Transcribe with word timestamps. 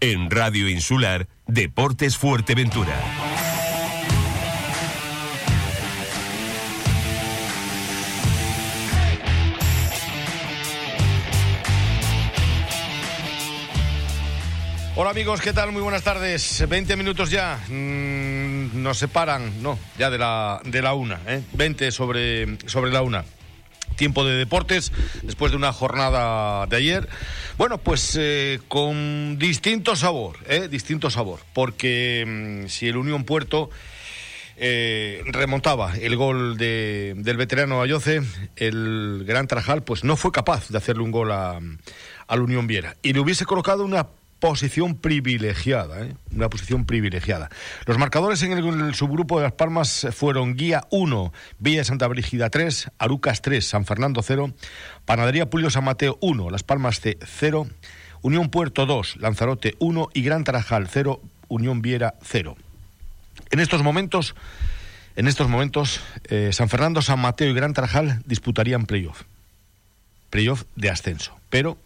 En 0.00 0.30
Radio 0.30 0.68
Insular, 0.68 1.26
Deportes 1.46 2.18
Fuerteventura. 2.18 2.94
Hola 14.96 15.10
amigos, 15.10 15.40
¿qué 15.40 15.54
tal? 15.54 15.72
Muy 15.72 15.80
buenas 15.80 16.02
tardes. 16.02 16.62
20 16.68 16.94
minutos 16.96 17.30
ya. 17.30 17.58
Mm, 17.68 18.82
nos 18.82 18.98
separan, 18.98 19.62
no, 19.62 19.78
ya 19.98 20.10
de 20.10 20.18
la, 20.18 20.60
de 20.62 20.82
la 20.82 20.92
una, 20.92 21.20
¿eh? 21.26 21.42
20 21.54 21.90
sobre, 21.90 22.58
sobre 22.68 22.90
la 22.90 23.00
una 23.00 23.24
tiempo 23.96 24.24
de 24.24 24.36
deportes 24.36 24.92
después 25.22 25.50
de 25.50 25.56
una 25.56 25.72
jornada 25.72 26.66
de 26.66 26.76
ayer. 26.76 27.08
Bueno, 27.58 27.78
pues 27.78 28.14
eh, 28.20 28.60
con 28.68 29.38
distinto 29.38 29.96
sabor, 29.96 30.36
¿eh? 30.46 30.68
distinto 30.68 31.08
sabor, 31.08 31.40
porque 31.54 32.22
mm, 32.26 32.68
si 32.68 32.86
el 32.86 32.98
Unión 32.98 33.24
Puerto 33.24 33.70
eh, 34.58 35.22
remontaba 35.24 35.96
el 35.96 36.16
gol 36.16 36.58
de, 36.58 37.14
del 37.16 37.38
veterano 37.38 37.80
Ayoce, 37.80 38.20
el 38.56 39.24
Gran 39.26 39.46
Trajal, 39.46 39.82
pues 39.82 40.04
no 40.04 40.16
fue 40.16 40.32
capaz 40.32 40.68
de 40.68 40.76
hacerle 40.76 41.02
un 41.02 41.10
gol 41.10 41.32
a, 41.32 41.58
al 42.26 42.40
Unión 42.42 42.66
Viera 42.66 42.96
y 43.02 43.14
le 43.14 43.20
hubiese 43.20 43.46
colocado 43.46 43.86
una 43.86 44.06
posición 44.38 44.96
privilegiada, 44.96 46.04
¿eh? 46.04 46.14
una 46.34 46.48
posición 46.48 46.84
privilegiada. 46.84 47.50
Los 47.86 47.98
marcadores 47.98 48.42
en 48.42 48.52
el, 48.52 48.94
subgrupo 48.94 49.38
de 49.38 49.44
Las 49.44 49.52
Palmas 49.52 50.06
fueron 50.12 50.56
Guía 50.56 50.84
1, 50.90 51.32
Villa 51.58 51.78
de 51.78 51.84
Santa 51.84 52.06
Brígida 52.06 52.50
3, 52.50 52.90
Arucas 52.98 53.42
3, 53.42 53.66
San 53.66 53.86
Fernando 53.86 54.22
0, 54.22 54.52
Panadería 55.04 55.48
Pulio 55.48 55.70
San 55.70 55.84
Mateo 55.84 56.18
1, 56.20 56.50
Las 56.50 56.62
Palmas 56.62 57.00
C 57.00 57.18
0, 57.24 57.66
Unión 58.22 58.50
Puerto 58.50 58.86
2, 58.86 59.16
Lanzarote 59.16 59.74
1 59.78 60.08
y 60.12 60.22
Gran 60.22 60.44
Tarajal 60.44 60.88
0, 60.88 61.20
Unión 61.48 61.80
Viera 61.82 62.14
0. 62.22 62.56
En 63.50 63.60
estos 63.60 63.82
momentos, 63.82 64.34
en 65.16 65.28
estos 65.28 65.48
momentos, 65.48 66.00
eh, 66.24 66.50
San 66.52 66.68
Fernando, 66.68 67.00
San 67.00 67.20
Mateo 67.20 67.48
y 67.50 67.54
Gran 67.54 67.72
Tarajal 67.72 68.22
disputarían 68.26 68.84
playoff. 68.86 69.22
Playoff 70.28 70.64
de 70.74 70.90
ascenso. 70.90 71.38
Pero 71.48 71.78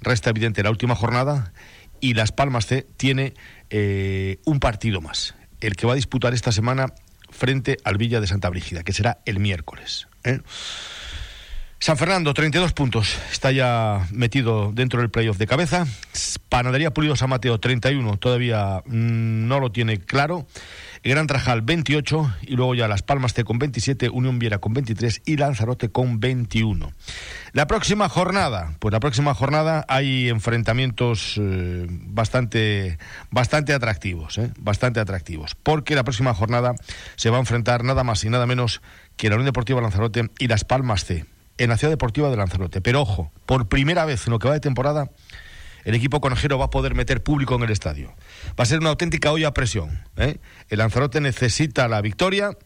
resta 0.00 0.30
evidente 0.30 0.62
la 0.62 0.70
última 0.70 0.94
jornada 0.94 1.52
y 2.00 2.14
Las 2.14 2.32
Palmas 2.32 2.66
C 2.66 2.86
tiene 2.96 3.34
eh, 3.70 4.38
un 4.44 4.60
partido 4.60 5.00
más, 5.00 5.34
el 5.60 5.76
que 5.76 5.86
va 5.86 5.92
a 5.92 5.96
disputar 5.96 6.34
esta 6.34 6.52
semana 6.52 6.92
frente 7.30 7.78
al 7.84 7.98
Villa 7.98 8.20
de 8.20 8.26
Santa 8.26 8.48
Brígida, 8.48 8.82
que 8.82 8.92
será 8.92 9.18
el 9.26 9.40
miércoles. 9.40 10.08
¿eh? 10.24 10.40
San 11.78 11.98
Fernando, 11.98 12.32
32 12.32 12.72
puntos, 12.72 13.18
está 13.30 13.52
ya 13.52 14.06
metido 14.10 14.72
dentro 14.72 15.00
del 15.00 15.10
playoff 15.10 15.36
de 15.36 15.46
cabeza. 15.46 15.86
Panadería 16.48 16.92
Pulido 16.92 17.16
San 17.16 17.28
Mateo, 17.28 17.60
31, 17.60 18.16
todavía 18.16 18.82
mm, 18.86 19.46
no 19.46 19.60
lo 19.60 19.70
tiene 19.70 19.98
claro. 19.98 20.46
Gran 21.10 21.26
Trajal 21.26 21.62
28 21.62 22.34
y 22.42 22.56
luego 22.56 22.74
ya 22.74 22.88
Las 22.88 23.02
Palmas 23.02 23.34
C 23.34 23.44
con 23.44 23.58
27, 23.58 24.08
Unión 24.10 24.38
Viera 24.38 24.58
con 24.58 24.74
23 24.74 25.22
y 25.24 25.36
Lanzarote 25.36 25.90
con 25.90 26.20
21. 26.20 26.92
La 27.52 27.66
próxima 27.66 28.08
jornada, 28.08 28.74
pues 28.78 28.92
la 28.92 29.00
próxima 29.00 29.34
jornada 29.34 29.84
hay 29.88 30.28
enfrentamientos 30.28 31.36
eh, 31.40 31.86
bastante, 31.88 32.98
bastante 33.30 33.72
atractivos, 33.72 34.38
eh, 34.38 34.50
bastante 34.58 35.00
atractivos, 35.00 35.54
porque 35.54 35.94
la 35.94 36.04
próxima 36.04 36.34
jornada 36.34 36.74
se 37.16 37.30
va 37.30 37.36
a 37.36 37.40
enfrentar 37.40 37.84
nada 37.84 38.04
más 38.04 38.24
y 38.24 38.30
nada 38.30 38.46
menos 38.46 38.82
que 39.16 39.28
la 39.28 39.36
Unión 39.36 39.46
Deportiva 39.46 39.80
Lanzarote 39.80 40.30
y 40.38 40.48
Las 40.48 40.64
Palmas 40.64 41.04
C 41.04 41.24
en 41.58 41.70
la 41.70 41.76
Ciudad 41.76 41.92
Deportiva 41.92 42.30
de 42.30 42.36
Lanzarote. 42.36 42.80
Pero 42.80 43.02
ojo, 43.02 43.32
por 43.46 43.68
primera 43.68 44.04
vez 44.04 44.26
en 44.26 44.32
lo 44.32 44.38
que 44.38 44.48
va 44.48 44.54
de 44.54 44.60
temporada 44.60 45.10
el 45.86 45.94
equipo 45.94 46.20
conejero 46.20 46.58
va 46.58 46.64
a 46.64 46.70
poder 46.70 46.96
meter 46.96 47.22
público 47.22 47.54
en 47.54 47.62
el 47.62 47.70
estadio. 47.70 48.12
Va 48.58 48.64
a 48.64 48.66
ser 48.66 48.80
una 48.80 48.90
auténtica 48.90 49.30
olla 49.30 49.48
a 49.48 49.54
presión. 49.54 50.02
¿eh? 50.16 50.38
El 50.68 50.78
Lanzarote 50.78 51.20
necesita 51.20 51.86
la 51.86 52.00
victoria 52.00 52.58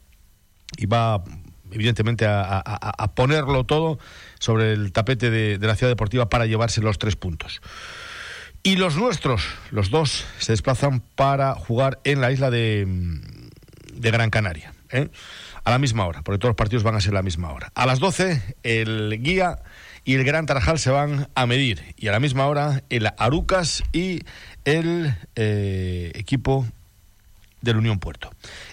y 0.79 0.87
va, 0.87 1.23
evidentemente, 1.71 2.25
a, 2.27 3.13
ponerlo 3.15 3.65
todo 3.65 3.99
sobre 4.39 4.73
el 4.73 4.93
tapete 4.93 5.29
de, 5.29 5.59
la 5.59 5.77
ciudad 5.77 5.93
deportiva 5.93 6.31
para 6.31 6.47
llevarse 6.47 6.81
los 6.81 6.99
tres 6.99 7.15
puntos. 7.15 7.61
Y 8.63 8.77
los 8.77 8.97
nuestros, 8.97 9.45
los 9.71 9.91
dos, 9.91 10.25
se 10.39 10.53
desplazan 10.53 11.01
para 11.15 11.55
jugar 11.55 12.01
en 12.05 12.23
la 12.23 12.33
isla 12.33 12.51
de, 12.51 12.89
Gran 13.97 14.31
Canaria. 14.31 14.73
¿eh? 14.89 15.11
A 15.65 15.71
la 15.71 15.79
misma 15.79 16.07
hora, 16.07 16.23
porque 16.23 16.39
todos 16.39 16.53
los 16.53 16.57
partidos 16.57 16.85
van 16.85 16.95
a 16.95 17.03
ser 17.03 17.13
a 17.13 17.17
la 17.17 17.23
misma 17.23 17.53
hora. 17.53 17.71
A 17.75 17.85
las 17.85 17.99
12, 17.99 18.57
el 18.63 19.21
guía 19.23 19.59
y 20.05 20.15
el 20.15 20.25
Gran 20.25 20.47
Tarajal 20.47 20.79
se 20.79 20.91
van 20.91 21.29
a 21.35 21.47
medir. 21.47 21.95
Y 21.97 22.09
a 22.09 22.13
la 22.13 22.21
misma 22.21 22.47
hora 22.47 22.83
el 22.91 23.09
Arucas 23.19 23.83
y 23.93 24.21
el 24.65 25.15
eh, 25.37 26.13
equipo 26.15 26.67
del 27.61 27.77
Unión 27.77 27.99
Puerto. 27.99 28.31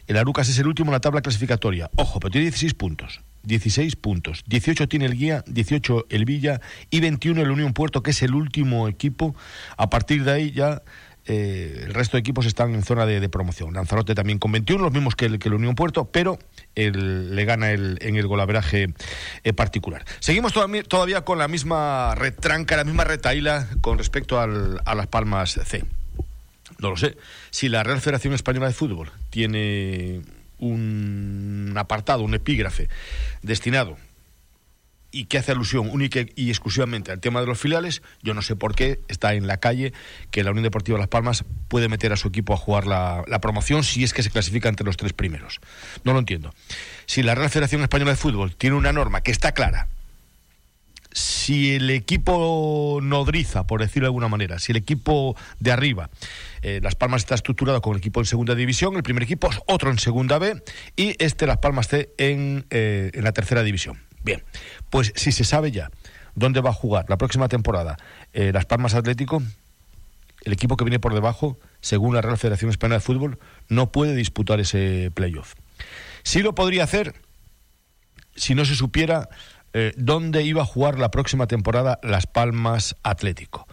El 0.08 0.18
Arucas 0.18 0.50
es 0.50 0.60
el 0.60 0.68
último 0.68 0.90
en 0.90 0.94
la 0.94 1.00
tabla 1.00 1.22
clasificatoria. 1.22 1.90
Ojo, 1.96 2.20
pero 2.20 2.32
tiene 2.32 2.46
16 2.46 2.74
puntos. 2.74 3.22
16 3.44 3.96
puntos. 3.96 4.44
18 4.48 4.88
tiene 4.88 5.06
el 5.06 5.16
Guía, 5.16 5.44
18 5.48 6.08
el 6.10 6.26
Villa 6.26 6.60
y 6.90 7.00
21 7.00 7.42
el 7.42 7.52
Unión 7.52 7.74
Puerto, 7.74 8.04
que 8.04 8.12
es 8.12 8.22
el 8.22 8.36
último 8.36 8.88
equipo. 8.88 9.36
A 9.78 9.90
partir 9.90 10.24
de 10.24 10.32
ahí 10.32 10.52
ya 10.52 10.82
eh, 11.28 11.84
el 11.86 11.94
resto 11.94 12.16
de 12.16 12.22
equipos 12.22 12.46
están 12.46 12.74
en 12.74 12.84
zona 12.84 13.06
de, 13.06 13.28
promoción. 13.30 13.74
Lanzarote 13.74 14.16
también 14.16 14.40
con 14.40 14.52
21, 14.52 14.82
los 14.82 14.94
mismos 14.94 15.16
que 15.16 15.26
el, 15.26 15.40
que 15.40 15.50
el 15.50 15.56
Unión 15.56 15.76
Puerto, 15.76 16.06
pero 16.06 16.40
le 16.76 17.46
gana 17.46 17.72
el, 17.72 17.98
en 18.02 18.16
el 18.16 18.28
golaveraje 18.28 18.94
eh, 19.44 19.54
particular. 19.54 20.06
Seguimos 20.20 20.54
todavía, 20.54 21.22
con 21.26 21.38
la 21.38 21.48
misma 21.48 22.16
retranca, 22.16 22.78
la 22.78 22.86
misma 22.86 23.04
retaíla 23.04 23.68
con 23.82 23.98
respecto 23.98 24.40
al, 24.40 24.82
a 24.86 24.96
las 24.96 25.08
Palmas 25.08 25.60
C. 25.66 25.84
No 26.80 26.92
lo 26.92 26.98
sé. 26.98 27.18
Si 27.50 27.70
la 27.70 27.84
Real 27.84 28.00
Federación 28.00 28.34
Española 28.34 28.68
de 28.68 28.74
Fútbol 28.74 29.12
tiene 29.30 30.22
un 30.60 31.74
apartado, 31.76 32.24
un 32.24 32.36
epígrafe 32.36 32.88
destinado 33.42 33.98
y 35.18 35.26
que 35.26 35.40
hace 35.40 35.52
alusión 35.52 35.90
única 35.90 36.20
y 36.36 36.50
exclusivamente 36.50 37.12
al 37.12 37.20
tema 37.20 37.42
de 37.42 37.48
los 37.48 37.60
filiales, 37.60 38.04
yo 38.22 38.36
no 38.36 38.44
sé 38.44 38.56
por 38.56 38.76
qué 38.76 39.00
está 39.08 39.34
en 39.34 39.48
la 39.48 39.58
calle 39.58 39.92
que 40.30 40.44
la 40.44 40.52
Unión 40.52 40.64
Deportiva 40.64 41.00
Las 41.00 41.08
Palmas 41.08 41.44
puede 41.70 41.90
meter 41.90 42.14
a 42.14 42.18
su 42.18 42.28
equipo 42.28 42.54
a 42.54 42.58
jugar 42.58 42.86
la, 42.86 43.24
promoción 43.42 43.84
si 43.84 44.04
es 44.04 44.14
que 44.14 44.22
se 44.22 44.30
clasifica 44.30 44.70
entre 44.70 44.86
los 44.86 44.96
tres 44.96 45.14
primeros. 45.14 45.60
No 46.04 46.14
lo 46.14 46.20
entiendo. 46.20 46.54
Si 47.08 47.24
la 47.24 47.34
Real 47.34 47.50
Federación 47.50 47.82
Española 47.82 48.12
de 48.12 48.18
Fútbol 48.18 48.56
tiene 48.56 48.76
una 48.76 48.94
norma 48.94 49.22
que 49.22 49.32
está 49.32 49.54
clara, 49.54 49.88
si 51.12 51.74
el 51.74 51.90
equipo 51.90 53.00
nodriza, 53.02 53.66
por 53.66 53.82
decirlo 53.82 54.06
de 54.06 54.10
alguna 54.10 54.28
manera, 54.28 54.60
si 54.60 54.72
el 54.72 54.78
equipo 54.78 55.36
de 55.60 55.72
arriba, 55.72 56.12
eh, 56.62 56.80
Las 56.84 56.94
Palmas 56.94 57.22
está 57.24 57.34
estructurado 57.34 57.82
con 57.82 57.94
el 57.94 58.00
equipo 58.00 58.20
en 58.20 58.28
segunda 58.28 58.54
división, 58.54 58.96
el 58.96 59.04
primer 59.04 59.24
equipo 59.24 59.50
es 59.50 59.60
otro 59.66 59.90
en 59.90 59.98
segunda 59.98 60.38
B 60.38 60.62
y 60.96 61.16
este 61.18 61.48
Las 61.48 61.58
Palmas 61.58 61.88
C 61.88 62.12
en, 62.20 62.68
eh, 62.70 63.10
en 63.16 63.24
la 63.24 63.32
tercera 63.32 63.64
división. 63.64 64.07
Bien, 64.24 64.44
pues 64.90 65.14
si 65.16 65.32
se 65.32 65.44
sabe 65.44 65.72
ya 65.72 65.90
dónde 66.36 66.62
va 66.62 66.70
a 66.70 66.74
jugar 66.74 67.06
la 67.10 67.18
próxima 67.18 67.48
temporada 67.48 67.98
eh, 68.34 68.52
Las 68.54 68.66
Palmas 68.66 68.94
Atlético, 68.94 69.42
el 70.44 70.54
equipo 70.54 70.78
que 70.78 70.84
viene 70.84 71.00
por 71.00 71.14
debajo, 71.14 71.60
según 71.82 72.16
la 72.16 72.22
Real 72.22 72.38
Federación 72.38 72.70
Española 72.70 72.98
de 72.98 73.02
Fútbol, 73.02 73.40
no 73.70 73.92
puede 73.92 74.16
disputar 74.16 74.60
ese 74.60 75.12
playoff. 75.14 75.56
Sí 76.24 76.42
lo 76.42 76.56
podría 76.56 76.84
hacer 76.84 77.16
si 78.36 78.54
no 78.56 78.66
se 78.66 78.76
supiera 78.76 79.30
eh, 79.74 79.94
dónde 79.98 80.44
iba 80.44 80.62
a 80.62 80.66
jugar 80.66 81.00
la 81.00 81.12
próxima 81.12 81.48
temporada 81.48 82.00
Las 82.04 82.28
Palmas 82.28 82.96
Atlético. 83.04 83.68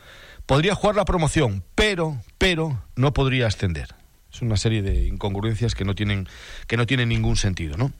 Podría 0.46 0.74
jugar 0.74 0.96
la 0.96 1.04
promoción, 1.04 1.64
pero, 1.74 2.20
pero 2.38 2.82
no 2.96 3.14
podría 3.14 3.46
ascender. 3.46 3.94
Es 4.32 4.42
una 4.42 4.56
serie 4.56 4.82
de 4.82 5.06
incongruencias 5.06 5.74
que 5.74 5.84
no 5.84 5.94
tienen, 5.94 6.28
que 6.66 6.76
no 6.76 6.86
tienen 6.86 7.08
ningún 7.08 7.36
sentido, 7.36 7.76
¿no? 7.76 7.92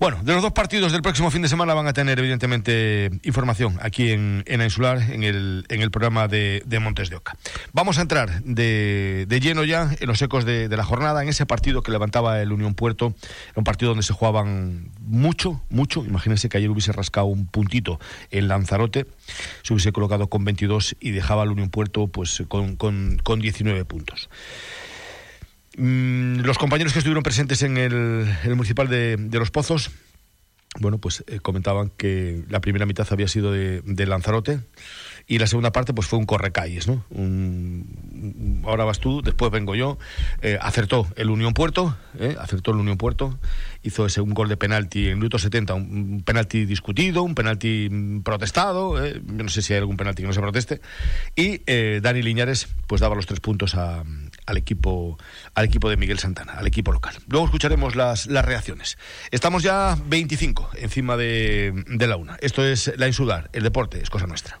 Bueno, 0.00 0.20
de 0.22 0.32
los 0.32 0.42
dos 0.42 0.52
partidos 0.52 0.92
del 0.92 1.02
próximo 1.02 1.28
fin 1.32 1.42
de 1.42 1.48
semana 1.48 1.74
van 1.74 1.88
a 1.88 1.92
tener, 1.92 2.20
evidentemente, 2.20 3.10
información 3.24 3.80
aquí 3.82 4.12
en, 4.12 4.44
en 4.46 4.62
Insular, 4.62 5.02
en 5.10 5.24
el, 5.24 5.64
en 5.68 5.82
el 5.82 5.90
programa 5.90 6.28
de, 6.28 6.62
Montes 6.80 7.10
de 7.10 7.16
Oca. 7.16 7.36
Vamos 7.72 7.98
a 7.98 8.02
entrar 8.02 8.40
de, 8.44 9.26
lleno 9.42 9.64
ya 9.64 9.90
en 9.98 10.06
los 10.06 10.22
ecos 10.22 10.44
de, 10.44 10.68
la 10.68 10.84
jornada, 10.84 11.24
en 11.24 11.28
ese 11.28 11.46
partido 11.46 11.82
que 11.82 11.90
levantaba 11.90 12.40
el 12.40 12.52
Unión 12.52 12.74
Puerto, 12.74 13.12
un 13.56 13.64
partido 13.64 13.88
donde 13.88 14.04
se 14.04 14.12
jugaban 14.12 14.92
mucho, 15.00 15.60
mucho. 15.68 16.04
Imagínense 16.04 16.48
que 16.48 16.58
ayer 16.58 16.70
hubiese 16.70 16.92
rascado 16.92 17.26
un 17.26 17.46
puntito 17.46 17.98
en 18.30 18.46
Lanzarote, 18.46 19.04
se 19.62 19.72
hubiese 19.72 19.90
colocado 19.90 20.28
con 20.28 20.44
22 20.44 20.94
y 21.00 21.10
dejaba 21.10 21.42
al 21.42 21.50
Unión 21.50 21.70
Puerto 21.70 22.06
pues 22.06 22.44
con, 22.46 22.76
con, 22.76 23.18
con 23.24 23.40
19 23.40 23.84
puntos. 23.84 24.30
Mm, 25.78 26.40
los 26.40 26.58
compañeros 26.58 26.92
que 26.92 26.98
estuvieron 26.98 27.22
presentes 27.22 27.62
en 27.62 27.76
el, 27.78 28.26
municipal 28.56 28.88
de, 28.88 29.16
Los 29.32 29.52
Pozos, 29.52 29.92
bueno, 30.80 30.98
pues 30.98 31.22
eh, 31.28 31.38
comentaban 31.38 31.90
que 31.96 32.42
la 32.48 32.60
primera 32.60 32.84
mitad 32.84 33.06
había 33.10 33.28
sido 33.28 33.52
de, 33.52 34.06
Lanzarote 34.06 34.60
y 35.28 35.38
la 35.38 35.46
segunda 35.46 35.72
parte 35.72 35.92
pues 35.92 36.08
fue 36.08 36.18
un 36.18 36.24
correcalles, 36.24 36.88
¿no? 36.88 37.04
ahora 38.64 38.84
vas 38.84 38.98
tú, 38.98 39.20
después 39.22 39.52
vengo 39.52 39.74
yo. 39.74 39.98
Eh, 40.40 40.58
acertó 40.60 41.06
el 41.16 41.28
Unión 41.28 41.52
Puerto, 41.52 41.96
eh, 42.18 42.34
acertó 42.40 42.70
el 42.70 42.78
Unión 42.78 42.96
Puerto, 42.96 43.38
hizo 43.82 44.06
ese 44.06 44.22
un 44.22 44.32
gol 44.32 44.48
de 44.48 44.56
penalti 44.56 45.08
en 45.08 45.18
minuto 45.18 45.38
70, 45.38 45.74
un, 45.74 46.22
penalti 46.24 46.64
discutido, 46.64 47.22
un 47.22 47.34
penalti 47.34 47.88
mm, 47.90 48.22
protestado, 48.22 49.04
eh, 49.04 49.20
yo 49.24 49.42
no 49.44 49.50
sé 49.50 49.60
si 49.60 49.74
hay 49.74 49.80
algún 49.80 49.98
penalti 49.98 50.22
que 50.22 50.28
no 50.28 50.32
se 50.32 50.40
proteste, 50.40 50.80
y 51.36 51.60
Dani 52.00 52.22
Liñares 52.22 52.68
pues 52.86 53.02
daba 53.02 53.14
los 53.14 53.26
tres 53.26 53.40
puntos 53.40 53.74
al 53.74 54.56
equipo 54.56 55.18
al 55.54 55.66
equipo 55.66 55.90
de 55.90 55.98
Miguel 55.98 56.18
Santana, 56.18 56.54
al 56.54 56.66
equipo 56.66 56.90
local. 56.90 57.14
Luego 57.28 57.44
escucharemos 57.44 57.96
las, 57.96 58.26
las 58.26 58.44
reacciones. 58.44 58.96
Estamos 59.30 59.62
ya 59.62 59.98
25 60.06 60.70
encima 60.76 61.18
de, 61.18 61.84
de 61.86 62.06
la 62.06 62.16
una. 62.16 62.38
Esto 62.40 62.64
es 62.64 62.92
La 62.96 63.06
Insudar, 63.06 63.50
el 63.52 63.62
deporte 63.62 64.00
es 64.02 64.08
cosa 64.08 64.26
nuestra. 64.26 64.60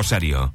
Rosario. 0.00 0.54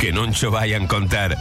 que 0.00 0.12
no 0.12 0.32
se 0.32 0.46
vayan 0.46 0.86
contar. 0.86 1.36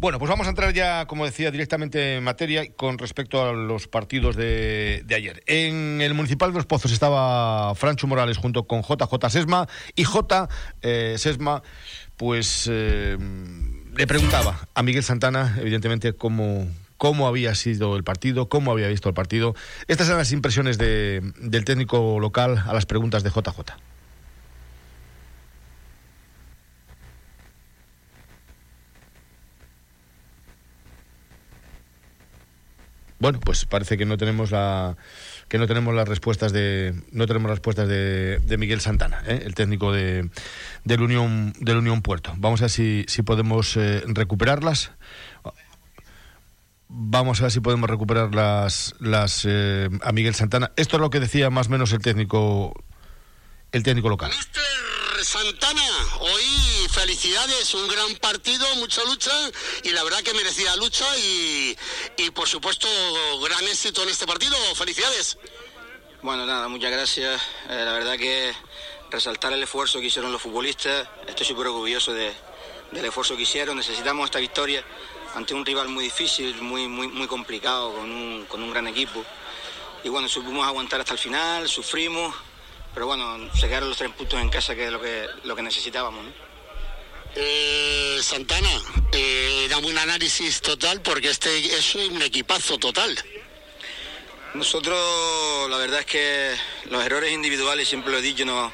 Bueno, 0.00 0.18
pues 0.18 0.30
vamos 0.30 0.46
a 0.46 0.50
entrar 0.50 0.72
ya, 0.72 1.04
como 1.04 1.26
decía, 1.26 1.50
directamente 1.50 2.16
en 2.16 2.24
materia 2.24 2.72
con 2.74 2.96
respecto 2.96 3.46
a 3.46 3.52
los 3.52 3.86
partidos 3.86 4.34
de, 4.34 5.04
ayer. 5.14 5.42
En 5.46 6.00
el 6.00 6.14
Municipal 6.14 6.52
de 6.52 6.56
Los 6.56 6.64
Pozos 6.64 6.90
estaba 6.90 7.74
Francho 7.74 8.06
Morales 8.06 8.38
junto 8.38 8.62
con 8.64 8.80
JJ 8.80 9.28
Sesma 9.28 9.68
y 9.94 10.04
J. 10.04 10.48
Eh, 10.80 11.16
Sesma, 11.18 11.62
pues 12.16 12.66
eh, 12.72 13.18
le 13.94 14.06
preguntaba 14.06 14.68
a 14.72 14.82
Miguel 14.82 15.02
Santana, 15.02 15.58
evidentemente, 15.60 16.14
cómo, 16.14 16.66
cómo 16.96 17.28
había 17.28 17.54
sido 17.54 17.94
el 17.94 18.02
partido, 18.02 18.48
cómo 18.48 18.72
había 18.72 18.88
visto 18.88 19.10
el 19.10 19.14
partido. 19.14 19.54
Estas 19.86 20.06
eran 20.06 20.18
las 20.18 20.32
impresiones 20.32 20.78
del 20.78 21.64
técnico 21.66 22.18
local 22.20 22.64
a 22.66 22.72
las 22.72 22.86
preguntas 22.86 23.22
de 23.22 23.28
JJ. 23.28 23.89
Bueno, 33.20 33.38
pues 33.38 33.66
parece 33.66 33.98
que 33.98 34.06
no 34.06 34.16
tenemos 34.16 34.50
la 34.50 34.96
que 35.48 35.58
no 35.58 35.66
tenemos 35.66 35.94
las 35.94 36.08
respuestas 36.08 36.52
de 36.52 36.94
no 37.12 37.26
tenemos 37.26 37.50
respuestas 37.50 37.86
de, 37.86 38.56
Miguel 38.58 38.80
Santana, 38.80 39.22
¿eh? 39.26 39.42
el 39.44 39.54
técnico 39.54 39.92
de, 39.92 40.30
del 40.84 41.02
Unión 41.02 41.52
del 41.60 41.76
Unión 41.76 42.00
Puerto. 42.00 42.32
Vamos 42.38 42.60
a 42.62 42.64
ver 42.64 42.70
si, 42.70 43.04
si 43.08 43.22
podemos 43.22 43.76
eh, 43.76 44.02
recuperarlas. 44.06 44.92
Vamos 46.88 47.40
a 47.40 47.44
ver 47.44 47.52
si 47.52 47.60
podemos 47.60 47.88
recuperar 47.88 48.34
las, 48.34 48.94
las 49.00 49.44
eh, 49.46 49.90
a 50.02 50.12
Miguel 50.12 50.34
Santana. 50.34 50.72
Esto 50.76 50.96
es 50.96 51.00
lo 51.00 51.10
que 51.10 51.20
decía 51.20 51.50
más 51.50 51.68
o 51.68 51.70
menos 51.70 51.92
el 51.92 52.00
técnico 52.00 52.72
el 53.72 53.82
técnico 53.82 54.08
local. 54.08 54.32
Santana, 55.24 55.82
hoy 56.20 56.88
felicidades, 56.90 57.74
un 57.74 57.88
gran 57.88 58.14
partido, 58.16 58.66
mucha 58.76 59.02
lucha 59.04 59.30
y 59.82 59.90
la 59.90 60.02
verdad 60.02 60.22
que 60.22 60.32
merecía 60.34 60.74
lucha 60.76 61.04
y, 61.18 61.76
y 62.16 62.30
por 62.30 62.48
supuesto 62.48 62.88
gran 63.40 63.62
éxito 63.68 64.02
en 64.02 64.08
este 64.08 64.26
partido. 64.26 64.56
Felicidades. 64.74 65.36
Bueno, 66.22 66.46
nada, 66.46 66.68
muchas 66.68 66.90
gracias. 66.90 67.40
Eh, 67.68 67.82
la 67.84 67.92
verdad 67.92 68.16
que 68.16 68.54
resaltar 69.10 69.52
el 69.52 69.62
esfuerzo 69.62 70.00
que 70.00 70.06
hicieron 70.06 70.32
los 70.32 70.42
futbolistas. 70.42 71.08
Estoy 71.26 71.46
súper 71.46 71.66
orgulloso 71.68 72.12
de, 72.12 72.32
del 72.90 73.04
esfuerzo 73.04 73.36
que 73.36 73.42
hicieron. 73.42 73.76
Necesitamos 73.76 74.26
esta 74.26 74.38
victoria 74.38 74.84
ante 75.34 75.54
un 75.54 75.64
rival 75.64 75.88
muy 75.88 76.04
difícil, 76.04 76.54
muy, 76.62 76.88
muy, 76.88 77.08
muy 77.08 77.26
complicado, 77.26 77.94
con 77.94 78.10
un, 78.10 78.46
con 78.46 78.62
un 78.62 78.70
gran 78.70 78.86
equipo. 78.86 79.24
Y 80.02 80.08
bueno, 80.08 80.28
supimos 80.28 80.66
aguantar 80.66 81.00
hasta 81.00 81.12
el 81.12 81.18
final, 81.18 81.68
sufrimos, 81.68 82.34
pero 82.94 83.06
bueno, 83.06 83.38
se 83.54 83.68
quedaron 83.68 83.88
los 83.88 83.98
tres 83.98 84.10
puntos 84.12 84.40
en 84.40 84.48
casa, 84.48 84.74
que 84.74 84.86
es 84.86 84.92
lo 84.92 85.00
que, 85.00 85.26
lo 85.44 85.54
que 85.54 85.62
necesitábamos. 85.62 86.24
Eh, 87.36 88.18
Santana, 88.22 88.70
eh, 89.12 89.68
dame 89.70 89.86
un 89.86 89.98
análisis 89.98 90.60
total 90.60 91.00
porque 91.00 91.30
este 91.30 91.58
es 91.76 91.94
un 91.94 92.20
equipazo 92.22 92.78
total. 92.78 93.16
Nosotros, 94.54 95.70
la 95.70 95.76
verdad 95.76 96.00
es 96.00 96.06
que 96.06 96.56
los 96.90 97.04
errores 97.04 97.32
individuales, 97.32 97.88
siempre 97.88 98.10
lo 98.10 98.18
he 98.18 98.22
dicho, 98.22 98.44
nos, 98.44 98.72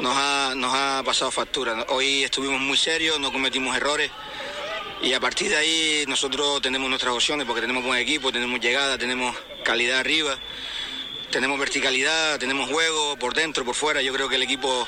nos, 0.00 0.14
ha, 0.14 0.52
nos 0.54 0.74
ha 0.74 1.02
pasado 1.06 1.30
factura. 1.30 1.86
Hoy 1.88 2.24
estuvimos 2.24 2.60
muy 2.60 2.76
serios, 2.76 3.18
no 3.18 3.32
cometimos 3.32 3.74
errores 3.74 4.10
y 5.02 5.14
a 5.14 5.20
partir 5.20 5.48
de 5.48 5.56
ahí 5.56 6.04
nosotros 6.06 6.60
tenemos 6.60 6.88
nuestras 6.90 7.14
opciones 7.14 7.46
porque 7.46 7.62
tenemos 7.62 7.82
buen 7.82 7.98
equipo, 7.98 8.30
tenemos 8.30 8.60
llegada, 8.60 8.98
tenemos 8.98 9.34
calidad 9.64 10.00
arriba 10.00 10.38
tenemos 11.30 11.58
verticalidad, 11.58 12.38
tenemos 12.38 12.70
juego 12.70 13.16
por 13.18 13.34
dentro, 13.34 13.64
por 13.64 13.74
fuera. 13.74 14.02
Yo 14.02 14.12
creo 14.12 14.28
que 14.28 14.36
el 14.36 14.42
equipo 14.42 14.86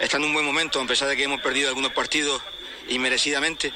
está 0.00 0.16
en 0.16 0.24
un 0.24 0.32
buen 0.32 0.44
momento, 0.44 0.80
a 0.80 0.86
pesar 0.86 1.08
de 1.08 1.16
que 1.16 1.24
hemos 1.24 1.40
perdido 1.40 1.68
algunos 1.68 1.92
partidos 1.92 2.40
inmerecidamente. 2.88 3.72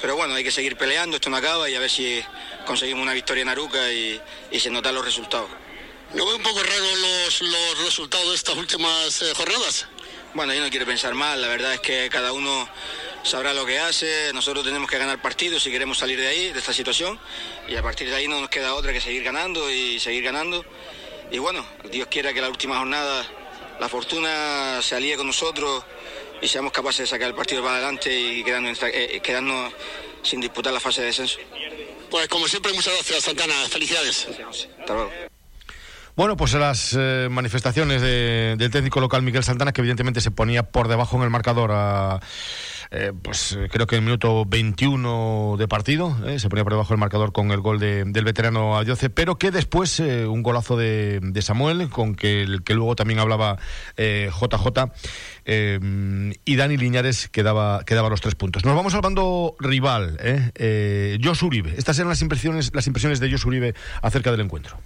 Pero 0.00 0.16
bueno, 0.16 0.34
hay 0.34 0.44
que 0.44 0.50
seguir 0.50 0.76
peleando, 0.76 1.16
esto 1.16 1.28
no 1.28 1.36
acaba 1.36 1.68
y 1.68 1.74
a 1.74 1.80
ver 1.80 1.90
si 1.90 2.22
conseguimos 2.66 3.02
una 3.02 3.12
victoria 3.12 3.42
en 3.42 3.48
Aruca 3.48 3.92
y, 3.92 4.20
se 4.58 4.70
notan 4.70 4.94
los 4.94 5.04
resultados. 5.04 5.50
¿No 6.14 6.26
veo 6.26 6.36
un 6.36 6.42
poco 6.42 6.62
raro 6.62 6.96
los, 6.96 7.42
los 7.42 7.84
resultados 7.84 8.28
de 8.30 8.34
estas 8.34 8.56
últimas 8.56 9.22
eh, 9.22 9.32
jornadas? 9.36 9.86
Bueno, 10.32 10.54
yo 10.54 10.62
no 10.62 10.70
quiero 10.70 10.86
pensar 10.86 11.14
mal, 11.14 11.40
la 11.40 11.48
verdad 11.48 11.74
es 11.74 11.80
que 11.80 12.08
cada 12.10 12.32
uno 12.32 12.68
sabrá 13.22 13.52
lo 13.52 13.66
que 13.66 13.78
hace, 13.78 14.32
nosotros 14.32 14.64
tenemos 14.64 14.88
que 14.88 14.96
ganar 14.96 15.20
partidos 15.20 15.62
si 15.62 15.70
queremos 15.70 15.98
salir 15.98 16.18
de 16.18 16.28
ahí, 16.28 16.52
de 16.52 16.58
esta 16.58 16.72
situación, 16.72 17.18
y 17.68 17.76
a 17.76 17.82
partir 17.82 18.08
de 18.08 18.16
ahí 18.16 18.26
no 18.28 18.40
nos 18.40 18.48
queda 18.48 18.74
otra 18.74 18.92
que 18.92 19.00
seguir 19.00 19.22
ganando 19.22 19.70
y 19.70 20.00
seguir 20.00 20.24
ganando 20.24 20.64
y 21.30 21.38
bueno, 21.38 21.64
Dios 21.90 22.08
quiera 22.10 22.32
que 22.32 22.40
la 22.40 22.48
última 22.48 22.78
jornada 22.78 23.24
la 23.80 23.88
fortuna 23.88 24.80
se 24.82 24.96
alíe 24.96 25.16
con 25.16 25.26
nosotros 25.26 25.84
y 26.42 26.48
seamos 26.48 26.72
capaces 26.72 27.00
de 27.00 27.06
sacar 27.06 27.28
el 27.28 27.34
partido 27.34 27.62
para 27.62 27.76
adelante 27.76 28.18
y 28.18 28.44
quedarnos, 28.44 28.78
eh, 28.82 29.20
quedarnos 29.22 29.72
sin 30.22 30.40
disputar 30.40 30.72
la 30.72 30.80
fase 30.80 31.00
de 31.00 31.08
descenso. 31.08 31.38
Pues 32.10 32.28
como 32.28 32.48
siempre, 32.48 32.72
muchas 32.72 32.92
gracias, 32.94 33.24
Santana. 33.24 33.54
Felicidades. 33.70 34.28
Hasta 34.80 34.94
luego. 34.94 35.10
Bueno, 36.16 36.36
pues 36.36 36.52
las 36.54 36.94
eh, 36.98 37.28
manifestaciones 37.30 38.02
del 38.02 38.70
técnico 38.70 39.00
local 39.00 39.22
Miguel 39.22 39.44
Santana, 39.44 39.72
que 39.72 39.80
evidentemente 39.80 40.20
se 40.20 40.30
ponía 40.30 40.64
por 40.64 40.88
debajo 40.88 41.16
en 41.16 41.22
el 41.22 41.30
marcador 41.30 41.70
a 41.72 42.20
eh, 42.92 43.12
pues 43.22 43.52
eh, 43.52 43.68
creo 43.70 43.86
que 43.86 43.96
en 43.96 44.02
el 44.02 44.06
minuto 44.06 44.44
21 44.44 45.56
de 45.58 45.68
partido, 45.68 46.16
eh, 46.26 46.38
se 46.38 46.48
ponía 46.48 46.64
por 46.64 46.72
debajo 46.72 46.88
del 46.88 46.98
marcador 46.98 47.32
con 47.32 47.52
el 47.52 47.60
gol 47.60 47.78
del 47.78 48.24
veterano 48.24 48.78
Ayoce, 48.78 49.10
pero 49.10 49.38
que 49.38 49.50
después 49.50 50.00
un 50.00 50.42
golazo 50.42 50.76
de, 50.76 51.40
Samuel, 51.40 51.88
con 51.88 52.14
que, 52.14 52.42
el, 52.42 52.62
que 52.62 52.74
luego 52.74 52.96
también 52.96 53.20
hablaba 53.20 53.58
JJ, 53.96 54.92
y 56.44 56.56
Dani 56.56 56.76
Liñares 56.76 57.28
quedaba, 57.28 57.84
quedaba 57.84 58.08
los 58.08 58.20
tres 58.20 58.34
puntos. 58.34 58.64
Nos 58.64 58.74
vamos 58.74 58.94
al 58.94 59.00
bando 59.00 59.56
rival, 59.58 60.18
eh, 60.20 61.18
Jos 61.22 61.42
Uribe. 61.42 61.74
Estas 61.76 61.98
eran 61.98 62.08
las 62.08 62.22
impresiones, 62.22 62.74
las 62.74 62.86
impresiones 62.86 63.20
de 63.20 63.30
Jos 63.30 63.44
Uribe 63.44 63.74
acerca 64.02 64.30
del 64.30 64.40
encuentro. 64.40 64.78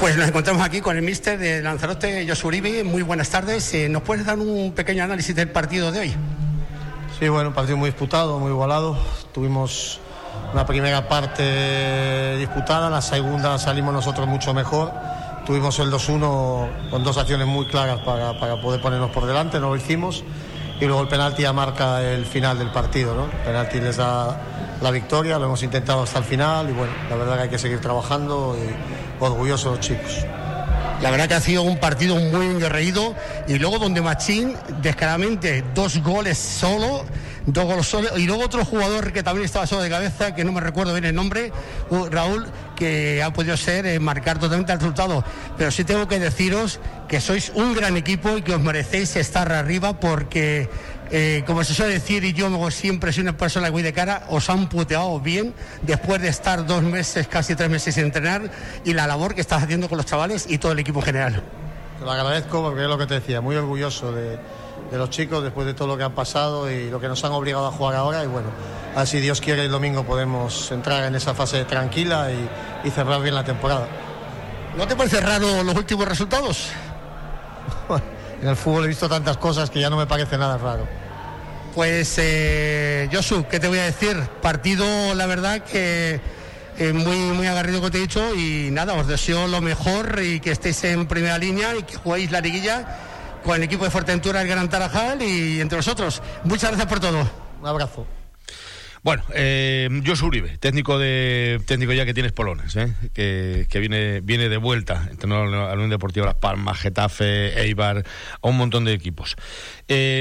Pues 0.00 0.16
nos 0.16 0.28
encontramos 0.28 0.62
aquí 0.62 0.80
con 0.80 0.96
el 0.96 1.02
míster 1.02 1.38
de 1.38 1.60
Lanzarote, 1.60 2.26
Josu 2.26 2.48
Uribe. 2.48 2.82
Muy 2.84 3.02
buenas 3.02 3.28
tardes. 3.28 3.74
Eh, 3.74 3.86
¿Nos 3.90 4.00
puedes 4.00 4.24
dar 4.24 4.38
un 4.38 4.72
pequeño 4.72 5.04
análisis 5.04 5.36
del 5.36 5.50
partido 5.50 5.92
de 5.92 6.00
hoy? 6.00 6.14
Sí, 7.18 7.28
bueno, 7.28 7.50
un 7.50 7.54
partido 7.54 7.76
muy 7.76 7.90
disputado, 7.90 8.38
muy 8.38 8.50
igualado. 8.50 8.96
Tuvimos 9.34 10.00
una 10.54 10.64
primera 10.64 11.06
parte 11.06 12.38
disputada, 12.38 12.88
la 12.88 13.02
segunda 13.02 13.58
salimos 13.58 13.92
nosotros 13.92 14.26
mucho 14.26 14.54
mejor. 14.54 14.90
tuvimos 15.44 15.78
el 15.80 15.90
2-1 15.90 16.88
con 16.88 17.04
dos 17.04 17.18
acciones 17.18 17.46
muy 17.46 17.66
claras 17.66 17.98
para, 18.00 18.40
para, 18.40 18.58
poder 18.58 18.80
ponernos 18.80 19.10
por 19.10 19.26
delante, 19.26 19.60
no 19.60 19.68
lo 19.68 19.76
hicimos. 19.76 20.24
Y 20.80 20.86
luego 20.86 21.02
el 21.02 21.08
penalti 21.08 21.42
ya 21.42 21.52
marca 21.52 22.02
el 22.02 22.24
final 22.24 22.58
del 22.58 22.70
partido, 22.70 23.14
¿no? 23.14 23.24
El 23.24 23.44
penalti 23.44 23.80
les 23.80 23.96
da 23.96 24.40
la 24.80 24.90
victoria, 24.90 25.38
lo 25.38 25.44
hemos 25.44 25.62
intentado 25.62 26.02
hasta 26.02 26.18
el 26.18 26.24
final 26.24 26.70
y 26.70 26.72
bueno, 26.72 26.92
la 27.10 27.16
verdad 27.16 27.36
que 27.36 27.42
hay 27.42 27.48
que 27.50 27.58
seguir 27.58 27.80
trabajando 27.80 28.56
y 28.58 29.22
orgullosos 29.22 29.76
los 29.76 29.80
chicos. 29.80 30.24
La 31.02 31.10
verdad 31.10 31.28
que 31.28 31.34
ha 31.34 31.40
sido 31.40 31.62
un 31.62 31.78
partido 31.78 32.16
muy 32.16 32.46
enguerreído 32.46 33.14
y 33.48 33.58
luego 33.58 33.78
donde 33.78 34.02
Machín 34.02 34.54
descaradamente 34.82 35.64
dos 35.74 36.02
goles 36.02 36.36
solo, 36.36 37.04
dos 37.46 37.64
goles 37.64 37.86
solo 37.86 38.18
y 38.18 38.26
luego 38.26 38.44
otro 38.44 38.64
jugador 38.64 39.12
que 39.12 39.22
también 39.22 39.46
estaba 39.46 39.66
solo 39.66 39.82
de 39.82 39.88
cabeza, 39.88 40.34
que 40.34 40.44
no 40.44 40.52
me 40.52 40.60
recuerdo 40.60 40.92
bien 40.92 41.06
el 41.06 41.14
nombre, 41.14 41.52
Raúl, 42.10 42.46
que 42.80 43.22
ha 43.22 43.30
podido 43.30 43.56
ser 43.58 43.84
eh, 43.84 44.00
marcar 44.00 44.38
totalmente 44.38 44.72
el 44.72 44.78
resultado. 44.78 45.22
Pero 45.58 45.70
sí 45.70 45.84
tengo 45.84 46.08
que 46.08 46.18
deciros 46.18 46.80
que 47.08 47.20
sois 47.20 47.52
un 47.54 47.74
gran 47.74 47.98
equipo 47.98 48.38
y 48.38 48.42
que 48.42 48.54
os 48.54 48.60
merecéis 48.60 49.14
estar 49.16 49.52
arriba 49.52 50.00
porque 50.00 50.70
eh, 51.12 51.42
como 51.44 51.64
se 51.64 51.74
suele 51.74 51.94
decir, 51.94 52.22
y 52.24 52.32
yo 52.32 52.70
siempre 52.70 53.12
soy 53.12 53.22
una 53.22 53.36
persona 53.36 53.70
muy 53.70 53.82
de 53.82 53.92
cara, 53.92 54.24
os 54.30 54.48
han 54.48 54.68
puteado 54.68 55.18
bien 55.18 55.52
después 55.82 56.22
de 56.22 56.28
estar 56.28 56.64
dos 56.66 56.82
meses, 56.82 57.26
casi 57.26 57.56
tres 57.56 57.68
meses 57.68 57.96
sin 57.96 58.04
entrenar 58.04 58.48
y 58.84 58.94
la 58.94 59.08
labor 59.08 59.34
que 59.34 59.40
estás 59.40 59.62
haciendo 59.62 59.88
con 59.88 59.98
los 59.98 60.06
chavales 60.06 60.46
y 60.48 60.58
todo 60.58 60.72
el 60.72 60.78
equipo 60.78 61.02
general. 61.02 61.42
Te 61.98 62.04
lo 62.04 62.12
agradezco 62.12 62.62
porque 62.62 62.82
es 62.84 62.88
lo 62.88 62.96
que 62.96 63.06
te 63.06 63.14
decía, 63.14 63.40
muy 63.40 63.56
orgulloso 63.56 64.12
de, 64.12 64.38
los 64.92 65.10
chicos 65.10 65.42
después 65.42 65.66
de 65.66 65.74
todo 65.74 65.88
lo 65.88 65.98
que 65.98 66.04
han 66.04 66.14
pasado 66.14 66.70
y 66.70 66.88
lo 66.88 67.00
que 67.00 67.08
nos 67.08 67.22
han 67.24 67.32
obligado 67.32 67.66
a 67.66 67.72
jugar 67.72 67.96
ahora 67.96 68.24
y 68.24 68.26
bueno, 68.26 68.48
así 68.96 69.20
Dios 69.20 69.40
quiere 69.40 69.64
el 69.64 69.70
domingo 69.70 70.04
podemos 70.04 70.70
entrar 70.72 71.04
en 71.04 71.14
esa 71.14 71.34
fase 71.34 71.64
tranquila 71.64 72.30
y, 72.30 72.48
y 72.84 72.90
cerrar 72.90 73.20
bien 73.22 73.34
la 73.34 73.44
temporada. 73.44 73.86
¿No 74.76 74.86
te 74.86 74.96
parece 74.96 75.20
raro 75.20 75.62
los 75.62 75.74
últimos 75.74 76.06
resultados? 76.06 76.70
en 78.42 78.48
el 78.48 78.56
fútbol 78.56 78.84
he 78.84 78.88
visto 78.88 79.08
tantas 79.08 79.36
cosas 79.36 79.70
que 79.70 79.80
ya 79.80 79.90
no 79.90 79.96
me 79.96 80.06
parece 80.06 80.38
nada 80.38 80.58
raro. 80.58 80.86
Pues 81.74 82.16
eh, 82.18 83.08
Josu, 83.12 83.46
¿qué 83.48 83.60
te 83.60 83.68
voy 83.68 83.78
a 83.78 83.84
decir? 83.84 84.16
Partido, 84.42 85.14
la 85.14 85.26
verdad 85.26 85.62
que 85.62 86.20
eh, 86.78 86.92
muy, 86.92 87.16
muy 87.16 87.46
agarrido 87.46 87.78
como 87.78 87.90
te 87.90 87.98
he 87.98 88.00
dicho 88.00 88.34
y 88.34 88.70
nada, 88.72 88.94
os 88.94 89.06
deseo 89.06 89.46
lo 89.46 89.60
mejor 89.60 90.20
y 90.22 90.40
que 90.40 90.50
estéis 90.50 90.82
en 90.84 91.06
primera 91.06 91.38
línea 91.38 91.76
y 91.76 91.82
que 91.82 91.96
juguéis 91.96 92.30
la 92.30 92.40
liguilla 92.40 92.98
con 93.44 93.56
el 93.56 93.62
equipo 93.62 93.84
de 93.84 93.90
Fuerteventura, 93.90 94.42
el 94.42 94.48
Gran 94.48 94.68
Tarajal 94.68 95.22
y 95.22 95.60
entre 95.60 95.76
vosotros. 95.76 96.22
Muchas 96.44 96.70
gracias 96.70 96.88
por 96.88 97.00
todo. 97.00 97.28
Un 97.60 97.66
abrazo. 97.68 98.19
Bueno, 99.02 99.22
eh, 99.32 99.88
Josu 100.06 100.26
Uribe, 100.26 100.58
técnico 100.58 100.98
de 100.98 101.58
técnico 101.66 101.94
ya 101.94 102.04
que 102.04 102.12
tienes 102.12 102.32
Polones, 102.32 102.76
¿eh? 102.76 102.94
que, 103.14 103.66
viene 103.80 104.20
viene 104.20 104.50
de 104.50 104.58
vuelta, 104.58 105.08
entrenó 105.10 105.42
a 105.42 105.46
la 105.46 105.72
Unión 105.72 105.88
Deportiva 105.88 106.26
Las 106.26 106.34
Palmas, 106.34 106.78
Getafe, 106.78 107.58
Eibar, 107.62 108.04
a 108.42 108.48
un 108.48 108.58
montón 108.58 108.84
de 108.84 108.92
equipos. 108.92 109.36
Eh, 109.88 110.20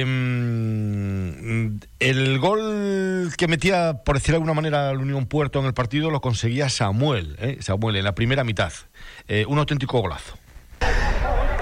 el 1.99 2.39
gol 2.39 3.29
que 3.37 3.47
metía, 3.49 4.01
por 4.05 4.15
decir 4.15 4.31
de 4.31 4.37
alguna 4.37 4.53
manera, 4.53 4.93
la 4.93 4.99
Unión 4.99 5.25
Puerto 5.25 5.59
en 5.59 5.65
el 5.65 5.73
partido 5.73 6.09
lo 6.09 6.21
conseguía 6.21 6.69
Samuel, 6.69 7.35
¿eh? 7.39 7.57
Samuel 7.59 7.97
en 7.97 8.05
la 8.05 8.15
primera 8.15 8.45
mitad. 8.45 8.71
Eh, 9.27 9.45
un 9.45 9.59
auténtico 9.59 9.99
golazo. 9.99 10.37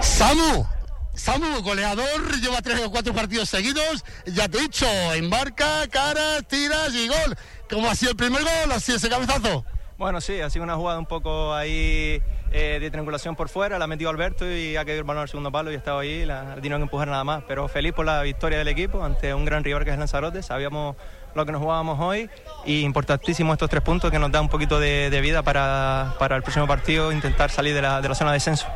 ¡Samu! 0.01 0.76
Samu, 1.17 1.61
goleador, 1.63 2.39
lleva 2.39 2.61
tres 2.61 2.79
o 2.85 2.91
cuatro 2.91 3.11
partidos 3.11 3.49
seguidos. 3.49 4.05
Ya 4.27 4.47
te 4.47 4.59
he 4.59 4.61
dicho, 4.61 4.85
embarca, 5.13 5.87
cara, 5.89 6.43
tiras 6.43 6.93
y 6.93 7.07
gol. 7.07 7.35
¿Cómo 7.69 7.89
ha 7.89 7.95
sido 7.95 8.11
el 8.11 8.17
primer 8.17 8.43
gol? 8.43 8.71
¿Ha 8.71 8.79
sido 8.79 8.97
ese 8.97 9.09
cabezazo? 9.09 9.65
Bueno, 9.97 10.21
sí, 10.21 10.39
ha 10.41 10.49
sido 10.51 10.63
una 10.63 10.75
jugada 10.75 10.99
un 10.99 11.07
poco 11.07 11.55
ahí 11.55 12.21
eh, 12.51 12.77
de 12.79 12.91
triangulación 12.91 13.35
por 13.35 13.49
fuera. 13.49 13.79
La 13.79 13.85
ha 13.85 13.87
metido 13.87 14.11
Alberto 14.11 14.49
y 14.49 14.77
ha 14.77 14.85
caído 14.85 14.99
el 14.99 15.05
balón 15.05 15.23
al 15.23 15.27
segundo 15.27 15.51
palo 15.51 15.71
y 15.71 15.73
ha 15.73 15.77
estado 15.79 15.97
ahí. 15.97 16.23
La 16.23 16.53
ha 16.53 16.55
tenido 16.55 16.77
que 16.77 16.83
empujar 16.83 17.07
nada 17.07 17.23
más. 17.23 17.43
Pero 17.47 17.67
feliz 17.67 17.93
por 17.93 18.05
la 18.05 18.21
victoria 18.21 18.59
del 18.59 18.67
equipo 18.67 19.03
ante 19.03 19.33
un 19.33 19.43
gran 19.43 19.63
rival 19.63 19.85
que 19.85 19.91
es 19.91 19.97
Lanzarote. 19.97 20.43
Sabíamos 20.43 20.95
lo 21.33 21.45
que 21.47 21.51
nos 21.51 21.61
jugábamos 21.61 21.99
hoy 21.99 22.29
y 22.63 22.81
importantísimo 22.81 23.53
estos 23.53 23.71
tres 23.71 23.81
puntos 23.81 24.11
que 24.11 24.19
nos 24.19 24.31
da 24.31 24.39
un 24.39 24.49
poquito 24.49 24.79
de, 24.79 25.19
vida 25.21 25.41
para, 25.41 26.13
para, 26.19 26.35
el 26.35 26.43
próximo 26.43 26.67
partido 26.67 27.11
intentar 27.11 27.49
salir 27.49 27.73
de 27.73 27.81
la, 27.81 28.01
de 28.01 28.09
la 28.09 28.15
zona 28.15 28.31
de 28.31 28.35
descenso. 28.35 28.67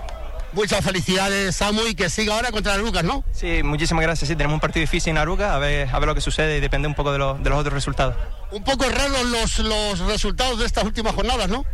Muchas 0.53 0.83
felicidades, 0.83 1.55
Samu, 1.55 1.87
y 1.87 1.95
que 1.95 2.09
siga 2.09 2.35
ahora 2.35 2.51
contra 2.51 2.73
Arucas, 2.73 3.05
¿no? 3.05 3.23
Sí, 3.31 3.63
muchísimas 3.63 4.03
gracias. 4.03 4.27
Sí, 4.27 4.35
tenemos 4.35 4.55
un 4.55 4.59
partido 4.59 4.81
difícil 4.81 5.11
en 5.11 5.17
Arucas, 5.17 5.51
a 5.51 5.59
ver, 5.59 5.87
a 5.89 5.97
ver 5.99 6.07
lo 6.07 6.15
que 6.15 6.21
sucede 6.21 6.57
y 6.57 6.59
depende 6.59 6.89
un 6.89 6.93
poco 6.93 7.13
de, 7.13 7.19
los 7.19 7.39
otros 7.39 7.73
resultados. 7.73 8.15
Un 8.51 8.63
poco 8.63 8.83
raros 8.89 9.25
los, 9.27 9.59
los 9.59 9.99
resultados 9.99 10.59
de 10.59 10.65
estas 10.65 10.83
últimas 10.83 11.15
jornadas, 11.15 11.47
¿no? 11.47 11.65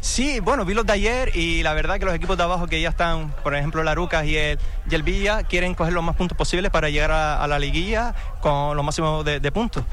Sí, 0.00 0.40
bueno, 0.40 0.64
vi 0.64 0.74
los 0.74 0.84
de 0.84 0.94
ayer 0.94 1.36
y 1.36 1.62
la 1.62 1.74
verdad 1.74 2.00
que 2.00 2.04
los 2.04 2.14
equipos 2.14 2.36
de 2.36 2.42
abajo 2.42 2.66
que 2.66 2.80
ya 2.80 2.88
están, 2.88 3.30
por 3.44 3.54
ejemplo, 3.54 3.84
la 3.84 3.92
Arucas 3.92 4.26
y 4.26 4.36
el, 4.36 4.58
y 4.90 4.94
el 4.96 5.04
Villa, 5.04 5.44
quieren 5.44 5.74
coger 5.76 5.92
los 5.92 6.02
más 6.02 6.16
puntos 6.16 6.36
posibles 6.36 6.72
para 6.72 6.90
llegar 6.90 7.12
a, 7.12 7.46
la 7.46 7.60
liguilla 7.60 8.12
con 8.40 8.76
los 8.76 8.84
máximos 8.84 9.24
de, 9.24 9.52
puntos. 9.52 9.84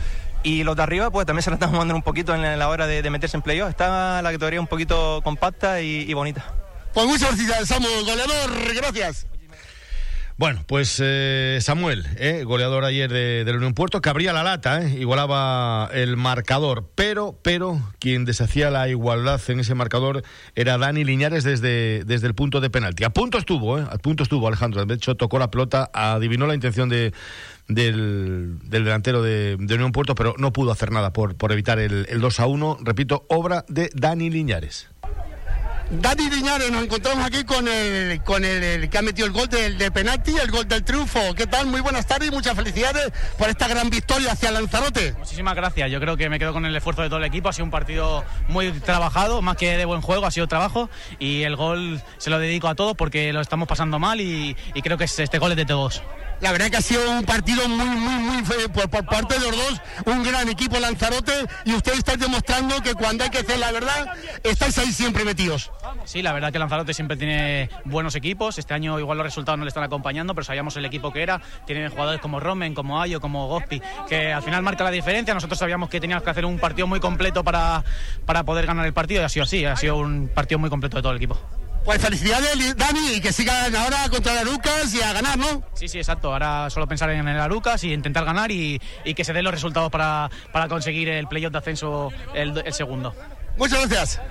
Y 0.41 0.63
los 0.63 0.75
de 0.75 0.81
arriba, 0.81 1.11
pues 1.11 1.27
también 1.27 1.43
se 1.43 1.51
la 1.51 1.57
están 1.57 1.69
jugando 1.69 1.93
un 1.93 2.01
poquito 2.01 2.33
en 2.33 2.57
la 2.57 2.69
hora 2.69 2.87
de, 2.87 3.07
meterse 3.11 3.37
en 3.37 3.43
playoff. 3.43 3.69
Está 3.69 4.23
la 4.23 4.31
categoría 4.31 4.59
un 4.59 4.67
poquito 4.67 5.21
compacta 5.23 5.79
y 5.81 6.11
bonita. 6.15 6.43
Pues 6.93 7.05
muchas 7.05 7.37
gracias, 7.37 7.69
Samuel, 7.69 8.05
goleador, 8.05 8.75
gracias. 8.75 9.27
Bueno, 10.39 10.63
pues 10.67 11.01
eh, 11.03 11.59
Samuel, 11.59 12.07
eh, 12.15 12.43
goleador 12.45 12.85
ayer 12.85 13.11
de, 13.11 13.43
la 13.45 13.57
Unión 13.57 13.73
Puerto, 13.73 13.99
que 13.99 14.07
abría 14.07 14.31
la 14.31 14.41
lata, 14.41 14.81
eh, 14.81 14.97
igualaba 14.97 15.89
el 15.91 16.15
marcador, 16.15 16.89
pero, 16.95 17.37
pero 17.43 17.81
quien 17.99 18.23
deshacía 18.23 18.69
la 18.69 18.87
igualdad 18.87 19.41
en 19.49 19.59
ese 19.59 19.75
marcador 19.75 20.23
era 20.55 20.77
Dani 20.77 21.03
Liñares 21.03 21.43
desde, 21.43 22.05
desde 22.05 22.27
el 22.27 22.35
punto 22.35 22.61
de 22.61 22.69
penalti. 22.69 23.03
A 23.03 23.09
punto 23.09 23.37
estuvo, 23.37 23.79
a 23.79 23.97
punto 23.97 24.23
estuvo 24.23 24.47
Alejandro. 24.47 24.85
De 24.85 24.93
hecho, 24.93 25.15
tocó 25.15 25.39
la 25.39 25.51
pelota, 25.51 25.91
adivinó 25.93 26.47
la 26.47 26.55
intención 26.55 26.87
de, 26.87 27.11
del, 27.67 28.59
delantero 28.63 29.21
de, 29.21 29.57
Unión 29.59 29.91
Puerto, 29.91 30.15
pero 30.15 30.35
no 30.37 30.53
pudo 30.53 30.71
hacer 30.71 30.93
nada 30.93 31.11
por, 31.11 31.35
por 31.35 31.51
evitar 31.51 31.79
el, 31.79 32.05
el 32.07 32.21
2 32.21 32.39
a 32.39 32.45
1. 32.45 32.77
Repito, 32.83 33.25
obra 33.27 33.65
de 33.67 33.89
Dani 33.93 34.29
Liñares. 34.29 34.87
Dani 35.91 36.29
Liñares, 36.29 36.71
nos 36.71 36.83
encontramos 36.83 37.25
aquí 37.25 37.43
con 37.43 37.67
el, 37.67 38.21
con 38.21 38.45
el, 38.45 38.87
que 38.91 38.97
ha 38.99 39.01
metido 39.01 39.25
el 39.25 39.33
gol 39.33 39.49
de, 39.49 39.73
de, 39.73 39.89
penalti, 39.89 40.35
el 40.37 40.51
gol 40.51 40.67
del 40.67 40.83
triunfo. 40.83 41.19
¿Qué 41.35 41.47
tal? 41.47 41.65
Muy 41.65 41.81
buenas 41.81 42.05
tardes 42.05 42.27
y 42.27 42.31
muchas 42.31 42.55
felicidades 42.55 43.11
por 43.39 43.49
esta 43.49 43.67
gran 43.67 43.89
victoria 43.89 44.33
hacia 44.33 44.51
Lanzarote. 44.51 45.13
Muchísimas 45.13 45.55
gracias. 45.55 45.89
Yo 45.89 45.99
creo 45.99 46.15
que 46.15 46.29
me 46.29 46.37
quedo 46.37 46.53
con 46.53 46.63
el 46.67 46.75
esfuerzo 46.75 47.01
de 47.01 47.07
todo 47.09 47.17
el 47.17 47.25
equipo. 47.25 47.49
Ha 47.49 47.53
sido 47.53 47.65
un 47.65 47.71
partido 47.71 48.23
muy 48.49 48.71
trabajado, 48.71 49.41
más 49.41 49.57
que 49.57 49.77
de 49.77 49.85
buen 49.85 50.01
juego, 50.01 50.27
ha 50.27 50.31
sido 50.31 50.45
trabajo. 50.45 50.91
Y 51.17 51.41
el 51.41 51.55
gol 51.55 51.99
se 52.19 52.29
lo 52.29 52.37
dedico 52.37 52.67
a 52.67 52.75
todos 52.75 52.95
porque 52.95 53.33
lo 53.33 53.41
estamos 53.41 53.67
pasando 53.67 53.97
mal 53.97 54.21
y, 54.21 54.55
y 54.75 54.81
creo 54.83 54.99
que 54.99 55.05
este 55.05 55.39
gol 55.39 55.51
es 55.51 55.57
de 55.57 55.65
todos. 55.65 56.03
La 56.41 56.53
verdad 56.53 56.69
que 56.69 56.77
ha 56.77 56.81
sido 56.81 57.09
un 57.11 57.25
partido 57.25 57.67
muy, 57.67 57.85
muy, 57.85 58.13
muy 58.23 58.45
feo 58.45 58.69
por, 58.69 58.89
parte 59.05 59.37
de 59.37 59.41
los 59.41 59.57
dos, 59.57 59.81
un 60.05 60.23
gran 60.23 60.47
equipo 60.47 60.79
Lanzarote 60.79 61.33
y 61.65 61.73
ustedes 61.73 61.99
están 61.99 62.19
demostrando 62.19 62.81
que 62.81 62.93
cuando 62.93 63.25
hay 63.25 63.29
que 63.29 63.39
hacer 63.39 63.59
la 63.59 63.71
verdad, 63.71 64.13
estáis 64.43 64.77
ahí 64.77 64.91
siempre 64.93 65.25
metidos. 65.25 65.69
Sí, 66.05 66.21
la 66.21 66.31
verdad 66.31 66.53
que 66.53 66.59
Lanzarote 66.59 66.93
siempre 66.93 67.17
tiene 67.17 67.69
buenos 67.83 68.15
equipos, 68.15 68.57
este 68.57 68.73
año 68.73 68.97
igual 68.99 69.17
los 69.17 69.25
resultados 69.25 69.57
no 69.57 69.65
le 69.65 69.69
están 69.69 69.83
acompañando, 69.83 70.33
pero 70.33 70.45
sabíamos 70.45 70.77
el 70.77 70.85
equipo 70.85 71.11
que 71.11 71.23
era, 71.23 71.41
tienen 71.65 71.89
jugadores 71.89 72.21
como 72.21 72.39
Romen, 72.39 72.73
como 72.73 73.01
Ayo, 73.01 73.19
como 73.19 73.47
Gospi, 73.47 73.81
que 74.07 74.31
al 74.31 74.41
final 74.41 74.63
marca 74.63 74.85
la 74.85 74.91
diferencia, 74.91 75.33
nosotros 75.33 75.59
sabíamos 75.59 75.89
que 75.89 75.99
teníamos 75.99 76.23
que 76.23 76.29
hacer 76.29 76.45
un 76.45 76.57
partido 76.57 76.87
muy 76.87 77.01
completo 77.01 77.43
para, 77.43 77.83
para 78.25 78.43
poder 78.43 78.65
ganar 78.65 78.85
el 78.85 78.93
partido 78.93 79.21
y 79.21 79.25
ha 79.25 79.29
sido 79.29 79.43
así, 79.43 79.65
ha 79.65 79.75
sido 79.75 79.97
un 79.97 80.29
partido 80.33 80.57
muy 80.57 80.69
completo 80.69 80.97
de 80.97 81.01
todo 81.01 81.11
el 81.11 81.17
equipo. 81.17 81.37
Pues 81.89 82.03
felicidades, 82.03 82.77
Dani, 82.77 83.13
y 83.15 83.19
que 83.19 83.33
sigan 83.33 83.75
ahora 83.75 84.07
contra 84.11 84.33
el 84.33 84.47
Arucas 84.47 84.93
y 84.93 85.01
a 85.01 85.11
ganar, 85.11 85.39
¿no? 85.39 85.63
Sí, 85.73 85.87
sí, 85.87 85.97
exacto. 85.97 86.31
Ahora 86.31 86.69
solo 86.69 86.87
pensar 86.87 87.09
en 87.09 87.27
el 87.27 87.39
Arucas 87.39 87.83
y 87.83 87.91
intentar 87.91 88.25
ganar 88.25 88.51
y, 88.51 88.79
que 89.15 89.23
se 89.23 89.33
den 89.33 89.43
los 89.43 89.51
resultados 89.51 89.89
para, 89.89 90.29
conseguir 90.69 91.09
el 91.09 91.25
playoff 91.25 91.51
de 91.51 91.57
ascenso 91.57 92.11
el, 92.35 92.61
segundo. 92.73 93.15
Muchas 93.57 93.89
gracias. 93.89 94.21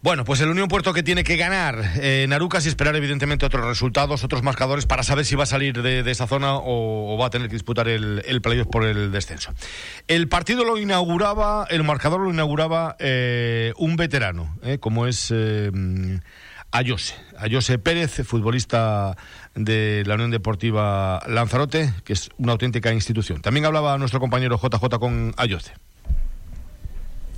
Bueno, 0.00 0.24
pues 0.24 0.40
el 0.40 0.48
Unión 0.48 0.66
Puerto 0.66 0.92
que 0.92 1.04
tiene 1.04 1.22
que 1.22 1.36
ganar 1.36 1.78
eh, 2.00 2.24
en 2.24 2.32
Arucas 2.32 2.66
y 2.66 2.68
esperar 2.68 2.96
evidentemente 2.96 3.46
otros 3.46 3.64
resultados, 3.64 4.24
otros 4.24 4.42
marcadores 4.42 4.84
para 4.84 5.04
saber 5.04 5.24
si 5.24 5.36
va 5.36 5.44
a 5.44 5.46
salir 5.46 5.82
de, 5.82 6.10
esa 6.10 6.26
zona 6.26 6.56
o, 6.56 7.16
va 7.16 7.26
a 7.26 7.30
tener 7.30 7.46
que 7.46 7.54
disputar 7.54 7.86
el, 7.86 8.24
el 8.26 8.42
playoff 8.42 8.66
por 8.66 8.84
el 8.84 9.12
descenso. 9.12 9.54
El 10.08 10.26
partido 10.26 10.64
lo 10.64 10.76
inauguraba, 10.78 11.64
el 11.70 11.84
marcador 11.84 12.22
lo 12.22 12.30
inauguraba 12.30 12.96
eh, 12.98 13.72
un 13.76 13.94
veterano, 13.94 14.58
eh, 14.64 14.78
como 14.78 15.06
es 15.06 15.32
Ayose, 16.72 17.14
Ayose 17.38 17.78
Pérez, 17.78 18.22
futbolista 18.24 19.16
de 19.54 20.02
la 20.06 20.14
Unión 20.14 20.30
Deportiva 20.30 21.22
Lanzarote, 21.28 21.92
que 22.04 22.14
es 22.14 22.30
una 22.38 22.52
auténtica 22.52 22.92
institución. 22.92 23.42
También 23.42 23.66
hablaba 23.66 23.98
nuestro 23.98 24.20
compañero 24.20 24.58
JJ 24.58 24.98
con 24.98 25.34
Ayose. 25.36 25.72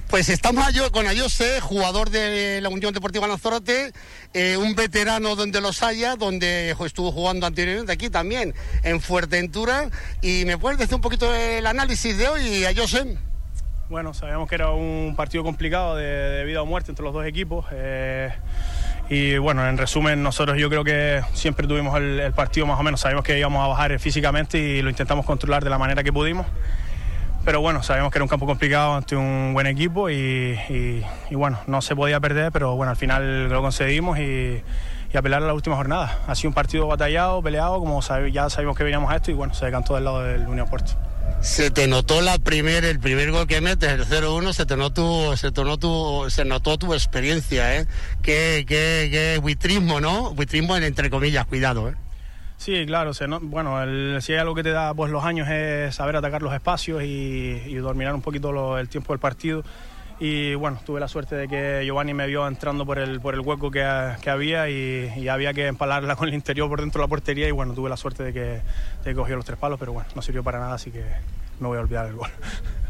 Pues 0.09 0.29
estamos 0.29 0.65
con 0.93 1.09
Ayose, 1.09 1.61
jugador 1.61 2.11
de 2.11 2.61
la 2.61 2.69
Unión 2.69 2.95
Deportiva 2.95 3.27
Lanzarote, 3.27 3.93
eh, 4.33 4.57
un 4.57 4.77
veterano 4.77 5.35
donde 5.35 5.61
los 5.61 5.83
haya, 5.83 6.15
donde 6.15 6.71
estuvo 6.71 7.11
jugando 7.11 7.47
anteriormente 7.47 7.91
aquí 7.91 8.11
también, 8.11 8.55
en 8.85 9.01
Fuerteventura. 9.01 9.91
¿Y 10.23 10.45
me 10.45 10.57
puedes 10.57 10.79
decir 10.79 10.95
un 10.95 11.01
poquito 11.01 11.35
el 11.35 11.67
análisis 11.67 12.17
de 12.17 12.29
hoy, 12.29 12.65
Ayose? 12.65 13.19
Bueno, 13.95 14.13
sabíamos 14.13 14.49
que 14.49 14.57
era 14.57 14.71
un 14.71 15.15
partido 15.17 15.45
complicado 15.45 15.95
de, 15.95 16.43
vida 16.45 16.61
o 16.61 16.67
muerte 16.67 16.91
entre 16.91 17.05
los 17.05 17.15
dos 17.15 17.25
equipos. 17.27 17.65
Eh, 17.71 18.29
y 19.09 19.39
bueno, 19.39 19.65
en 19.69 19.79
resumen, 19.79 20.21
nosotros 20.21 20.59
yo 20.59 20.69
creo 20.69 20.83
que 20.83 21.23
siempre 21.33 21.69
tuvimos 21.69 21.97
el, 21.97 22.33
partido 22.33 22.67
más 22.67 22.81
o 22.81 22.83
menos, 22.83 22.99
sabemos 22.99 23.23
que 23.23 23.39
íbamos 23.39 23.65
a 23.65 23.69
bajar 23.69 23.97
físicamente 24.01 24.59
y 24.59 24.83
lo 24.83 24.91
intentamos 24.91 25.25
controlar 25.25 25.63
de 25.63 25.71
la 25.71 25.79
manera 25.79 26.03
que 26.03 26.13
pudimos. 26.13 26.45
Pero 27.45 27.61
bueno, 27.61 27.85
sabemos 27.85 28.11
que 28.11 28.19
era 28.19 28.25
un 28.25 28.29
campo 28.29 28.47
complicado 28.47 28.95
ante 28.95 29.15
un 29.15 29.53
buen 29.55 29.69
equipo 29.69 30.11
y, 30.11 31.05
bueno, 31.31 31.61
no 31.69 31.81
se 31.81 31.95
podía 31.95 32.19
perder, 32.19 32.51
pero 32.51 32.75
bueno, 32.75 32.91
al 32.91 32.97
final 32.97 33.49
lo 33.49 33.63
conseguimos 33.63 34.19
y, 34.19 34.61
y 35.13 35.17
a 35.17 35.23
pelear 35.23 35.41
a 35.45 35.47
la 35.47 35.55
última 35.55 35.77
jornada. 35.77 36.19
Ha 36.27 36.35
sido 36.35 36.49
un 36.49 36.55
partido 36.55 36.89
batallado, 36.89 37.41
peleado, 37.43 37.79
como 37.79 38.01
ya 38.33 38.51
sabemos 38.51 38.77
que 38.77 38.83
veníamos 38.83 39.13
a 39.13 39.15
esto 39.15 39.31
y 39.31 39.35
bueno, 39.35 39.55
se 39.55 39.67
decantó 39.67 39.95
del 39.95 40.03
lado 40.03 40.25
del 40.25 40.49
Unión 40.49 40.67
Puerto 40.69 40.95
se 41.45 41.71
te 41.71 41.87
notó 41.87 42.23
la 42.23 42.39
primer, 42.39 42.87
el 42.87 42.99
primer 42.99 43.31
gol 43.31 43.47
que 43.47 43.61
metes, 43.61 43.93
el 43.93 44.07
0-1, 44.07 44.55
se 44.55 44.65
te 44.65 44.79
notó, 44.79 45.37
se 45.37 45.53
te 45.53 45.63
notó, 45.63 46.31
se 46.31 46.47
notó 46.47 46.79
tu 46.79 46.95
experiencia, 46.95 47.77
¿eh? 47.77 47.87
Qué, 48.23 48.65
qué, 48.67 49.09
qué 49.13 49.39
buitrismo, 49.43 50.01
¿no? 50.01 50.31
Buitrismo 50.35 50.75
entre 50.75 51.11
comillas, 51.11 51.45
cuidado, 51.45 51.91
¿eh? 51.91 51.95
Sí, 52.57 52.87
claro, 52.87 53.11
bueno, 53.43 53.79
si 54.23 54.33
hay 54.33 54.39
algo 54.39 54.55
que 54.55 54.63
te 54.63 54.71
da 54.71 54.95
pues 54.95 55.13
los 55.13 55.23
años 55.23 55.47
es 55.51 55.95
saber 55.95 56.17
atacar 56.17 56.41
los 56.41 56.55
espacios 56.55 57.03
y, 57.03 57.63
y 57.67 57.75
dominar 57.75 58.15
un 58.15 58.23
poquito 58.23 58.79
el 58.79 58.89
tiempo 58.89 59.13
del 59.13 59.21
partido 59.21 59.63
y 60.21 60.55
bueno, 60.55 60.79
tuve 60.85 61.01
la 61.01 61.09
suerte 61.09 61.35
de 61.35 61.49
que 61.49 61.83
Giovanni 61.85 62.15
me 62.15 62.27
vio 62.27 62.47
entrando 62.47 62.87
por 62.87 62.99
el, 62.99 63.21
por 63.21 63.35
el 63.35 63.41
hueco 63.41 63.71
que, 63.71 63.83
había 63.83 64.69
y, 64.69 65.29
había 65.29 65.53
que 65.53 65.67
empalarla 65.67 66.17
con 66.17 66.29
el 66.29 66.35
interior 66.35 66.69
por 66.69 66.81
dentro 66.81 67.01
de 67.01 67.05
la 67.05 67.09
portería 67.09 67.49
y 67.49 67.51
bueno, 67.51 67.75
tuve 67.75 67.89
la 67.89 67.97
suerte 67.97 68.23
de 68.23 68.33
que, 68.33 68.41
de 68.41 68.63
que 69.05 69.15
cogió 69.15 69.37
los 69.37 69.45
tres 69.45 69.59
palos, 69.59 69.79
pero 69.79 69.93
bueno, 69.93 70.09
no 70.15 70.23
sirvió 70.23 70.43
para 70.45 70.61
nada, 70.61 70.75
así 70.75 70.91
que 70.91 71.03
no 71.61 71.69
voy 71.69 71.79
a 71.79 71.81
olvidar 71.81 72.07
el 72.07 72.15
gol. 72.15 72.31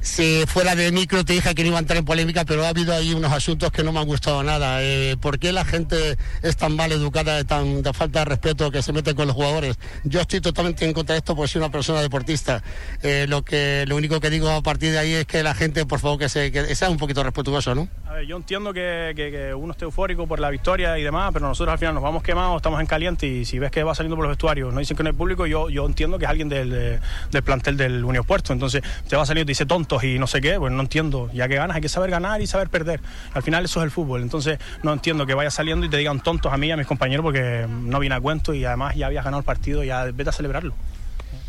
Si 0.05 0.45
fuera 0.47 0.77
de 0.77 0.93
micro 0.93 1.25
te 1.25 1.33
dije 1.33 1.55
que 1.55 1.63
no 1.63 1.69
iba 1.69 1.79
a 1.79 1.81
entrar 1.81 1.97
en 1.97 2.05
polémica, 2.05 2.45
pero 2.45 2.67
ha 2.67 2.69
habido 2.69 2.93
ahí 2.93 3.15
unos 3.15 3.33
asuntos 3.33 3.73
que 3.73 3.83
no 3.83 3.91
me 3.91 4.01
han 4.01 4.07
gustado 4.07 4.43
nada. 4.43 4.83
Eh, 4.83 5.17
¿Por 5.19 5.39
qué 5.39 5.51
la 5.51 5.65
gente 5.65 6.19
es 6.43 6.57
tan 6.59 6.77
mal 6.77 6.93
educada, 6.93 7.37
de 7.37 7.45
tan 7.45 7.83
de 7.83 7.91
falta 7.95 8.19
de 8.19 8.27
respeto 8.27 8.71
que 8.71 8.83
se 8.83 8.93
mete 8.93 9.15
con 9.15 9.27
los 9.27 9.35
jugadores? 9.35 9.79
Yo 10.05 10.21
estoy 10.21 10.43
totalmente 10.43 10.85
en 10.85 10.93
contra 10.93 11.15
de 11.15 11.21
esto 11.21 11.35
porque 11.35 11.49
soy 11.49 11.61
una 11.61 11.71
persona 11.71 12.03
deportista. 12.03 12.63
Eh, 13.03 13.25
lo 13.31 13.43
que 13.43 13.87
lo 13.89 13.97
único 13.97 14.21
que 14.21 14.29
digo 14.29 14.51
a 14.51 14.61
partir 14.63 14.93
de 14.93 14.99
ahí 14.99 15.15
es 15.15 15.25
que 15.25 15.43
la 15.43 15.55
gente, 15.55 15.87
por 15.87 16.01
favor, 16.01 16.19
que, 16.19 16.29
se, 16.29 16.53
que 16.53 16.75
sea 16.75 16.91
un 16.91 16.99
poquito 16.99 17.23
respetuoso, 17.23 17.75
¿no? 17.75 17.89
A 18.07 18.13
ver, 18.13 18.27
yo 18.27 18.37
entiendo 18.37 18.75
que, 18.75 19.15
que, 19.17 19.55
uno 19.55 19.73
esté 19.73 19.87
eufórico 19.87 20.27
por 20.27 20.39
la 20.39 20.51
victoria 20.51 20.99
y 20.99 21.03
demás, 21.03 21.31
pero 21.33 21.49
nosotros 21.49 21.73
al 21.73 21.79
final 21.79 21.95
nos 21.95 22.03
vamos 22.03 22.23
quemados, 22.23 22.57
estamos 22.57 22.79
en 22.79 22.87
caliente 22.87 23.27
y 23.27 23.47
si 23.47 23.59
ves 23.59 23.71
que 23.71 23.83
va 23.83 23.95
saliendo 23.95 24.17
por 24.17 24.27
los 24.27 24.33
vestuarios, 24.33 24.73
no 24.73 24.81
dicen 24.81 24.99
que 24.99 25.03
no 25.03 25.09
hay 25.09 25.17
público, 25.17 25.47
yo, 25.47 25.71
yo 25.71 25.87
entiendo 25.87 26.19
que 26.19 26.27
es 26.27 26.31
alguien 26.31 26.51
del, 26.51 27.01
del 27.31 27.43
plantel 27.43 27.79
del 27.79 28.05
Unión 28.05 28.25
Puerto. 28.25 28.53
Entonces 28.55 28.83
te 29.09 29.17
va 29.17 29.27
saliendo 29.27 29.51
y 29.51 29.53
dice 29.53 29.67
tontos 29.67 30.03
y 30.05 30.19
no 30.19 30.27
sé 30.27 30.41
qué, 30.41 30.59
pues 30.59 30.73
no 30.73 30.81
entiendo. 30.81 31.31
Ya 31.33 31.49
que 31.49 31.57
ganas 31.57 31.77
hay 31.77 31.83
que 31.83 31.89
saber 31.89 32.11
ganar 32.11 32.41
y 32.41 32.47
saber 32.47 32.69
perder. 32.69 33.01
Al 33.33 33.43
final 33.43 33.65
eso 33.65 33.81
es 33.81 33.85
el 33.85 33.91
fútbol. 33.91 34.23
Entonces 34.23 34.59
no 34.83 34.93
entiendo 34.93 35.27
que 35.27 35.35
vaya 35.35 35.51
saliendo 35.51 35.87
y 35.87 35.91
te 35.91 35.97
digan 35.97 36.21
tontos 36.21 36.53
a 36.53 36.57
mí 36.57 36.69
y 36.69 36.71
a 36.71 36.77
mis 36.77 36.87
compañeros 36.87 37.23
porque 37.23 37.67
no 37.69 37.99
viene 38.01 38.15
a 38.15 38.21
cuento 38.21 38.55
y 38.55 38.65
además 38.65 38.95
ya 38.97 39.07
habías 39.07 39.25
ganado 39.25 39.41
el 39.41 39.45
partido, 39.45 39.85
ya 39.85 40.05
vete 40.05 40.31
a 40.31 40.33
celebrarlo. 40.33 40.75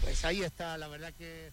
Pues 0.02 0.24
ahí 0.26 0.42
está, 0.44 0.78
la 0.78 0.88
verdad 0.88 1.12
que 1.18 1.50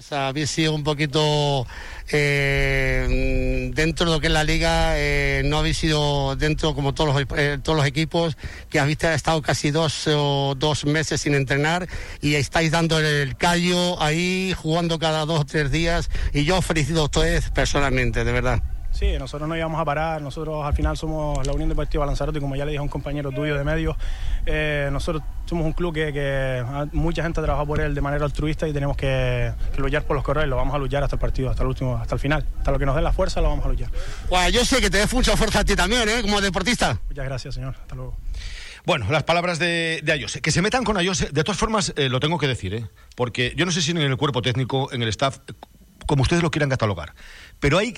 pues 0.00 0.12
había 0.12 0.46
sido 0.46 0.74
un 0.74 0.82
poquito 0.82 1.66
eh, 2.10 3.70
dentro 3.74 4.06
de 4.06 4.12
lo 4.12 4.18
que 4.18 4.28
es 4.28 4.32
la 4.32 4.44
liga, 4.44 4.92
eh, 4.96 5.42
no 5.44 5.58
habéis 5.58 5.76
sido 5.76 6.36
dentro 6.36 6.74
como 6.74 6.94
todos 6.94 7.14
los, 7.14 7.38
eh, 7.38 7.58
todos 7.62 7.76
los 7.76 7.86
equipos, 7.86 8.38
que 8.70 8.80
habéis 8.80 9.04
estado 9.04 9.42
casi 9.42 9.70
dos 9.70 10.06
o 10.06 10.54
dos 10.56 10.86
meses 10.86 11.20
sin 11.20 11.34
entrenar 11.34 11.86
y 12.22 12.36
estáis 12.36 12.70
dando 12.70 12.98
el 12.98 13.36
callo 13.36 14.00
ahí, 14.00 14.54
jugando 14.56 14.98
cada 14.98 15.26
dos 15.26 15.40
o 15.40 15.44
tres 15.44 15.70
días 15.70 16.08
y 16.32 16.44
yo 16.44 16.62
felicito 16.62 17.00
a 17.00 17.04
ustedes 17.04 17.50
personalmente, 17.50 18.24
de 18.24 18.32
verdad. 18.32 18.69
Sí, 18.92 19.16
nosotros 19.18 19.48
no 19.48 19.56
íbamos 19.56 19.80
a 19.80 19.84
parar, 19.84 20.20
nosotros 20.20 20.64
al 20.64 20.74
final 20.74 20.96
somos 20.96 21.46
la 21.46 21.52
Unión 21.52 21.68
Deportiva 21.68 22.04
Lanzarote, 22.04 22.40
como 22.40 22.56
ya 22.56 22.64
le 22.64 22.72
dije 22.72 22.80
a 22.80 22.82
un 22.82 22.88
compañero 22.88 23.30
tuyo 23.30 23.56
de 23.56 23.64
medios, 23.64 23.96
eh, 24.46 24.88
nosotros 24.92 25.22
somos 25.46 25.64
un 25.64 25.72
club 25.72 25.94
que, 25.94 26.64
mucha 26.92 27.22
gente 27.22 27.40
ha 27.40 27.42
trabajado 27.42 27.66
por 27.66 27.80
él 27.80 27.94
de 27.94 28.00
manera 28.00 28.24
altruista 28.24 28.68
y 28.68 28.72
tenemos 28.72 28.96
que, 28.96 29.52
luchar 29.76 30.04
por 30.04 30.16
los 30.16 30.24
correos, 30.24 30.48
lo 30.48 30.56
vamos 30.56 30.74
a 30.74 30.78
luchar 30.78 31.02
hasta 31.02 31.16
el 31.16 31.20
partido, 31.20 31.50
hasta 31.50 31.62
el 31.62 31.68
último, 31.68 31.96
hasta 31.96 32.14
el 32.14 32.20
final, 32.20 32.44
hasta 32.58 32.70
lo 32.70 32.78
que 32.78 32.86
nos 32.86 32.94
dé 32.96 33.02
la 33.02 33.12
fuerza 33.12 33.40
lo 33.40 33.48
vamos 33.48 33.64
a 33.64 33.68
luchar. 33.68 33.90
yo 34.52 34.64
sé 34.64 34.80
que 34.80 34.90
te 34.90 34.98
des 34.98 35.12
mucha 35.12 35.36
fuerza 35.36 35.60
a 35.60 35.64
ti 35.64 35.74
también, 35.76 36.08
¿eh? 36.08 36.22
como 36.22 36.40
deportista. 36.40 36.98
Muchas 37.08 37.24
gracias, 37.24 37.54
señor, 37.54 37.74
hasta 37.80 37.94
luego. 37.94 38.16
Bueno, 38.86 39.06
las 39.10 39.24
palabras 39.24 39.58
de, 39.58 40.00
de 40.02 40.12
Ayose. 40.12 40.40
Que 40.40 40.50
se 40.50 40.62
metan 40.62 40.84
con 40.84 40.96
Ayose, 40.96 41.28
de 41.30 41.44
todas 41.44 41.58
formas, 41.58 41.92
eh, 41.96 42.08
lo 42.08 42.20
tengo 42.20 42.38
que 42.38 42.46
decir, 42.46 42.74
¿eh? 42.74 42.86
porque 43.14 43.52
yo 43.56 43.66
no 43.66 43.72
sé 43.72 43.82
si 43.82 43.90
en 43.90 43.98
el 43.98 44.16
cuerpo 44.16 44.42
técnico, 44.42 44.92
en 44.92 45.02
el 45.02 45.08
staff, 45.08 45.38
como 46.06 46.22
ustedes 46.22 46.42
lo 46.42 46.50
quieran 46.50 46.70
catalogar, 46.70 47.14
pero 47.60 47.78
hay 47.78 47.94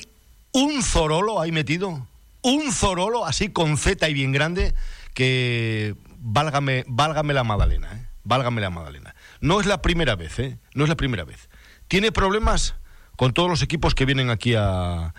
un 0.52 0.82
zorolo 0.82 1.40
ahí 1.40 1.52
metido, 1.52 2.06
un 2.42 2.72
zorolo 2.72 3.24
así 3.24 3.48
con 3.48 3.76
Z 3.76 4.08
y 4.08 4.14
bien 4.14 4.32
grande, 4.32 4.74
que 5.14 5.96
válgame, 6.18 6.84
válgame 6.86 7.34
la 7.34 7.44
Madalena, 7.44 7.92
¿eh? 7.92 8.06
válgame 8.24 8.60
la 8.60 8.70
Madalena. 8.70 9.14
No 9.40 9.60
es 9.60 9.66
la 9.66 9.82
primera 9.82 10.16
vez, 10.16 10.38
¿eh? 10.38 10.58
no 10.74 10.84
es 10.84 10.88
la 10.88 10.96
primera 10.96 11.24
vez. 11.24 11.48
Tiene 11.88 12.12
problemas 12.12 12.74
con 13.16 13.32
todos 13.32 13.48
los 13.48 13.62
equipos 13.62 13.94
que 13.94 14.04
vienen 14.04 14.30
aquí 14.30 14.54
a, 14.54 15.14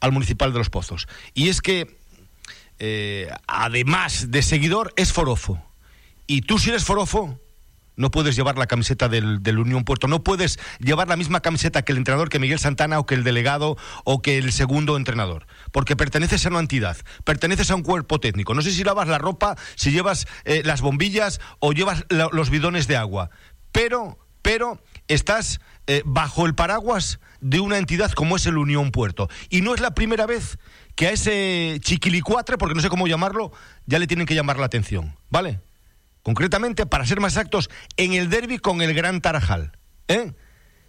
al 0.00 0.12
Municipal 0.12 0.52
de 0.52 0.58
Los 0.58 0.70
Pozos. 0.70 1.08
Y 1.34 1.48
es 1.48 1.60
que, 1.60 1.98
eh, 2.78 3.30
además 3.46 4.30
de 4.30 4.42
seguidor, 4.42 4.92
es 4.96 5.12
forofo. 5.12 5.62
Y 6.26 6.42
tú 6.42 6.58
si 6.58 6.70
eres 6.70 6.84
forofo, 6.84 7.38
no 8.00 8.10
puedes 8.10 8.34
llevar 8.34 8.56
la 8.58 8.66
camiseta 8.66 9.08
del, 9.08 9.58
Unión 9.58 9.84
Puerto, 9.84 10.08
no 10.08 10.24
puedes 10.24 10.58
llevar 10.78 11.06
la 11.06 11.16
misma 11.16 11.40
camiseta 11.40 11.82
que 11.82 11.92
el 11.92 11.98
entrenador, 11.98 12.30
que 12.30 12.38
Miguel 12.38 12.58
Santana 12.58 12.98
o 12.98 13.04
que 13.04 13.14
el 13.14 13.24
delegado 13.24 13.76
o 14.04 14.22
que 14.22 14.38
el 14.38 14.52
segundo 14.52 14.96
entrenador, 14.96 15.46
porque 15.70 15.96
perteneces 15.96 16.46
a 16.46 16.48
una 16.48 16.60
entidad, 16.60 16.96
perteneces 17.24 17.70
a 17.70 17.74
un 17.74 17.82
cuerpo 17.82 18.18
técnico. 18.18 18.54
No 18.54 18.62
sé 18.62 18.72
si 18.72 18.82
lavas 18.84 19.06
la 19.06 19.18
ropa, 19.18 19.56
si 19.76 19.92
llevas 19.92 20.26
eh, 20.44 20.62
las 20.64 20.80
bombillas 20.80 21.40
o 21.58 21.72
llevas 21.72 22.06
los 22.08 22.48
bidones 22.48 22.88
de 22.88 22.96
agua, 22.96 23.30
pero, 23.70 24.18
pero 24.40 24.82
estás 25.06 25.60
eh, 25.86 26.02
bajo 26.06 26.46
el 26.46 26.54
paraguas 26.54 27.20
de 27.40 27.60
una 27.60 27.76
entidad 27.76 28.12
como 28.12 28.36
es 28.36 28.46
el 28.46 28.56
Unión 28.56 28.92
Puerto. 28.92 29.28
Y 29.50 29.60
no 29.60 29.74
es 29.74 29.80
la 29.80 29.94
primera 29.94 30.24
vez 30.24 30.58
que 30.94 31.06
a 31.06 31.10
ese 31.10 31.78
chiquilicuatre, 31.82 32.56
porque 32.56 32.74
no 32.74 32.80
sé 32.80 32.88
cómo 32.88 33.06
llamarlo, 33.06 33.52
ya 33.84 33.98
le 33.98 34.06
tienen 34.06 34.26
que 34.26 34.34
llamar 34.34 34.58
la 34.58 34.66
atención, 34.66 35.16
¿vale? 35.28 35.60
Concretamente, 36.22 36.86
para 36.86 37.06
ser 37.06 37.20
más 37.20 37.34
exactos, 37.34 37.70
en 37.96 38.12
el 38.12 38.30
derby 38.30 38.58
con 38.58 38.82
el 38.82 38.94
Gran 38.94 39.20
Tarajal. 39.20 39.72
¿eh? 40.08 40.32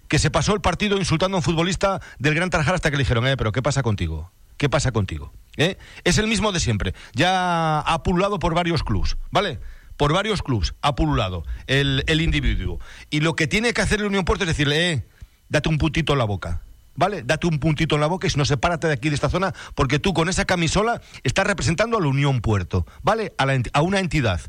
Que 0.08 0.20
se 0.20 0.32
pasó 0.32 0.54
el 0.54 0.62
partido 0.62 0.98
insultando 0.98 1.38
a 1.38 1.40
un 1.40 1.44
futbolista 1.44 2.02
del 2.20 2.36
Gran 2.36 2.50
Tarajal 2.50 2.76
hasta 2.76 2.92
que 2.92 2.98
le 2.98 3.04
dijeron, 3.04 3.28
eh, 3.28 3.38
pero 3.38 3.52
¿qué 3.52 3.62
pasa 3.62 3.84
contigo? 3.84 4.32
¿Qué 4.58 4.70
pasa 4.70 4.92
contigo? 4.92 5.34
¿Eh? 5.58 5.78
Es 6.04 6.18
el 6.18 6.28
mismo 6.28 6.52
de 6.52 6.60
siempre. 6.60 6.94
Ya 7.14 7.80
ha 7.80 8.04
pululado 8.04 8.40
por 8.40 8.54
varios 8.54 8.84
clubs, 8.84 9.18
¿vale? 9.32 9.60
Por 9.98 10.14
varios 10.14 10.42
clubs 10.42 10.76
ha 10.82 10.96
pululado 10.96 11.44
el, 11.68 12.04
el 12.08 12.22
individuo. 12.22 12.80
Y 13.10 13.22
lo 13.22 13.36
que 13.36 13.48
tiene 13.48 13.74
que 13.74 13.82
hacer 13.82 14.00
el 14.00 14.08
Unión 14.08 14.26
Puerto 14.26 14.44
es 14.44 14.50
decirle, 14.50 14.92
eh, 14.92 15.08
date 15.50 15.70
un 15.70 15.78
puntito 15.78 16.14
en 16.14 16.20
la 16.20 16.26
boca. 16.26 16.62
¿Vale? 16.94 17.24
Date 17.24 17.48
un 17.48 17.60
puntito 17.60 17.96
en 17.96 18.02
la 18.02 18.08
boca 18.08 18.28
y 18.28 18.30
si 18.30 18.38
no, 18.38 18.44
sepárate 18.44 18.88
de 18.88 18.94
aquí 18.94 19.10
de 19.10 19.16
esta 19.16 19.30
zona, 19.30 19.54
porque 19.76 19.98
tú 19.98 20.14
con 20.14 20.28
esa 20.28 20.44
camisola 20.44 21.02
estás 21.24 21.48
representando 21.48 21.98
a 21.98 22.02
la 22.02 22.08
Unión 22.08 22.42
Puerto, 22.42 22.86
¿vale? 23.02 23.34
A, 23.38 23.46
a 23.74 23.82
una 23.82 24.00
entidad. 24.00 24.42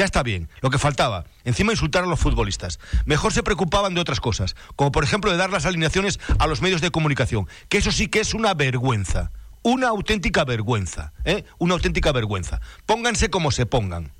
Ya 0.00 0.06
está 0.06 0.22
bien, 0.22 0.48
lo 0.62 0.70
que 0.70 0.78
faltaba. 0.78 1.26
Encima 1.44 1.72
insultar 1.72 2.04
a 2.04 2.06
los 2.06 2.18
futbolistas. 2.18 2.80
Mejor 3.04 3.34
se 3.34 3.42
preocupaban 3.42 3.92
de 3.92 4.00
otras 4.00 4.18
cosas, 4.18 4.56
como 4.74 4.92
por 4.92 5.04
ejemplo 5.04 5.30
de 5.30 5.36
dar 5.36 5.50
las 5.50 5.66
alineaciones 5.66 6.18
a 6.38 6.46
los 6.46 6.62
medios 6.62 6.80
de 6.80 6.90
comunicación, 6.90 7.46
que 7.68 7.76
eso 7.76 7.92
sí 7.92 8.08
que 8.08 8.20
es 8.20 8.32
una 8.32 8.54
vergüenza. 8.54 9.30
Una 9.60 9.88
auténtica 9.88 10.46
vergüenza, 10.46 11.12
¿eh? 11.26 11.44
Una 11.58 11.74
auténtica 11.74 12.12
vergüenza. 12.12 12.62
Pónganse 12.86 13.28
como 13.28 13.50
se 13.50 13.66
pongan. 13.66 14.10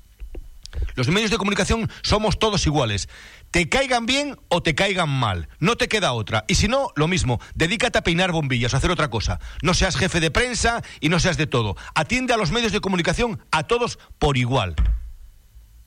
Los 0.93 1.07
medios 1.07 1.31
de 1.31 1.39
comunicación 1.39 1.89
somos 2.03 2.37
todos 2.37 2.67
iguales. 2.67 3.09
Te 3.49 3.67
caigan 3.67 4.05
bien 4.05 4.37
o 4.49 4.61
te 4.61 4.75
caigan 4.75 5.09
mal. 5.09 5.49
No 5.57 5.77
te 5.77 5.87
queda 5.87 6.13
otra. 6.13 6.45
Y 6.47 6.53
si 6.53 6.67
no, 6.67 6.91
lo 6.95 7.07
mismo. 7.07 7.41
Dedícate 7.55 7.97
a 7.97 8.03
peinar 8.03 8.31
bombillas 8.31 8.75
o 8.75 8.77
hacer 8.77 8.91
otra 8.91 9.09
cosa. 9.09 9.39
No 9.63 9.73
seas 9.73 9.97
jefe 9.97 10.19
de 10.19 10.29
prensa 10.29 10.83
y 10.99 11.09
no 11.09 11.19
seas 11.19 11.37
de 11.37 11.47
todo. 11.47 11.75
Atiende 11.95 12.35
a 12.35 12.37
los 12.37 12.51
medios 12.51 12.71
de 12.71 12.81
comunicación 12.81 13.43
a 13.49 13.63
todos 13.63 13.97
por 14.19 14.37
igual. 14.37 14.75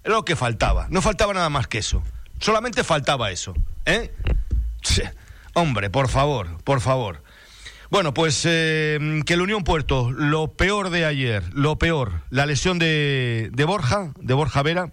Lo 0.05 0.25
que 0.25 0.37
faltaba. 0.37 0.87
No 0.91 1.03
faltaba 1.03 1.33
nada 1.33 1.49
más 1.49 1.67
que 1.67 1.79
eso. 1.79 2.03
Solamente 2.41 2.85
faltaba 2.85 3.31
eso. 3.31 3.55
¿Eh? 3.87 4.13
Hombre, 5.55 5.89
por 5.91 6.09
favor, 6.09 6.59
por 6.65 6.81
favor. 6.81 7.23
Bueno, 7.91 8.13
pues 8.13 8.43
eh, 8.45 9.23
que 9.25 9.35
el 9.35 9.41
Unión 9.41 9.63
Puerto, 9.63 10.11
lo 10.11 10.53
peor 10.53 10.91
de 10.91 11.05
ayer, 11.05 11.45
lo 11.55 11.79
peor, 11.79 12.23
la 12.31 12.45
lesión 12.45 12.79
de, 12.79 13.51
de 13.53 13.65
Borja, 13.65 14.13
de 14.19 14.35
Borja 14.35 14.63
Vera. 14.63 14.93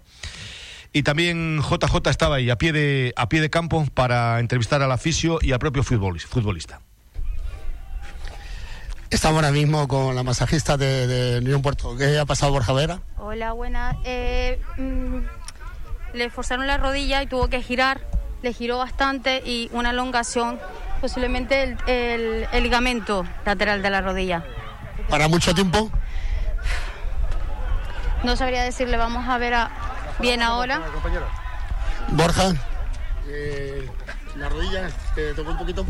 Y 0.92 1.02
también 1.02 1.60
JJ 1.62 2.10
estaba 2.10 2.36
ahí 2.36 2.50
a 2.50 2.58
pie 2.58 2.72
de, 2.72 3.12
a 3.16 3.28
pie 3.28 3.40
de 3.40 3.50
campo 3.50 3.86
para 3.94 4.38
entrevistar 4.40 4.82
al 4.82 4.92
aficio 4.92 5.38
y 5.40 5.52
al 5.52 5.58
propio 5.58 5.82
futbolista. 5.82 6.80
Estamos 9.12 9.36
ahora 9.36 9.52
mismo 9.52 9.86
con 9.88 10.14
la 10.14 10.22
masajista 10.22 10.78
de, 10.78 11.06
de 11.06 11.38
Unión 11.40 11.60
Puerto. 11.60 11.94
¿Qué 11.98 12.18
ha 12.18 12.24
pasado 12.24 12.50
Borja 12.50 12.72
Vera? 12.72 13.02
Hola, 13.18 13.52
buenas. 13.52 13.94
Eh, 14.04 14.58
mm, 14.78 15.18
le 16.14 16.30
forzaron 16.30 16.66
la 16.66 16.78
rodilla 16.78 17.22
y 17.22 17.26
tuvo 17.26 17.48
que 17.48 17.60
girar. 17.60 18.00
Le 18.40 18.54
giró 18.54 18.78
bastante 18.78 19.42
y 19.44 19.68
una 19.74 19.90
elongación, 19.90 20.58
posiblemente 21.02 21.76
el, 21.86 22.62
ligamento 22.62 23.26
lateral 23.44 23.82
de 23.82 23.90
la 23.90 24.00
rodilla. 24.00 24.44
¿Para 25.10 25.28
mucho 25.28 25.54
tiempo? 25.54 25.90
no 28.24 28.34
sabría 28.34 28.62
decirle, 28.62 28.96
vamos 28.96 29.28
a 29.28 29.36
ver 29.36 29.52
a, 29.52 29.70
bien 30.20 30.40
ahora. 30.40 30.80
Borja, 32.08 32.54
eh, 33.28 33.86
la 34.36 34.48
rodilla 34.48 34.88
te 35.14 35.34
tocó 35.34 35.50
un 35.50 35.58
poquito. 35.58 35.84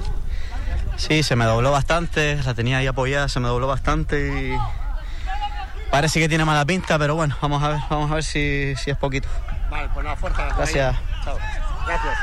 Sí, 0.97 1.23
se 1.23 1.37
me 1.37 1.45
dobló 1.45 1.71
bastante, 1.71 2.41
la 2.43 2.55
tenía 2.55 2.79
ahí 2.79 2.87
apoyada, 2.87 3.29
se 3.29 3.41
me 3.41 3.49
dobló 3.49 3.67
bastante 3.67 4.29
y 4.29 5.91
parece 5.91 6.21
que 6.21 6.29
tiene 6.29 6.45
mala 6.45 6.65
pinta, 6.65 6.99
pero 6.99 7.15
bueno, 7.15 7.37
vamos 7.43 7.63
a 7.63 7.69
ver, 7.71 7.81
vamos 7.91 8.11
a 8.11 8.15
ver 8.15 8.25
si, 8.25 8.75
si 8.77 8.91
es 8.91 8.97
poquito. 8.97 9.29
Vale, 9.71 9.89
pues 9.93 10.05
nada, 10.05 10.17
fuerza. 10.17 10.49
Gracias. 10.57 10.97
Chao. 11.25 11.39
Gracias. 11.87 12.19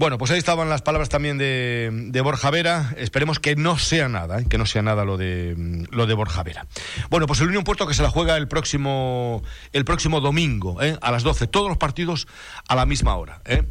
Bueno, 0.00 0.16
pues 0.16 0.30
ahí 0.30 0.38
estaban 0.38 0.70
las 0.70 0.80
palabras 0.80 1.10
también 1.10 1.36
de, 1.36 1.90
de 1.92 2.20
Borja 2.22 2.50
Vera. 2.50 2.94
Esperemos 2.96 3.38
que 3.38 3.54
no 3.54 3.76
sea 3.76 4.08
nada, 4.08 4.40
¿eh? 4.40 4.46
que 4.48 4.56
no 4.56 4.64
sea 4.64 4.80
nada 4.80 5.04
lo 5.04 5.18
de 5.18 5.54
mm, 5.54 5.94
lo 5.94 6.06
de 6.06 6.14
Borja 6.14 6.42
Vera. 6.42 6.66
Bueno, 7.10 7.26
pues 7.26 7.38
el 7.42 7.48
Unión 7.48 7.64
Puerto 7.64 7.86
que 7.86 7.92
se 7.92 8.02
la 8.02 8.08
juega 8.08 8.38
el 8.38 8.48
próximo 8.48 9.42
el 9.74 9.84
próximo 9.84 10.22
domingo, 10.22 10.80
¿eh? 10.80 10.96
a 11.02 11.10
las 11.10 11.22
12, 11.22 11.48
todos 11.48 11.68
los 11.68 11.76
partidos 11.76 12.28
a 12.66 12.76
la 12.76 12.86
misma 12.86 13.14
hora. 13.16 13.42
¿eh? 13.44 13.64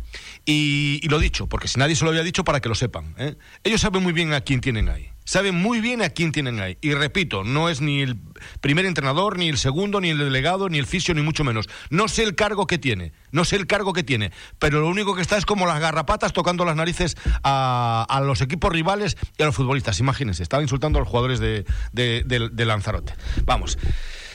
Y, 0.45 1.07
lo 1.09 1.19
dicho, 1.19 1.47
porque 1.47 1.67
si 1.67 1.77
nadie 1.79 1.95
se 1.95 2.03
lo 2.03 2.09
había 2.09 2.23
dicho 2.23 2.43
para 2.43 2.59
que 2.59 2.69
lo 2.69 2.75
sepan. 2.75 3.13
¿eh? 3.17 3.35
Ellos 3.63 3.81
saben 3.81 4.01
muy 4.01 4.13
bien 4.13 4.33
a 4.33 4.41
quién 4.41 4.61
tienen 4.61 4.89
ahí. 4.89 5.09
Saben 5.23 5.53
muy 5.53 5.79
bien 5.79 6.01
a 6.01 6.09
quién 6.09 6.31
tienen 6.31 6.59
ahí. 6.59 6.79
Y 6.81 6.95
repito, 6.95 7.43
no 7.43 7.69
es 7.69 7.81
ni 7.81 8.01
el 8.01 8.17
primer 8.61 8.87
entrenador, 8.87 9.37
ni 9.37 9.47
el 9.47 9.59
segundo, 9.59 10.01
ni 10.01 10.09
el 10.09 10.17
delegado, 10.17 10.69
ni 10.69 10.79
el 10.79 10.87
fisio, 10.87 11.13
ni 11.13 11.21
mucho 11.21 11.43
menos. 11.43 11.69
No 11.91 12.07
sé 12.07 12.23
el 12.23 12.33
cargo 12.33 12.65
que 12.65 12.79
tiene, 12.79 13.11
no 13.31 13.45
sé 13.45 13.57
el 13.57 13.67
cargo 13.67 13.93
que 13.93 14.01
tiene, 14.01 14.31
pero 14.57 14.79
lo 14.81 14.87
único 14.87 15.15
que 15.15 15.21
está 15.21 15.37
es 15.37 15.45
como 15.45 15.67
las 15.67 15.79
garrapatas 15.79 16.33
tocando 16.33 16.65
las 16.65 16.75
narices 16.75 17.15
a, 17.43 18.07
a 18.09 18.21
los 18.21 18.41
equipos 18.41 18.71
rivales 18.71 19.17
y 19.37 19.43
a 19.43 19.45
los 19.45 19.55
futbolistas. 19.55 19.99
Imagínense, 19.99 20.41
estaba 20.41 20.63
insultando 20.63 20.97
a 20.97 21.01
los 21.01 21.07
jugadores 21.09 21.39
de- 21.39 21.63
de 21.93 22.65
Lanzarote. 22.65 23.13
Vamos. 23.45 23.77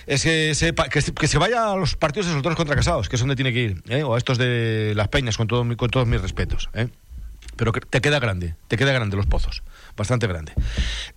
Es 0.06 0.22
que 0.22 0.54
se, 0.54 0.74
que, 0.74 1.28
se- 1.28 1.38
vaya 1.38 1.72
a 1.72 1.76
los 1.76 1.96
partidos 1.96 2.26
de 2.26 2.32
solteros 2.32 2.56
contra 2.56 2.76
casados, 2.76 3.08
que 3.08 3.16
es 3.16 3.20
donde 3.20 3.36
tiene 3.36 3.52
que 3.52 3.60
ir, 3.60 3.82
¿eh? 3.88 4.02
o 4.02 4.14
a 4.14 4.18
estos 4.18 4.38
de 4.38 4.92
las 4.96 5.08
peñas, 5.08 5.36
con, 5.36 5.46
todo, 5.46 5.64
con 5.76 5.90
todos 5.90 6.06
mis 6.06 6.20
respetos. 6.20 6.68
¿eh? 6.74 6.88
Pero 7.56 7.72
te 7.72 8.00
queda 8.00 8.18
grande, 8.18 8.56
te 8.68 8.76
queda 8.76 8.92
grande 8.92 9.16
los 9.16 9.26
pozos, 9.26 9.62
bastante 9.96 10.26
grande. 10.26 10.52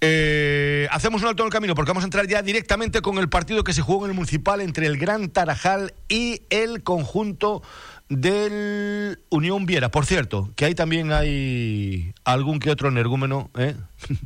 Eh, 0.02 0.88
hacemos 0.92 1.22
un 1.24 1.30
alto 1.30 1.44
en 1.44 1.48
el 1.48 1.52
camino 1.52 1.74
porque 1.74 1.90
vamos 1.90 2.04
a 2.04 2.08
entrar 2.08 2.28
ya 2.28 2.42
directamente 2.44 3.02
con 3.02 3.18
el 3.18 3.28
partido 3.28 3.64
que 3.64 3.74
se 3.74 3.82
jugó 3.82 4.06
en 4.06 4.12
el 4.12 4.16
municipal 4.16 4.62
entre 4.62 4.86
el 4.86 4.98
Gran 4.98 5.30
Tarajal 5.30 5.94
y 6.10 6.44
el 6.52 6.84
conjunto 6.84 7.64
del 8.10 9.20
Unión 9.30 9.66
Viera. 9.66 9.90
Por 9.90 10.06
cierto, 10.06 10.52
que 10.56 10.66
ahí 10.66 10.76
también 10.76 11.12
hay 11.12 12.14
algún 12.24 12.60
que 12.60 12.70
otro 12.70 12.88
energúmeno 12.88 13.50
¿eh? 13.58 13.76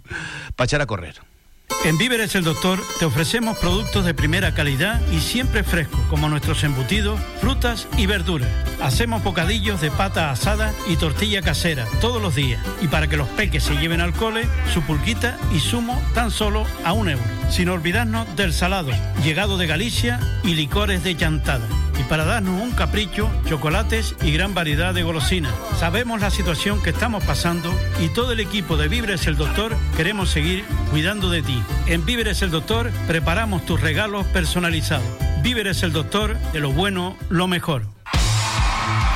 para 0.56 0.66
echar 0.66 0.82
a 0.82 0.86
correr. 0.86 1.16
En 1.84 1.98
Víveres 1.98 2.36
el 2.36 2.44
Doctor 2.44 2.80
te 3.00 3.06
ofrecemos 3.06 3.58
productos 3.58 4.06
de 4.06 4.14
primera 4.14 4.54
calidad 4.54 5.02
y 5.12 5.20
siempre 5.20 5.64
frescos, 5.64 6.00
como 6.10 6.30
nuestros 6.30 6.64
embutidos, 6.64 7.20
frutas 7.40 7.88
y 7.98 8.06
verduras. 8.06 8.50
Hacemos 8.82 9.24
bocadillos 9.24 9.82
de 9.82 9.90
pata 9.90 10.30
asada 10.30 10.74
y 10.88 10.96
tortilla 10.96 11.42
casera 11.42 11.86
todos 12.00 12.22
los 12.22 12.36
días. 12.36 12.64
Y 12.82 12.88
para 12.88 13.08
que 13.08 13.18
los 13.18 13.28
peques 13.30 13.64
se 13.64 13.78
lleven 13.78 14.00
al 14.00 14.14
cole, 14.14 14.48
su 14.74 14.84
pulquita 14.84 15.38
y 15.56 15.60
zumo 15.60 16.00
tan 16.14 16.30
solo 16.30 16.66
a 16.84 16.94
un 16.94 17.10
euro. 17.10 17.24
Sin 17.50 17.70
olvidarnos 17.70 18.36
del 18.36 18.54
salado, 18.54 18.92
llegado 19.24 19.58
de 19.58 19.68
Galicia 19.68 20.20
y 20.44 20.54
licores 20.54 21.04
de 21.04 21.18
chantada. 21.18 21.68
Y 22.00 22.04
para 22.04 22.26
darnos 22.26 22.62
un 22.62 22.72
capricho, 22.72 23.30
chocolates 23.48 24.16
y 24.24 24.32
gran 24.32 24.54
variedad 24.54 24.94
de 24.94 25.04
golosinas. 25.04 25.54
Sabemos 25.80 26.22
la 26.22 26.32
situación 26.32 26.82
que 26.82 26.92
estamos 26.92 27.24
pasando 27.24 27.72
y 28.00 28.08
todo 28.10 28.32
el 28.32 28.40
equipo 28.40 28.78
de 28.78 28.88
Víveres 28.88 29.28
el 29.28 29.36
Doctor 29.36 29.76
queremos 29.98 30.30
seguir 30.30 30.64
cuidando 30.90 31.30
de 31.30 31.42
En 31.88 32.06
Víveres 32.06 32.42
el 32.42 32.52
Doctor 32.52 32.92
preparamos 33.08 33.66
tus 33.66 33.82
regalos 33.82 34.26
personalizados. 34.28 35.06
Víveres 35.42 35.84
el 35.84 35.92
Doctor, 35.92 36.38
de 36.54 36.60
lo 36.60 36.72
bueno, 36.72 37.18
lo 37.30 37.48
mejor. 37.48 38.01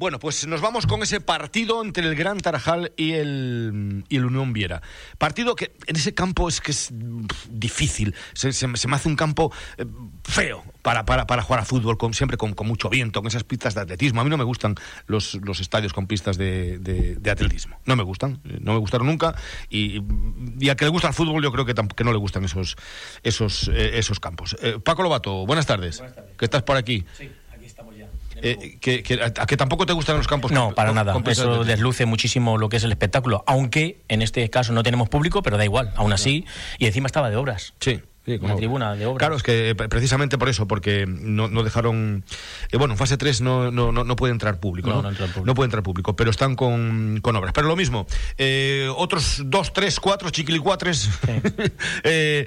Bueno, 0.00 0.18
pues 0.18 0.46
nos 0.46 0.62
vamos 0.62 0.86
con 0.86 1.02
ese 1.02 1.20
partido 1.20 1.84
entre 1.84 2.08
el 2.08 2.14
Gran 2.14 2.38
Tarajal 2.38 2.90
y 2.96 3.12
el, 3.12 4.02
y 4.08 4.16
el 4.16 4.24
Unión 4.24 4.54
Viera. 4.54 4.80
Partido 5.18 5.54
que 5.54 5.74
en 5.86 5.94
ese 5.94 6.14
campo 6.14 6.48
es 6.48 6.62
que 6.62 6.70
es 6.70 6.88
difícil. 7.50 8.14
Se, 8.32 8.50
se- 8.54 8.74
se 8.78 8.88
me 8.88 8.96
hace 8.96 9.08
un 9.10 9.16
campo 9.16 9.52
eh, 9.76 9.84
feo 10.24 10.64
para, 10.80 11.04
para, 11.04 11.26
para 11.26 11.42
jugar 11.42 11.60
a 11.60 11.64
fútbol, 11.66 11.98
con, 11.98 12.14
siempre 12.14 12.38
con, 12.38 12.54
con 12.54 12.66
mucho 12.66 12.88
viento, 12.88 13.20
con 13.20 13.28
esas 13.28 13.44
pistas 13.44 13.74
de 13.74 13.82
atletismo. 13.82 14.22
A 14.22 14.24
mí 14.24 14.30
no 14.30 14.38
me 14.38 14.44
gustan 14.44 14.74
los, 15.06 15.34
los 15.34 15.60
estadios 15.60 15.92
con 15.92 16.06
pistas 16.06 16.38
de, 16.38 16.78
de- 16.78 17.16
de 17.16 17.30
atletismo. 17.30 17.78
No 17.84 17.94
me 17.94 18.02
gustan, 18.02 18.40
eh, 18.46 18.56
no 18.58 18.72
me 18.72 18.78
gustaron 18.78 19.06
nunca. 19.06 19.34
Y, 19.68 20.00
y 20.58 20.70
al 20.70 20.76
que 20.76 20.86
le 20.86 20.90
gusta 20.92 21.08
el 21.08 21.14
fútbol, 21.14 21.42
yo 21.42 21.52
creo 21.52 21.66
que, 21.66 21.74
que 21.74 22.04
no 22.04 22.12
le 22.12 22.18
gustan 22.18 22.42
esos, 22.46 22.76
esos, 23.22 23.68
eh, 23.68 23.98
esos 23.98 24.18
campos. 24.18 24.56
Eh, 24.62 24.78
Paco 24.82 25.02
Lobato, 25.02 25.44
buenas 25.44 25.66
tardes. 25.66 26.02
Que 26.38 26.46
estás 26.46 26.62
por 26.62 26.78
aquí. 26.78 27.04
Eh, 28.42 28.78
que, 28.80 29.02
que- 29.02 29.20
a, 29.22 29.30
que 29.46 29.56
tampoco 29.56 29.86
te 29.86 29.92
gustan 29.92 30.16
los 30.16 30.26
campos 30.28 30.52
No, 30.52 30.74
para 30.74 30.92
nada. 30.92 31.14
Eso 31.26 31.64
desluce 31.64 32.06
muchísimo 32.06 32.58
lo 32.58 32.68
que 32.68 32.76
es 32.78 32.84
el 32.84 32.90
espectáculo. 32.92 33.44
Aunque 33.46 34.00
en 34.08 34.22
este 34.22 34.48
caso 34.50 34.72
no 34.72 34.82
tenemos 34.82 35.08
público, 35.08 35.42
pero 35.42 35.56
da 35.56 35.64
igual. 35.64 35.92
Aún 35.96 36.12
así. 36.12 36.44
Y 36.78 36.86
encima 36.86 37.06
estaba 37.06 37.30
de 37.30 37.36
obras. 37.36 37.74
Sí. 37.80 38.00
Sí, 38.26 38.38
Una 38.42 38.54
tribuna 38.54 38.94
de 38.96 39.06
obras. 39.06 39.18
Claro, 39.18 39.36
es 39.36 39.42
que 39.42 39.70
eh, 39.70 39.74
pre- 39.74 39.88
precisamente 39.88 40.36
por 40.36 40.48
eso, 40.50 40.68
porque 40.68 41.06
no, 41.08 41.48
no 41.48 41.62
dejaron. 41.62 42.22
eh, 42.70 42.76
bueno, 42.76 42.92
en 42.94 42.98
fase 42.98 43.16
3 43.16 43.40
no, 43.40 43.70
no, 43.70 43.92
no, 43.92 44.04
no 44.04 44.14
puede 44.16 44.32
entrar 44.32 44.60
público. 44.60 44.90
No, 44.90 44.96
No, 44.96 45.02
no 45.02 45.08
entra 45.10 45.26
público. 45.26 45.54
Puede 45.54 45.66
entrar 45.66 45.82
público, 45.82 46.16
pero 46.16 46.30
están 46.30 46.54
con, 46.54 47.20
con 47.22 47.34
obras. 47.36 47.52
Pero 47.54 47.66
lo 47.68 47.76
mismo, 47.76 48.06
eh, 48.36 48.88
otros 48.94 49.42
dos, 49.46 49.72
tres, 49.72 49.98
cuatro 50.00 50.28
chiquilicuatres 50.28 51.08
eh, 52.04 52.46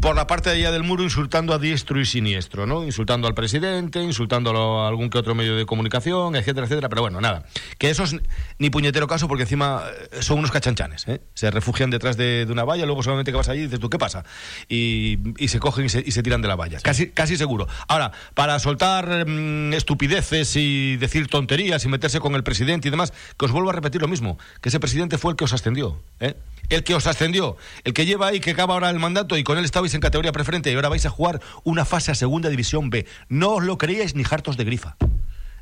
por 0.00 0.14
la 0.14 0.26
parte 0.26 0.50
de 0.50 0.56
allá 0.56 0.70
del 0.72 0.84
muro 0.84 1.02
insultando 1.02 1.52
a 1.52 1.58
diestro 1.58 2.00
y 2.00 2.06
siniestro, 2.06 2.66
¿no? 2.66 2.84
Insultando 2.84 3.26
al 3.26 3.34
presidente, 3.34 4.00
insultando 4.02 4.50
a 4.80 4.88
algún 4.88 5.10
que 5.10 5.18
otro 5.18 5.34
medio 5.34 5.56
de 5.56 5.66
comunicación, 5.66 6.36
etcétera, 6.36 6.66
etcétera. 6.66 6.88
Pero 6.88 7.02
bueno, 7.02 7.20
nada. 7.20 7.44
Que 7.78 7.90
eso 7.90 8.04
es 8.04 8.16
ni 8.58 8.70
puñetero 8.70 9.06
caso 9.08 9.26
porque 9.28 9.42
encima 9.42 9.82
son 10.20 10.38
unos 10.38 10.52
cachanchanes, 10.52 11.08
¿eh? 11.08 11.20
Se 11.34 11.50
refugian 11.50 11.90
detrás 11.90 12.16
de, 12.16 12.46
de 12.46 12.52
una 12.52 12.64
valla, 12.64 12.86
luego 12.86 13.02
solamente 13.02 13.32
que 13.32 13.36
vas 13.36 13.48
allí 13.48 13.60
y 13.60 13.64
dices 13.64 13.80
tú, 13.80 13.90
¿qué 13.90 13.98
pasa? 13.98 14.24
Y, 14.68 14.91
y 15.38 15.48
se 15.48 15.58
cogen 15.58 15.86
y 15.86 15.88
se, 15.88 16.02
y 16.04 16.12
se 16.12 16.22
tiran 16.22 16.42
de 16.42 16.48
la 16.48 16.56
valla. 16.56 16.80
Casi, 16.80 17.08
casi 17.08 17.36
seguro. 17.36 17.66
Ahora, 17.88 18.12
para 18.34 18.58
soltar 18.58 19.26
mm, 19.26 19.72
estupideces 19.74 20.56
y 20.56 20.96
decir 20.96 21.28
tonterías 21.28 21.84
y 21.84 21.88
meterse 21.88 22.20
con 22.20 22.34
el 22.34 22.42
presidente 22.42 22.88
y 22.88 22.90
demás, 22.90 23.12
que 23.38 23.44
os 23.44 23.52
vuelvo 23.52 23.70
a 23.70 23.72
repetir 23.72 24.00
lo 24.00 24.08
mismo, 24.08 24.38
que 24.60 24.68
ese 24.68 24.80
presidente 24.80 25.18
fue 25.18 25.32
el 25.32 25.36
que 25.36 25.44
os 25.44 25.52
ascendió, 25.52 26.02
¿eh? 26.20 26.34
El 26.68 26.84
que 26.84 26.94
os 26.94 27.06
ascendió, 27.06 27.56
el 27.84 27.92
que 27.92 28.06
lleva 28.06 28.28
ahí, 28.28 28.40
que 28.40 28.52
acaba 28.52 28.74
ahora 28.74 28.88
el 28.90 28.98
mandato 28.98 29.36
y 29.36 29.44
con 29.44 29.58
él 29.58 29.64
estabais 29.64 29.92
en 29.94 30.00
categoría 30.00 30.32
preferente 30.32 30.70
y 30.70 30.74
ahora 30.74 30.88
vais 30.88 31.04
a 31.04 31.10
jugar 31.10 31.40
una 31.64 31.84
fase 31.84 32.12
a 32.12 32.14
segunda 32.14 32.48
división 32.48 32.88
B. 32.88 33.06
No 33.28 33.50
os 33.50 33.64
lo 33.64 33.78
creíais 33.78 34.14
ni 34.14 34.24
hartos 34.28 34.56
de 34.56 34.64
grifa. 34.64 34.96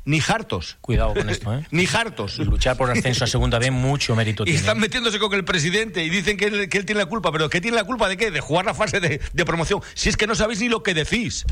Ni 0.03 0.19
hartos. 0.27 0.77
Cuidado 0.81 1.13
con 1.13 1.29
esto, 1.29 1.53
¿eh? 1.53 1.65
Ni 1.71 1.85
hartos. 1.85 2.39
Luchar 2.39 2.75
por 2.77 2.89
ascenso 2.89 3.23
a 3.23 3.27
segunda 3.27 3.59
B, 3.59 3.69
mucho 3.71 4.15
mérito 4.15 4.43
Y 4.43 4.45
tiene. 4.45 4.59
están 4.59 4.79
metiéndose 4.79 5.19
con 5.19 5.33
el 5.33 5.45
presidente 5.45 6.03
y 6.03 6.09
dicen 6.09 6.37
que 6.37 6.45
él, 6.45 6.69
que 6.69 6.79
él 6.79 6.85
tiene 6.85 6.99
la 6.99 7.05
culpa. 7.05 7.31
¿Pero 7.31 7.49
qué 7.49 7.61
tiene 7.61 7.77
la 7.77 7.83
culpa 7.83 8.09
de 8.09 8.17
qué? 8.17 8.31
De 8.31 8.39
jugar 8.39 8.65
la 8.65 8.73
fase 8.73 8.99
de, 8.99 9.21
de 9.31 9.45
promoción. 9.45 9.81
Si 9.93 10.09
es 10.09 10.17
que 10.17 10.25
no 10.27 10.33
sabéis 10.35 10.59
ni 10.59 10.69
lo 10.69 10.81
que 10.83 10.93
decís. 10.93 11.45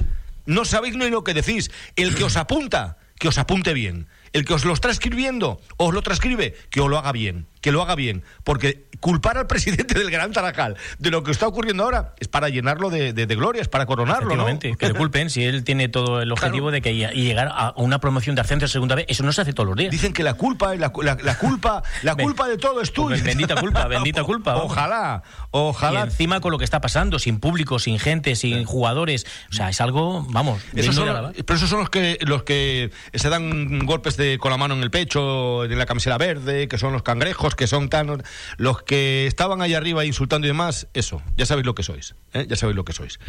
No 0.46 0.66
sabéis 0.66 0.96
ni 0.96 1.10
lo 1.10 1.24
que 1.24 1.34
decís. 1.36 1.70
El 1.96 2.16
que 2.16 2.24
os 2.24 2.36
apunta, 2.38 2.98
que 3.20 3.28
os 3.28 3.38
apunte 3.38 3.74
bien. 3.74 4.08
El 4.34 4.46
que 4.46 4.54
os 4.54 4.66
lo 4.66 4.74
está 4.74 4.90
escribiendo, 4.90 5.62
os 5.78 5.94
lo 5.94 6.02
transcribe, 6.02 6.56
que 6.72 6.82
os 6.82 6.90
lo 6.90 6.98
haga 6.98 7.12
bien. 7.12 7.48
Que 7.62 7.72
lo 7.72 7.82
haga 7.84 7.94
bien. 7.96 8.24
Porque 8.44 8.88
culpar 9.00 9.38
al 9.38 9.48
presidente 9.48 9.98
del 9.98 10.12
Gran 10.12 10.32
Tarajal 10.32 10.76
de 10.98 11.12
lo 11.12 11.24
que 11.24 11.32
está 11.32 11.48
ocurriendo 11.48 11.84
ahora 11.84 12.14
es 12.20 12.28
para 12.28 12.50
llenarlo 12.50 12.90
de, 12.90 13.14
de, 13.14 13.26
de 13.26 13.36
glorias, 13.36 13.68
para 13.68 13.86
coronarlo, 13.86 14.36
¿no? 14.36 14.60
Que 14.60 14.76
le 14.88 14.94
culpen 14.94 15.30
si 15.30 15.44
él 15.44 15.64
tiene 15.64 15.90
todo 15.90 16.22
el 16.22 16.32
objetivo 16.32 16.72
de 16.72 16.82
que 16.82 16.92
y 16.92 17.24
llegar 17.24 17.50
a 17.52 17.74
una 17.78 18.00
promoción 18.00 18.36
de 18.36 18.42
ascenso 18.42 18.66
a 18.66 18.68
segunda 18.70 18.96
B, 18.96 19.06
eso 19.08 19.24
no 19.24 19.32
se 19.32 19.42
hace 19.42 19.54
todos 19.54 19.68
los 19.68 19.78
días. 19.78 19.92
Dicen 19.92 20.14
que 20.14 20.24
la 20.24 20.34
culpa, 20.34 20.76
la, 20.76 20.92
la, 21.02 21.18
la 21.22 21.38
culpa, 21.38 21.84
la 22.04 22.16
culpa 22.16 22.48
de 22.48 22.58
todo 22.58 22.82
es 22.82 22.92
tuya. 22.92 23.10
Pues 23.10 23.24
bendita 23.24 23.56
culpa, 23.56 23.88
bendita 23.88 24.24
culpa. 24.24 24.54
vamos. 24.54 24.72
Ojalá, 24.72 25.24
ojalá. 25.52 26.00
Y 26.00 26.04
encima 26.04 26.42
con 26.42 26.52
lo 26.52 26.58
que 26.58 26.66
está 26.66 26.82
pasando, 26.82 27.20
sin 27.20 27.40
público, 27.40 27.80
sin 27.80 28.00
gente, 28.00 28.36
sin 28.36 28.66
jugadores, 28.66 29.26
o 29.50 29.54
sea, 29.54 29.70
es 29.70 29.82
algo, 29.82 30.26
vamos, 30.30 30.62
Esos 30.74 30.96
son, 30.96 31.34
pero 31.34 31.56
esos 31.56 31.70
son 31.70 31.80
los 31.80 31.90
que 31.90 32.18
los 32.22 32.44
que 32.44 32.92
se 33.14 33.30
dan 33.30 33.80
golpes 33.86 34.18
de, 34.18 34.38
con 34.38 34.52
la 34.52 34.58
mano 34.58 34.74
en 34.74 34.84
el 34.84 34.92
pecho, 34.92 35.64
en 35.66 35.78
la 35.78 35.86
camiseta 35.86 36.18
verde, 36.18 36.68
que 36.68 36.78
son 36.78 36.94
los 36.94 37.04
cangrejos, 37.04 37.56
que 37.56 37.68
son 37.68 37.90
tan 37.90 38.24
los 38.58 38.82
que 38.90 39.28
estaban 39.28 39.62
ahí 39.62 39.76
arriba 39.76 40.04
insultando 40.04 40.48
y 40.48 40.50
demás. 40.50 40.88
Eso, 40.96 41.22
ya 41.38 41.46
sabéis 41.46 41.68
lo 41.68 41.76
que 41.76 41.84
sois, 41.84 42.16
¿eh? 42.34 42.48
ya 42.50 42.56
sabéis 42.56 42.76
lo 42.76 42.84
que 42.86 42.92
sois. 42.92 43.20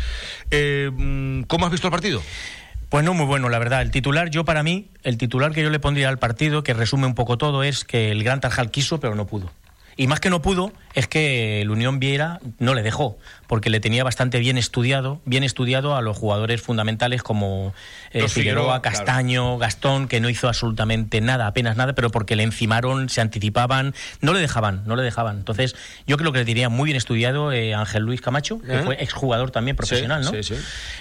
Eh, 0.51 0.91
mm, 0.91 1.43
¿Cómo 1.43 1.67
has 1.67 1.71
visto 1.71 1.87
el 1.87 1.91
partido? 1.91 2.23
Pues 2.89 3.05
no 3.05 3.13
muy 3.13 3.27
bueno, 3.27 3.51
la 3.51 3.59
verdad. 3.59 3.83
El 3.83 3.91
titular, 3.91 4.31
yo 4.31 4.47
para 4.47 4.63
mí, 4.63 4.89
el 5.03 5.19
titular 5.19 5.53
que 5.53 5.63
yo 5.63 5.69
le 5.69 5.79
pondría 5.79 6.09
al 6.09 6.19
partido, 6.19 6.63
que 6.63 6.73
resume 6.73 7.07
un 7.07 7.15
poco 7.15 7.37
todo, 7.37 7.63
es 7.63 7.85
que 7.85 8.11
el 8.11 8.25
Gran 8.25 8.41
Tarjal 8.41 8.71
quiso, 8.71 9.01
pero 9.01 9.15
no 9.15 9.27
pudo. 9.27 9.53
Y 10.01 10.07
más 10.07 10.19
que 10.19 10.31
no 10.31 10.41
pudo, 10.41 10.73
es 10.95 11.07
que 11.09 11.61
el 11.61 11.71
Unión 11.71 12.01
Viera 12.01 12.41
no 12.59 12.73
le 12.73 12.83
dejó, 12.83 13.19
porque 13.47 13.69
le 13.69 13.81
tenía 13.81 14.03
bastante 14.03 14.39
bien 14.39 14.57
estudiado, 14.57 15.21
bien 15.27 15.45
estudiado 15.45 15.95
a 15.95 16.01
los 16.01 16.17
jugadores 16.17 16.63
fundamentales 16.63 17.23
como 17.23 17.75
eh, 18.11 18.27
Figueroa, 18.27 18.81
claro. 18.81 18.97
Castaño, 18.97 19.59
Gastón, 19.59 20.09
que 20.09 20.21
no 20.21 20.31
hizo 20.31 20.49
absolutamente 20.49 21.21
nada, 21.21 21.47
apenas 21.47 21.77
nada, 21.77 21.93
pero 21.93 22.09
porque 22.09 22.35
le 22.35 22.45
encimaron, 22.45 23.11
se 23.11 23.21
anticipaban, 23.21 23.95
no 24.23 24.33
le 24.33 24.41
dejaban, 24.41 24.85
no 24.87 24.97
le 24.97 25.03
dejaban. 25.03 25.37
Entonces, 25.37 25.77
yo 26.07 26.17
creo 26.17 26.33
que 26.33 26.39
le 26.39 26.45
tenía 26.47 26.71
muy 26.71 26.87
bien 26.87 26.97
estudiado 26.97 27.53
eh, 27.53 27.75
Ángel 27.75 28.05
Luis 28.05 28.23
Camacho, 28.23 28.59
que 28.63 28.77
¿Eh? 28.77 28.83
fue 28.83 29.03
exjugador 29.03 29.51
también 29.51 29.77
profesional, 29.77 30.25
¿no? 30.25 30.31
sí, 30.31 30.43
sí. 30.43 30.55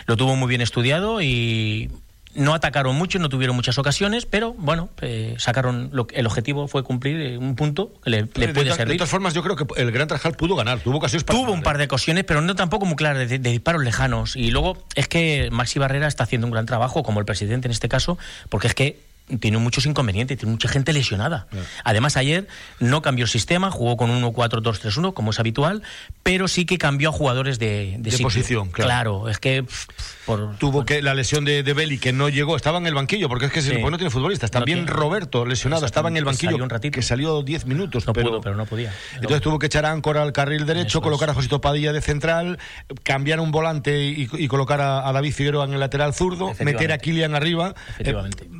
Lo 0.07 0.17
tuvo 0.17 0.35
muy 0.35 0.49
bien 0.49 0.59
estudiado 0.59 1.21
y 1.21 1.89
no 2.39 2.53
atacaron 2.53 2.95
mucho, 2.95 3.19
no 3.19 3.29
tuvieron 3.29 3.55
muchas 3.55 3.77
ocasiones, 3.77 4.25
pero 4.25 4.53
bueno, 4.53 4.89
eh, 5.01 5.35
sacaron 5.37 5.89
lo, 5.91 6.07
el 6.13 6.25
objetivo 6.25 6.67
fue 6.67 6.83
cumplir 6.83 7.19
eh, 7.21 7.37
un 7.37 7.55
punto 7.55 7.93
que 8.03 8.09
le, 8.09 8.21
le 8.21 8.47
de, 8.47 8.53
puede 8.53 8.69
de 8.69 8.75
servir. 8.75 8.97
todas 8.97 9.09
formas, 9.09 9.33
yo 9.33 9.43
creo 9.43 9.55
que 9.55 9.65
el 9.75 9.91
Gran 9.91 10.07
Tarjal 10.07 10.33
pudo 10.33 10.55
ganar, 10.55 10.79
tuvo 10.79 10.97
ocasiones 10.97 11.23
para 11.23 11.37
Tuvo 11.37 11.51
un 11.51 11.61
par 11.61 11.77
de 11.77 11.83
ocasiones, 11.85 12.23
pero 12.23 12.41
no 12.41 12.55
tampoco 12.55 12.85
muy 12.85 12.95
claras, 12.95 13.29
de, 13.29 13.39
de 13.39 13.49
disparos 13.51 13.83
lejanos. 13.83 14.35
Y 14.35 14.51
luego 14.51 14.77
es 14.95 15.07
que 15.07 15.49
Maxi 15.51 15.79
Barrera 15.79 16.07
está 16.07 16.23
haciendo 16.23 16.47
un 16.47 16.51
gran 16.51 16.65
trabajo, 16.65 17.03
como 17.03 17.19
el 17.19 17.25
presidente 17.25 17.67
en 17.67 17.71
este 17.71 17.89
caso, 17.89 18.17
porque 18.49 18.67
es 18.67 18.73
que 18.73 19.09
tiene 19.37 19.57
muchos 19.59 19.85
inconvenientes, 19.85 20.37
tiene 20.37 20.51
mucha 20.51 20.67
gente 20.67 20.91
lesionada. 20.91 21.47
Además, 21.83 22.17
ayer 22.17 22.47
no 22.79 23.01
cambió 23.01 23.25
el 23.25 23.29
sistema, 23.29 23.69
jugó 23.69 23.97
con 23.97 24.09
1-4-2-3-1, 24.09 25.13
como 25.13 25.31
es 25.31 25.39
habitual, 25.39 25.83
pero 26.29 26.47
sí 26.47 26.65
que 26.65 26.77
cambió 26.77 27.09
a 27.09 27.11
jugadores 27.11 27.57
de, 27.57 27.95
De 27.97 28.15
posición, 28.19 28.69
claro. 28.69 29.29
es 29.29 29.39
que 29.39 29.63
pff, 29.63 29.87
por, 30.27 30.55
Tuvo 30.57 30.85
que 30.85 31.01
la 31.01 31.15
lesión 31.15 31.43
de, 31.43 31.63
de 31.63 31.73
Belli, 31.73 31.97
que 31.97 32.13
no 32.13 32.29
llegó, 32.29 32.55
estaba 32.55 32.77
en 32.77 32.85
el 32.85 32.93
banquillo, 32.93 33.27
porque 33.27 33.47
es 33.47 33.51
que 33.51 33.63
se 33.63 33.79
pues 33.79 33.89
no 33.89 33.97
tiene 33.97 34.11
futbolistas. 34.11 34.51
También 34.51 34.81
No 34.81 34.85
tiene. 34.85 34.99
Roberto, 34.99 35.43
lesionado, 35.43 35.87
estaba 35.87 36.07
en 36.09 36.17
el 36.17 36.25
banquillo, 36.25 36.51
salió 36.51 36.63
un 36.63 36.69
ratito. 36.69 36.93
que 36.93 37.01
salió 37.01 37.41
10 37.41 37.65
minutos. 37.65 38.05
no 38.05 38.13
pero, 38.13 38.29
pudo, 38.29 38.41
pero 38.41 38.55
no 38.55 38.67
podía. 38.67 38.93
Entonces 39.15 39.41
tuvo 39.41 39.57
que 39.57 39.65
echar 39.65 39.87
a 39.87 39.91
Áncora 39.91 40.21
al 40.21 40.31
carril 40.31 40.67
derecho, 40.67 41.01
colocar 41.01 41.31
a 41.31 41.33
Josito 41.33 41.61
Padilla 41.61 41.93
de 41.93 42.01
central, 42.01 42.59
cambiar 43.01 43.39
un 43.39 43.49
volante 43.49 43.99
y, 44.03 44.29
y 44.31 44.47
colocar 44.47 44.81
a, 44.81 45.09
a 45.09 45.11
David 45.11 45.33
Figueroa 45.33 45.65
en 45.65 45.73
el 45.73 45.79
lateral 45.79 46.13
zurdo, 46.13 46.53
meter 46.59 46.91
a 46.91 46.99
Kilian 46.99 47.33
arriba. 47.33 47.73
Efectivamente. 47.89 48.43
Eh, 48.43 48.59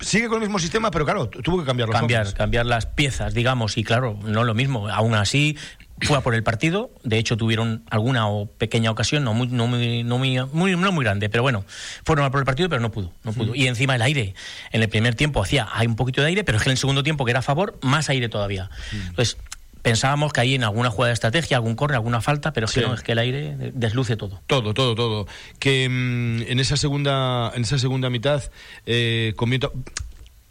sigue 0.00 0.26
con 0.28 0.38
el 0.38 0.48
mismo 0.48 0.58
sistema, 0.58 0.90
pero 0.90 1.04
claro, 1.04 1.28
tuvo 1.28 1.60
que 1.60 1.64
cambiar 1.64 1.88
los 1.88 1.96
cambiar, 1.96 2.22
hombres. 2.22 2.34
cambiar 2.34 2.66
las 2.66 2.86
piezas, 2.86 3.34
digamos, 3.34 3.78
y 3.78 3.84
claro, 3.84 4.18
no 4.24 4.44
lo 4.44 4.54
mismo. 4.54 4.88
Aún 4.88 5.14
así, 5.14 5.56
fue 6.02 6.16
a 6.18 6.20
por 6.20 6.34
el 6.34 6.42
partido. 6.42 6.90
De 7.04 7.18
hecho, 7.18 7.36
tuvieron 7.36 7.84
alguna 7.90 8.28
o 8.28 8.46
pequeña 8.46 8.90
ocasión, 8.90 9.24
no 9.24 9.34
muy, 9.34 9.48
no 9.48 9.66
muy, 9.66 10.02
no 10.04 10.18
muy, 10.18 10.38
muy- 10.52 10.76
no 10.76 10.92
muy 10.92 11.04
grande, 11.04 11.28
pero 11.28 11.42
bueno, 11.42 11.64
fueron 12.04 12.24
a 12.24 12.30
por 12.30 12.40
el 12.40 12.46
partido, 12.46 12.68
pero 12.68 12.80
no 12.80 12.90
pudo, 12.90 13.12
no 13.24 13.32
pudo. 13.32 13.54
Y 13.54 13.66
encima 13.66 13.94
el 13.96 14.02
aire. 14.02 14.34
En 14.70 14.82
el 14.82 14.88
primer 14.88 15.14
tiempo 15.14 15.42
hacía 15.42 15.68
hay 15.72 15.86
un 15.86 15.96
poquito 15.96 16.20
de 16.20 16.28
aire, 16.28 16.44
pero 16.44 16.58
es 16.58 16.64
que 16.64 16.70
en 16.70 16.72
el 16.72 16.78
segundo 16.78 17.02
tiempo, 17.02 17.24
que 17.24 17.30
era 17.30 17.40
a 17.40 17.42
favor, 17.42 17.78
más 17.82 18.08
aire 18.08 18.28
todavía. 18.28 18.70
Entonces, 18.92 19.36
pensábamos 19.82 20.32
que 20.32 20.40
ahí 20.40 20.54
en 20.54 20.62
alguna 20.62 20.90
jugada 20.90 21.08
de 21.08 21.14
estrategia, 21.14 21.56
algún 21.56 21.74
corre, 21.74 21.94
alguna 21.96 22.20
falta, 22.20 22.52
pero 22.52 22.66
es 22.66 22.72
que 22.72 22.80
Sí. 22.80 22.86
no, 22.86 22.94
es 22.94 23.02
que 23.02 23.12
el 23.12 23.18
aire 23.18 23.56
desluce 23.74 24.16
todo. 24.16 24.40
Todo, 24.46 24.74
todo, 24.74 24.94
todo. 24.94 25.26
Que 25.58 25.88
mm, 25.88 26.42
en 26.50 26.60
esa 26.60 26.76
segunda, 26.76 27.50
en 27.54 27.62
esa 27.62 27.78
segunda 27.78 28.08
mitad, 28.08 28.44
eh, 28.86 29.32
comienza- 29.36 29.70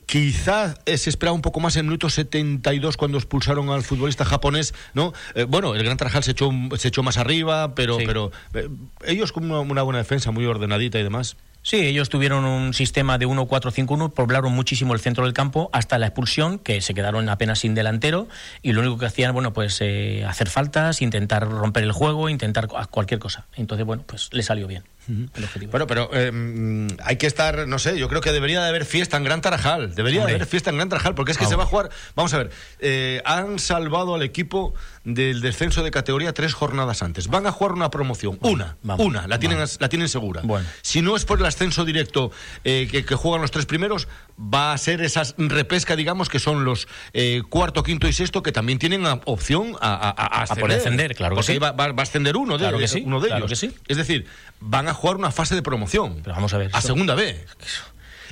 Quizá 0.05 0.75
eh, 0.85 0.97
se 0.97 1.09
esperaba 1.09 1.33
un 1.33 1.41
poco 1.41 1.59
más 1.59 1.75
en 1.75 1.81
el 1.81 1.85
minuto 1.85 2.09
72 2.09 2.97
cuando 2.97 3.17
expulsaron 3.17 3.69
al 3.69 3.81
futbolista 3.83 4.25
japonés, 4.25 4.73
¿no? 4.93 5.13
Eh, 5.35 5.43
bueno, 5.43 5.73
el 5.75 5.83
Gran 5.83 5.97
Tarajal 5.97 6.23
se 6.23 6.31
echó, 6.31 6.49
se 6.77 6.89
echó 6.89 7.01
más 7.03 7.17
arriba, 7.17 7.75
pero, 7.75 7.97
Sí. 7.97 8.03
pero 8.05 8.31
eh, 8.53 8.67
ellos 9.05 9.31
con 9.31 9.45
una, 9.49 9.61
una 9.61 9.83
buena 9.83 9.99
defensa, 9.99 10.31
muy 10.31 10.45
ordenadita 10.45 10.99
y 10.99 11.03
demás. 11.03 11.37
Sí, 11.63 11.77
ellos 11.77 12.09
tuvieron 12.09 12.43
un 12.43 12.73
sistema 12.73 13.19
de 13.19 13.27
1-4-5-1, 13.27 14.11
poblaron 14.13 14.51
muchísimo 14.51 14.95
el 14.95 14.99
centro 14.99 15.25
del 15.25 15.33
campo 15.33 15.69
hasta 15.73 15.99
la 15.99 16.07
expulsión, 16.07 16.57
que 16.57 16.81
se 16.81 16.95
quedaron 16.95 17.29
apenas 17.29 17.59
sin 17.59 17.75
delantero, 17.75 18.27
y 18.63 18.71
lo 18.73 18.81
único 18.81 18.97
que 18.97 19.05
hacían, 19.05 19.31
bueno, 19.33 19.53
pues 19.53 19.77
eh, 19.79 20.25
hacer 20.27 20.49
faltas, 20.49 21.03
intentar 21.03 21.47
romper 21.47 21.83
el 21.83 21.91
juego, 21.91 22.29
intentar 22.29 22.67
cu- 22.67 22.77
cualquier 22.89 23.19
cosa. 23.19 23.45
Entonces, 23.55 23.85
bueno, 23.85 24.03
pues 24.07 24.29
le 24.33 24.41
salió 24.41 24.65
bien 24.67 24.83
el 25.07 25.43
objetivo. 25.43 25.71
Bueno, 25.71 25.87
pero 25.87 26.09
eh, 26.13 26.31
mm, 26.31 26.97
hay 27.03 27.17
que 27.17 27.27
estar, 27.27 27.67
no 27.67 27.79
sé, 27.79 27.97
yo 27.97 28.07
creo 28.07 28.21
que 28.21 28.31
debería 28.31 28.61
de 28.61 28.69
haber 28.69 28.85
fiesta 28.85 29.17
en 29.17 29.23
Gran 29.23 29.41
Tarajal. 29.41 29.95
Debería 29.95 30.21
Hombre. 30.21 30.33
de 30.33 30.35
haber 30.37 30.47
fiesta 30.47 30.69
en 30.69 30.77
Gran 30.77 30.89
Tarajal, 30.89 31.15
porque 31.15 31.31
es 31.31 31.37
que 31.37 31.43
Vamos. 31.45 31.51
se 31.51 31.57
va 31.57 31.63
a 31.63 31.67
jugar. 31.67 31.89
Vamos 32.15 32.33
a 32.33 32.37
ver, 32.37 32.51
eh, 32.79 33.21
han 33.25 33.59
salvado 33.59 34.15
al 34.15 34.21
equipo 34.23 34.73
del 35.03 35.41
descenso 35.41 35.83
de 35.83 35.91
categoría 35.91 36.33
tres 36.33 36.53
jornadas 36.53 37.01
antes. 37.01 37.27
Van 37.27 37.47
a 37.47 37.51
jugar 37.51 37.73
una 37.73 37.89
promoción, 37.89 38.37
una, 38.41 38.77
vamos, 38.83 39.05
una, 39.05 39.27
la 39.27 39.39
tienen, 39.39 39.57
vamos. 39.57 39.77
la 39.79 39.89
tienen 39.89 40.09
segura. 40.09 40.41
Bueno. 40.43 40.67
Si 40.81 41.01
no 41.01 41.15
es 41.15 41.25
por 41.25 41.39
el 41.39 41.45
ascenso 41.45 41.85
directo 41.85 42.31
eh, 42.63 42.87
que, 42.89 43.03
que 43.03 43.15
juegan 43.15 43.41
los 43.41 43.51
tres 43.51 43.65
primeros, 43.65 44.07
va 44.41 44.73
a 44.73 44.77
ser 44.77 45.01
esa 45.01 45.23
repesca, 45.37 45.95
digamos, 45.95 46.27
que 46.29 46.39
son 46.39 46.65
los 46.65 46.87
eh, 47.13 47.43
cuarto, 47.49 47.83
quinto 47.83 48.07
y 48.07 48.13
sexto, 48.13 48.41
que 48.41 48.51
también 48.51 48.79
tienen 48.79 49.05
a- 49.05 49.19
opción 49.25 49.75
a, 49.81 49.93
a, 49.93 50.09
a 50.09 50.41
ascender. 50.43 50.61
poder 50.65 50.77
ascender, 50.79 51.15
claro 51.15 51.35
que 51.35 51.37
Porque 51.37 51.45
sí. 51.47 51.51
ahí 51.53 51.59
va, 51.59 51.71
va- 51.73 51.91
va 51.91 52.01
a 52.01 52.03
ascender 52.03 52.35
uno 52.37 52.53
de, 52.53 52.59
Claro 52.59 52.77
que 52.77 52.83
ellos, 52.85 52.91
sí, 52.91 53.03
uno 53.05 53.19
de 53.19 53.27
claro 53.27 53.45
ellos. 53.45 53.59
que 53.59 53.67
sí. 53.67 53.75
Es 53.87 53.97
decir, 53.97 54.25
van 54.59 54.87
a 54.87 54.93
jugar 54.93 55.17
una 55.17 55.31
fase 55.31 55.53
de 55.55 55.61
promoción. 55.61 56.21
Pero 56.23 56.35
vamos 56.35 56.53
a 56.53 56.57
ver. 56.57 56.71
A 56.73 56.79
eso- 56.79 56.87
segunda 56.87 57.13
vez. 57.15 57.45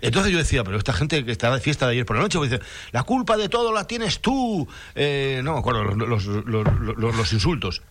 Entonces 0.01 0.31
yo 0.31 0.37
decía, 0.37 0.63
pero 0.63 0.77
esta 0.77 0.93
gente 0.93 1.25
que 1.25 1.31
está 1.31 1.53
de 1.53 1.59
fiesta 1.59 1.85
de 1.85 1.91
ayer 1.91 2.05
por 2.05 2.15
la 2.15 2.21
noche, 2.23 2.37
pues 2.37 2.49
dice, 2.49 2.63
la 2.91 3.03
culpa 3.03 3.35
de 3.35 3.49
todo 3.49 3.73
la 3.73 3.85
tienes 3.85 4.19
tú. 4.21 4.67
Eh, 4.95 5.41
no 5.43 5.53
me 5.53 5.59
acuerdo 5.59 5.83
los, 5.83 5.97
los- 5.97 6.25
los- 6.45 6.65
los- 6.97 7.15
los 7.15 7.33
insultos. 7.33 7.81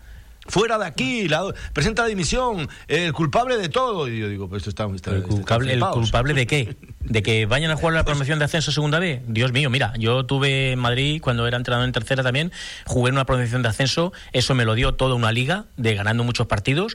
Fuera 0.49 0.79
de 0.79 0.87
aquí, 0.87 1.29
la- 1.29 1.53
presenta 1.73 2.03
la 2.03 2.09
dimisión, 2.09 2.69
el 2.89 3.13
culpable 3.13 3.57
de 3.59 3.69
todo. 3.69 4.09
Y 4.09 4.19
yo 4.19 4.29
digo, 4.29 4.49
pues 4.49 4.61
esto 4.67 4.71
está, 4.71 4.87
está- 4.95 5.11
¿El 5.11 5.19
está 5.19 5.29
culpable, 5.29 5.73
¿El 5.75 5.81
culpable 5.81 6.35
de 6.35 6.47
qué? 6.47 6.77
¿De 7.01 7.23
que 7.23 7.45
vayan 7.47 7.71
a 7.71 7.77
jugar 7.77 7.95
la 7.95 8.05
promoción 8.05 8.39
de 8.39 8.47
ascenso 8.47 8.73
segunda 8.73 8.99
B? 8.99 9.23
Dios 9.29 9.53
mío, 9.53 9.69
mira, 9.71 9.93
yo 9.99 10.25
tuve 10.27 10.73
en 10.73 10.79
Madrid, 10.79 11.21
cuando 11.23 11.47
era 11.47 11.57
entrenador 11.59 11.87
en 11.87 11.93
tercera 11.93 12.23
también, 12.23 12.51
jugué 12.87 13.11
en 13.11 13.15
una 13.17 13.27
promoción 13.27 13.63
de 13.63 13.69
ascenso, 13.69 14.13
eso 14.33 14.55
me 14.55 14.65
lo 14.65 14.75
dio 14.75 14.95
toda 14.95 15.15
una 15.15 15.33
liga, 15.33 15.67
de 15.77 15.95
ganando 15.95 16.25
muchos 16.25 16.47
partidos, 16.47 16.95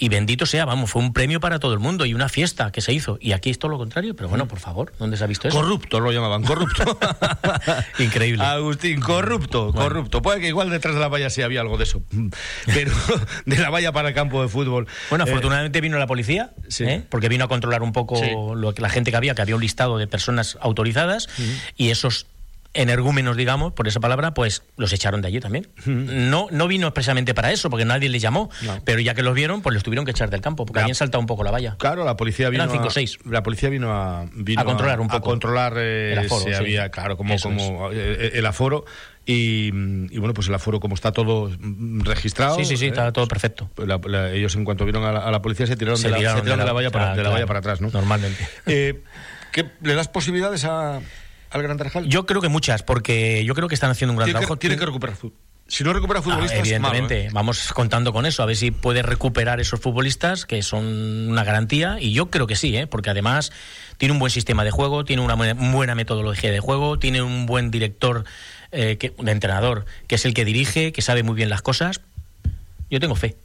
y 0.00 0.08
bendito 0.08 0.46
sea, 0.46 0.64
vamos, 0.64 0.90
fue 0.90 1.02
un 1.02 1.12
premio 1.12 1.40
para 1.40 1.58
todo 1.58 1.74
el 1.74 1.78
mundo 1.78 2.06
y 2.06 2.14
una 2.14 2.30
fiesta 2.30 2.72
que 2.72 2.80
se 2.80 2.94
hizo. 2.94 3.18
Y 3.20 3.32
aquí 3.32 3.50
es 3.50 3.58
todo 3.58 3.70
lo 3.70 3.76
contrario, 3.76 4.16
pero 4.16 4.30
bueno, 4.30 4.48
por 4.48 4.58
favor, 4.58 4.94
¿dónde 4.98 5.18
se 5.18 5.24
ha 5.24 5.26
visto 5.26 5.46
eso? 5.46 5.56
Corrupto 5.60 6.00
lo 6.00 6.10
llamaban, 6.10 6.42
corrupto. 6.42 6.98
Increíble. 7.98 8.42
Agustín, 8.42 9.00
corrupto, 9.00 9.72
corrupto. 9.74 10.22
Puede 10.22 10.40
que 10.40 10.48
igual 10.48 10.70
detrás 10.70 10.94
de 10.94 11.00
la 11.00 11.08
valla 11.08 11.28
sí 11.28 11.42
había 11.42 11.60
algo 11.60 11.76
de 11.76 11.84
eso. 11.84 12.02
Pero 12.64 12.92
de 13.44 13.58
la 13.58 13.68
valla 13.68 13.92
para 13.92 14.08
el 14.08 14.14
campo 14.14 14.40
de 14.40 14.48
fútbol. 14.48 14.86
Bueno, 15.10 15.26
eh, 15.26 15.28
afortunadamente 15.30 15.82
vino 15.82 15.98
la 15.98 16.06
policía, 16.06 16.54
sí. 16.68 16.84
¿eh? 16.84 17.04
porque 17.10 17.28
vino 17.28 17.44
a 17.44 17.48
controlar 17.48 17.82
un 17.82 17.92
poco 17.92 18.16
Sí. 18.16 18.30
lo 18.56 18.72
que 18.72 18.80
la 18.80 18.88
gente 18.88 19.10
que 19.10 19.18
había, 19.18 19.34
que 19.34 19.42
había 19.42 19.54
un 19.54 19.60
listado 19.60 19.98
de 19.98 20.06
personas 20.06 20.56
autorizadas 20.62 21.28
y 21.76 21.90
esos 21.90 22.26
energúmenos, 22.72 23.36
digamos, 23.36 23.72
por 23.72 23.88
esa 23.88 23.98
palabra, 24.00 24.32
pues 24.32 24.62
los 24.76 24.92
echaron 24.92 25.20
de 25.22 25.28
allí 25.28 25.40
también. 25.40 25.68
No 25.86 26.46
no 26.50 26.68
vino 26.68 26.86
expresamente 26.86 27.34
para 27.34 27.50
eso, 27.50 27.68
porque 27.70 27.84
nadie 27.84 28.08
les 28.08 28.22
llamó, 28.22 28.48
pero 28.84 29.00
ya 29.00 29.14
que 29.14 29.22
los 29.22 29.34
vieron, 29.34 29.60
pues 29.62 29.74
los 29.74 29.82
tuvieron 29.82 30.04
que 30.04 30.12
echar 30.12 30.30
del 30.30 30.40
campo, 30.40 30.66
porque 30.66 30.80
habían 30.80 30.94
saltado 30.94 31.20
un 31.20 31.26
poco 31.26 31.42
la 31.42 31.50
valla. 31.50 31.76
Claro, 31.78 32.04
la 32.04 32.16
policía 32.16 32.48
vino 32.48 32.62
Eran 32.64 32.74
cinco 32.74 32.88
o 32.88 32.90
seis. 32.90 33.18
La 33.24 33.42
policía 33.42 33.68
vino 33.70 33.92
a 33.92 34.26
vino 34.32 34.60
A 34.60 34.64
controlar 34.64 35.00
un 35.00 35.08
a 35.10 35.14
poco. 35.14 35.30
controlar 35.30 35.74
eh, 35.78 36.12
El 36.12 36.18
aforo, 36.20 36.44
si 36.44 36.50
sí. 36.50 36.54
había, 36.54 36.90
claro, 36.90 37.16
como, 37.16 37.34
Eso 37.34 37.48
como 37.48 37.90
eh, 37.92 38.32
el 38.34 38.46
aforo 38.46 38.84
y, 39.26 39.66
y, 40.12 40.18
bueno, 40.18 40.32
pues 40.34 40.48
el 40.48 40.54
aforo 40.54 40.78
como 40.80 40.94
está 40.94 41.12
todo 41.12 41.50
registrado. 42.04 42.56
Sí, 42.56 42.64
sí, 42.64 42.76
sí, 42.76 42.86
eh, 42.86 42.88
está 42.88 43.12
todo 43.12 43.26
perfecto. 43.26 43.68
la- 43.76 44.00
la- 44.06 44.30
ellos 44.32 44.54
en 44.54 44.64
cuanto 44.64 44.84
vieron 44.84 45.04
a 45.04 45.12
la, 45.12 45.20
a 45.20 45.42
policía 45.42 45.66
se 45.66 45.76
tiraron, 45.76 45.98
Se 45.98 46.08
de, 46.08 46.14
se 46.14 46.18
tiraron 46.20 46.42
tiraron 46.42 46.60
de 46.60 46.66
la 46.66 46.72
valla 46.72 46.90
para, 46.90 47.06
ah, 47.06 47.10
de 47.10 47.16
la 47.16 47.22
claro, 47.22 47.34
valla 47.34 47.46
para 47.46 47.58
atrás, 47.58 47.80
¿no? 47.80 47.90
Normalmente. 47.92 48.46
Eh, 48.66 49.02
¿qué, 49.52 49.66
¿Le 49.82 49.94
das 49.94 50.08
posibilidades 50.08 50.64
a, 50.64 51.00
al 51.50 51.62
Gran 51.62 51.76
Tarajal? 51.76 52.06
Yo 52.08 52.26
creo 52.26 52.40
que 52.40 52.48
muchas, 52.48 52.82
porque 52.82 53.44
yo 53.44 53.54
creo 53.54 53.68
que 53.68 53.74
están 53.74 53.90
haciendo 53.90 54.12
un 54.12 54.18
gran 54.18 54.26
tiene, 54.26 54.38
trabajo. 54.40 54.56
que, 54.56 54.60
tiene 54.60 54.76
que 54.76 54.86
recuperar. 54.86 55.16
Si 55.66 55.84
no 55.84 55.92
recupera 55.92 56.18
Ah, 56.18 56.22
futbolistas, 56.22 56.58
evidentemente, 56.58 57.14
malo, 57.16 57.28
¿eh? 57.28 57.30
vamos 57.32 57.72
contando 57.72 58.12
con 58.12 58.26
eso, 58.26 58.42
a 58.42 58.46
ver 58.46 58.56
si 58.56 58.72
puede 58.72 59.02
recuperar 59.02 59.60
esos 59.60 59.78
futbolistas 59.78 60.44
que 60.44 60.62
son 60.62 60.84
una 61.30 61.44
garantía 61.44 61.98
y 62.00 62.12
yo 62.12 62.28
creo 62.28 62.48
que 62.48 62.56
sí, 62.56 62.76
¿eh? 62.76 62.88
porque 62.88 63.10
además 63.10 63.52
tiene 63.96 64.12
un 64.12 64.18
buen 64.18 64.30
sistema 64.32 64.64
de 64.64 64.72
juego, 64.72 65.04
tiene 65.04 65.22
una 65.22 65.34
buena- 65.34 65.54
buena 65.70 65.94
metodología 65.94 66.50
de 66.50 66.58
juego, 66.58 66.98
tiene 66.98 67.22
un 67.22 67.46
buen 67.46 67.70
director 67.70 68.24
eh, 68.72 68.96
que, 68.98 69.14
de 69.16 69.30
entrenador 69.30 69.84
que 70.08 70.16
es 70.16 70.24
el 70.24 70.34
que 70.34 70.44
dirige, 70.44 70.90
que 70.90 71.02
sabe 71.02 71.22
muy 71.22 71.36
bien 71.36 71.48
las 71.50 71.62
cosas. 71.62 72.00
Yo 72.90 72.98
tengo 72.98 73.14
fe. 73.14 73.36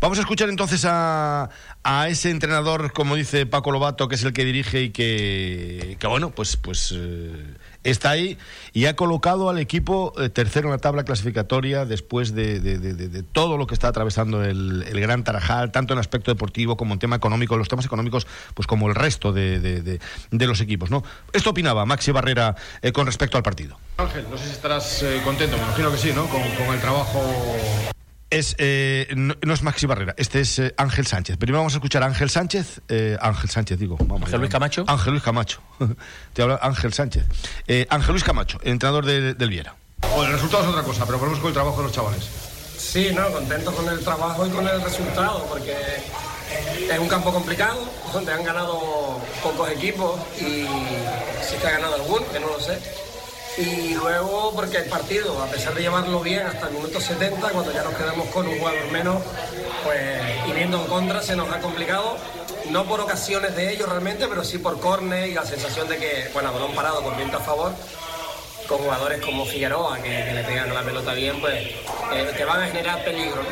Vamos 0.00 0.18
a 0.18 0.20
escuchar 0.20 0.50
entonces 0.50 0.84
a, 0.84 1.48
a 1.82 2.08
ese 2.08 2.30
entrenador, 2.30 2.92
como 2.92 3.16
dice 3.16 3.46
Paco 3.46 3.70
Lobato, 3.72 4.08
que 4.08 4.14
es 4.14 4.24
el 4.24 4.32
que 4.34 4.44
dirige 4.44 4.82
y 4.82 4.90
que, 4.90 5.96
que 5.98 6.06
bueno, 6.06 6.30
pues, 6.30 6.56
pues 6.58 6.92
eh, 6.94 7.54
está 7.82 8.10
ahí 8.10 8.36
y 8.74 8.84
ha 8.84 8.94
colocado 8.94 9.48
al 9.48 9.58
equipo 9.58 10.12
eh, 10.20 10.28
tercero 10.28 10.68
en 10.68 10.72
la 10.72 10.78
tabla 10.78 11.04
clasificatoria 11.04 11.86
después 11.86 12.34
de, 12.34 12.60
de- 12.60 12.78
de- 12.78 12.92
de- 12.94 13.08
de 13.08 13.22
todo 13.22 13.56
lo 13.56 13.66
que 13.66 13.72
está 13.74 13.88
atravesando 13.88 14.44
el, 14.44 14.84
el 14.86 15.00
Gran 15.00 15.24
Tarajal, 15.24 15.72
tanto 15.72 15.94
en 15.94 15.98
aspecto 15.98 16.30
deportivo 16.30 16.76
como 16.76 16.92
en 16.92 16.98
tema 16.98 17.16
económico, 17.16 17.56
los 17.56 17.68
temas 17.68 17.86
económicos, 17.86 18.26
pues 18.52 18.66
como 18.66 18.88
el 18.88 18.94
resto 18.94 19.32
de, 19.32 19.60
de- 19.60 19.80
de- 19.80 20.00
de 20.30 20.46
los 20.46 20.60
equipos. 20.60 20.90
¿no? 20.90 21.02
Esto 21.32 21.50
opinaba 21.50 21.86
Maxi 21.86 22.10
Barrera 22.12 22.54
eh, 22.82 22.92
con 22.92 23.06
respecto 23.06 23.38
al 23.38 23.42
partido. 23.42 23.78
Ángel, 23.96 24.26
no 24.30 24.36
sé 24.36 24.44
si 24.44 24.50
estarás 24.52 25.02
eh, 25.02 25.22
contento, 25.24 25.56
me 25.56 25.62
imagino 25.62 25.90
que 25.90 25.96
sí, 25.98 26.12
¿no? 26.14 26.26
Con, 26.26 26.42
con 26.42 26.74
el 26.74 26.80
trabajo 26.80 27.22
es, 28.38 28.54
eh, 28.58 29.08
no, 29.16 29.34
no 29.42 29.54
es 29.54 29.62
Maxi 29.62 29.86
Barrera, 29.86 30.14
este 30.16 30.40
es 30.40 30.58
eh, 30.58 30.74
Ángel 30.76 31.06
Sánchez. 31.06 31.36
Primero 31.36 31.58
vamos 31.58 31.74
a 31.74 31.76
escuchar 31.76 32.02
a 32.02 32.06
Ángel 32.06 32.30
Sánchez, 32.30 32.80
eh, 32.88 33.16
Ángel 33.20 33.50
Sánchez 33.50 33.78
digo, 33.78 33.96
vamos. 34.00 34.22
Ángel 34.24 34.40
Luis 34.40 34.50
Camacho. 34.52 34.84
Ángel 34.86 35.12
Luis 35.12 35.22
Camacho. 35.22 35.60
Te 36.32 36.42
habla 36.42 36.58
Ángel 36.62 36.92
Sánchez. 36.92 37.24
Eh, 37.66 37.86
Ángel 37.90 38.12
Luis 38.12 38.24
Camacho, 38.24 38.58
entrenador 38.62 39.06
de- 39.06 39.34
del 39.34 39.48
Viera. 39.50 39.74
Bueno, 40.14 40.26
el 40.26 40.32
resultado 40.32 40.64
es 40.64 40.68
otra 40.70 40.82
cosa, 40.82 41.06
pero 41.06 41.18
ponemos 41.18 41.40
con 41.40 41.48
el 41.48 41.54
trabajo 41.54 41.76
de 41.78 41.82
los 41.84 41.92
chavales. 41.92 42.24
Sí, 42.76 43.10
no, 43.14 43.30
contento 43.32 43.72
con 43.74 43.88
el 43.88 44.00
trabajo 44.00 44.46
y 44.46 44.50
con 44.50 44.66
el 44.68 44.80
resultado, 44.82 45.46
porque 45.48 45.74
es 46.90 46.98
un 46.98 47.08
campo 47.08 47.32
complicado, 47.32 47.88
donde 48.12 48.32
han 48.32 48.44
ganado 48.44 49.20
pocos 49.42 49.70
equipos 49.70 50.20
y 50.38 50.66
sí 51.42 51.56
que 51.60 51.66
ha 51.66 51.70
ganado 51.72 51.94
alguno, 51.94 52.26
que 52.30 52.38
no 52.40 52.48
lo 52.48 52.60
sé. 52.60 52.78
Y 53.56 53.94
luego 53.94 54.52
porque 54.54 54.78
el 54.78 54.86
partido, 54.86 55.40
a 55.40 55.46
pesar 55.46 55.74
de 55.74 55.82
llevarlo 55.82 56.20
bien 56.20 56.46
hasta 56.46 56.68
el 56.68 56.74
minuto 56.74 57.00
70, 57.00 57.50
cuando 57.50 57.72
ya 57.72 57.84
nos 57.84 57.94
quedamos 57.94 58.26
con 58.28 58.48
un 58.48 58.58
jugador 58.58 58.90
menos, 58.90 59.22
pues 59.84 60.24
y 60.48 60.52
viendo 60.52 60.80
en 60.80 60.86
contra 60.86 61.22
se 61.22 61.36
nos 61.36 61.50
ha 61.52 61.60
complicado, 61.60 62.16
no 62.70 62.84
por 62.84 63.00
ocasiones 63.00 63.54
de 63.54 63.72
ellos 63.72 63.88
realmente, 63.88 64.26
pero 64.26 64.42
sí 64.42 64.58
por 64.58 64.80
córner 64.80 65.28
y 65.28 65.34
la 65.34 65.44
sensación 65.44 65.88
de 65.88 65.98
que, 65.98 66.30
bueno, 66.32 66.52
balón 66.52 66.74
parado 66.74 67.02
con 67.02 67.16
viento 67.16 67.36
a 67.36 67.40
favor, 67.40 67.72
con 68.66 68.78
jugadores 68.78 69.20
como 69.20 69.44
Figueroa, 69.46 69.98
que, 69.98 70.32
le 70.32 70.42
pegan 70.42 70.74
la 70.74 70.82
pelota 70.82 71.12
bien, 71.12 71.40
pues 71.40 71.54
eh, 72.12 72.32
te 72.36 72.44
van 72.44 72.62
a 72.62 72.66
generar 72.66 73.04
peligro. 73.04 73.42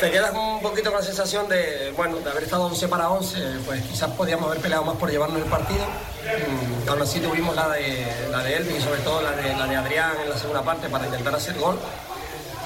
Te 0.00 0.12
quedas 0.12 0.32
un 0.32 0.60
poquito 0.62 0.92
con 0.92 1.00
la 1.00 1.04
sensación 1.04 1.48
de, 1.48 1.92
bueno, 1.96 2.18
de 2.18 2.30
haber 2.30 2.44
estado 2.44 2.66
11 2.66 2.86
para 2.86 3.10
11, 3.10 3.36
pues 3.66 3.82
quizás 3.82 4.08
podíamos 4.12 4.46
haber 4.46 4.60
peleado 4.60 4.84
más 4.84 4.96
por 4.96 5.10
llevarnos 5.10 5.42
el 5.42 5.48
partido. 5.48 5.84
Mm, 5.84 6.88
aún 6.88 7.02
así 7.02 7.18
tuvimos 7.18 7.56
la 7.56 7.68
de, 7.70 8.06
la 8.30 8.44
de 8.44 8.56
Elvis 8.58 8.76
y 8.76 8.80
sobre 8.80 9.00
todo 9.00 9.20
la 9.22 9.32
de, 9.32 9.56
la 9.56 9.66
de 9.66 9.74
Adrián 9.74 10.12
en 10.22 10.30
la 10.30 10.38
segunda 10.38 10.62
parte 10.62 10.88
para 10.88 11.04
intentar 11.06 11.34
hacer 11.34 11.58
gol. 11.58 11.80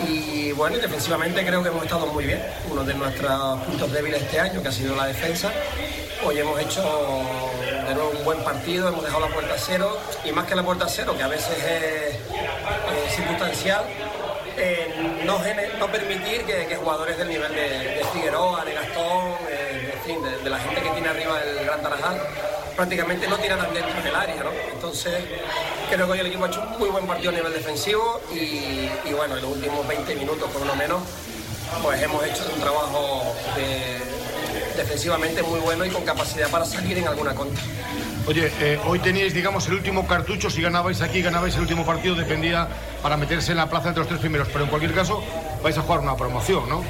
Y 0.06 0.52
bueno, 0.52 0.76
defensivamente 0.76 1.46
creo 1.46 1.62
que 1.62 1.70
hemos 1.70 1.84
estado 1.84 2.06
muy 2.06 2.26
bien. 2.26 2.42
Uno 2.70 2.84
de 2.84 2.92
nuestros 2.92 3.62
puntos 3.62 3.90
débiles 3.90 4.20
este 4.22 4.38
año, 4.38 4.62
que 4.62 4.68
ha 4.68 4.72
sido 4.72 4.94
la 4.94 5.06
defensa. 5.06 5.50
Hoy 6.26 6.38
hemos 6.38 6.60
hecho 6.60 6.82
de 7.88 7.94
nuevo 7.94 8.10
un 8.10 8.24
buen 8.24 8.44
partido, 8.44 8.88
hemos 8.88 9.02
dejado 9.02 9.26
la 9.26 9.32
puerta 9.32 9.54
cero 9.56 9.98
y 10.22 10.32
más 10.32 10.46
que 10.46 10.54
la 10.54 10.62
puerta 10.62 10.86
cero, 10.86 11.14
que 11.16 11.22
a 11.22 11.28
veces 11.28 11.56
es, 11.56 12.14
es 12.14 13.16
circunstancial, 13.16 13.84
eh, 14.56 14.91
no, 15.24 15.88
permitir 15.90 16.42
que, 16.44 16.76
jugadores 16.76 17.16
del 17.18 17.28
nivel 17.28 17.54
de, 17.54 18.04
Figueroa, 18.12 18.64
de 18.64 18.74
Gastón, 18.74 19.34
eh, 19.48 19.94
de, 20.42 20.50
la 20.50 20.58
gente 20.58 20.82
que 20.82 20.90
tiene 20.90 21.08
arriba 21.08 21.40
el 21.42 21.64
Gran 21.64 21.82
Tarajal, 21.82 22.20
prácticamente 22.76 23.28
no 23.28 23.38
tiraran 23.38 23.72
dentro 23.72 24.02
del 24.02 24.14
área, 24.14 24.42
¿no? 24.42 24.50
Entonces, 24.72 25.14
creo 25.90 26.06
que 26.06 26.12
hoy 26.12 26.20
el 26.20 26.26
equipo 26.26 26.44
ha 26.44 26.48
hecho 26.48 26.60
un 26.62 26.78
muy 26.78 26.88
buen 26.88 27.06
partido 27.06 27.30
a 27.30 27.34
nivel 27.34 27.52
defensivo 27.52 28.20
y, 28.32 28.88
y 29.04 29.12
bueno, 29.16 29.36
en 29.36 29.42
los 29.42 29.52
últimos 29.52 29.86
20 29.86 30.14
minutos 30.16 30.50
por 30.50 30.66
lo 30.66 30.74
menos, 30.74 31.02
pues 31.82 32.02
hemos 32.02 32.24
hecho 32.24 32.44
un 32.54 32.60
trabajo 32.60 33.34
de- 33.56 34.21
defensivamente 34.76 35.42
muy 35.42 35.60
bueno 35.60 35.84
y 35.84 35.90
con 35.90 36.04
capacidad 36.04 36.50
para 36.50 36.64
salir 36.64 36.98
en 36.98 37.08
alguna 37.08 37.34
contra. 37.34 37.62
Oye, 38.26 38.52
eh, 38.60 38.78
hoy 38.86 39.00
teníais, 39.00 39.34
digamos, 39.34 39.66
el 39.66 39.74
último 39.74 40.06
cartucho. 40.06 40.48
Si 40.48 40.62
ganabais 40.62 41.00
aquí, 41.00 41.22
ganabais 41.22 41.54
el 41.56 41.62
último 41.62 41.84
partido, 41.84 42.14
dependía 42.14 42.68
para 43.02 43.16
meterse 43.16 43.50
en 43.50 43.58
la 43.58 43.68
plaza 43.68 43.88
entre 43.88 44.00
los 44.00 44.08
tres 44.08 44.20
primeros. 44.20 44.48
Pero 44.52 44.64
en 44.64 44.70
cualquier 44.70 44.94
caso, 44.94 45.22
vais 45.62 45.76
a 45.76 45.82
jugar 45.82 46.00
una 46.00 46.16
promoción, 46.16 46.68
¿no? 46.68 46.84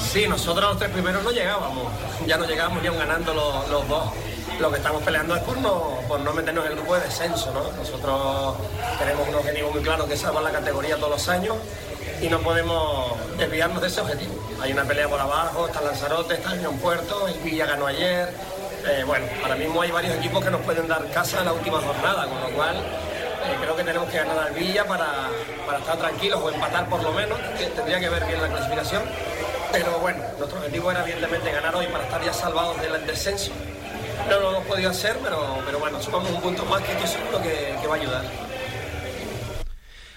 Sí, 0.00 0.26
nosotros 0.26 0.70
los 0.70 0.78
tres 0.78 0.90
primeros 0.90 1.22
no 1.22 1.30
llegábamos, 1.30 1.92
ya 2.26 2.36
no 2.36 2.46
llegábamos 2.46 2.84
aun 2.86 2.98
ganando 2.98 3.34
los, 3.34 3.68
los 3.68 3.88
dos. 3.88 4.12
Lo 4.60 4.70
que 4.70 4.76
estamos 4.76 5.02
peleando 5.02 5.36
es 5.36 5.42
por 5.42 5.58
no, 5.58 5.98
por 6.08 6.20
no 6.20 6.32
meternos 6.32 6.64
en 6.64 6.72
el 6.72 6.78
grupo 6.78 6.94
de 6.94 7.02
descenso, 7.02 7.52
¿no? 7.52 7.70
Nosotros 7.72 8.56
tenemos 8.98 9.28
un 9.28 9.34
objetivo 9.34 9.70
muy 9.70 9.82
claro 9.82 10.06
que 10.06 10.14
es 10.14 10.20
salvar 10.20 10.42
la 10.42 10.52
categoría 10.52 10.96
todos 10.96 11.10
los 11.10 11.28
años 11.28 11.56
y 12.22 12.28
no 12.28 12.38
podemos 12.38 13.16
desviarnos 13.36 13.82
de 13.82 13.88
ese 13.88 14.00
objetivo. 14.00 14.32
Hay 14.60 14.72
una 14.72 14.84
pelea 14.84 15.08
por 15.08 15.18
abajo, 15.18 15.66
está 15.66 15.80
Lanzarote, 15.80 16.34
está 16.34 16.52
Unión 16.52 16.78
Puerto, 16.78 17.26
el 17.26 17.34
Villa 17.40 17.66
ganó 17.66 17.86
ayer. 17.86 18.32
Eh, 18.88 19.02
bueno, 19.04 19.26
ahora 19.42 19.56
mismo 19.56 19.82
hay 19.82 19.90
varios 19.90 20.14
equipos 20.16 20.44
que 20.44 20.50
nos 20.50 20.60
pueden 20.60 20.86
dar 20.86 21.04
casa 21.10 21.40
en 21.40 21.46
la 21.46 21.52
última 21.52 21.80
jornada, 21.80 22.26
con 22.26 22.40
lo 22.40 22.56
cual 22.56 22.76
eh, 22.76 23.56
creo 23.60 23.76
que 23.76 23.82
tenemos 23.82 24.08
que 24.08 24.18
ganar 24.18 24.38
al 24.38 24.52
Villa 24.52 24.86
para, 24.86 25.06
para 25.66 25.78
estar 25.78 25.98
tranquilos 25.98 26.40
o 26.40 26.50
empatar 26.50 26.88
por 26.88 27.02
lo 27.02 27.12
menos, 27.12 27.38
que 27.58 27.66
tendría 27.66 27.98
que 27.98 28.08
ver 28.08 28.24
bien 28.24 28.40
la 28.40 28.48
clasificación. 28.48 29.02
Pero 29.72 29.98
bueno, 29.98 30.22
nuestro 30.38 30.58
objetivo 30.58 30.92
era 30.92 31.02
evidentemente 31.02 31.50
ganar 31.50 31.74
hoy 31.74 31.86
para 31.86 32.04
estar 32.04 32.24
ya 32.24 32.32
salvados 32.32 32.80
del 32.80 33.04
descenso. 33.04 33.50
No 34.28 34.38
lo 34.38 34.50
hemos 34.50 34.66
podido 34.66 34.90
hacer, 34.90 35.16
pero, 35.24 35.58
pero 35.66 35.80
bueno, 35.80 36.00
sumamos 36.00 36.30
un 36.30 36.40
punto 36.40 36.64
más 36.66 36.82
que 36.82 36.92
estoy 36.92 37.08
seguro 37.08 37.42
que, 37.42 37.76
que 37.80 37.86
va 37.88 37.96
a 37.96 37.98
ayudar. 37.98 38.51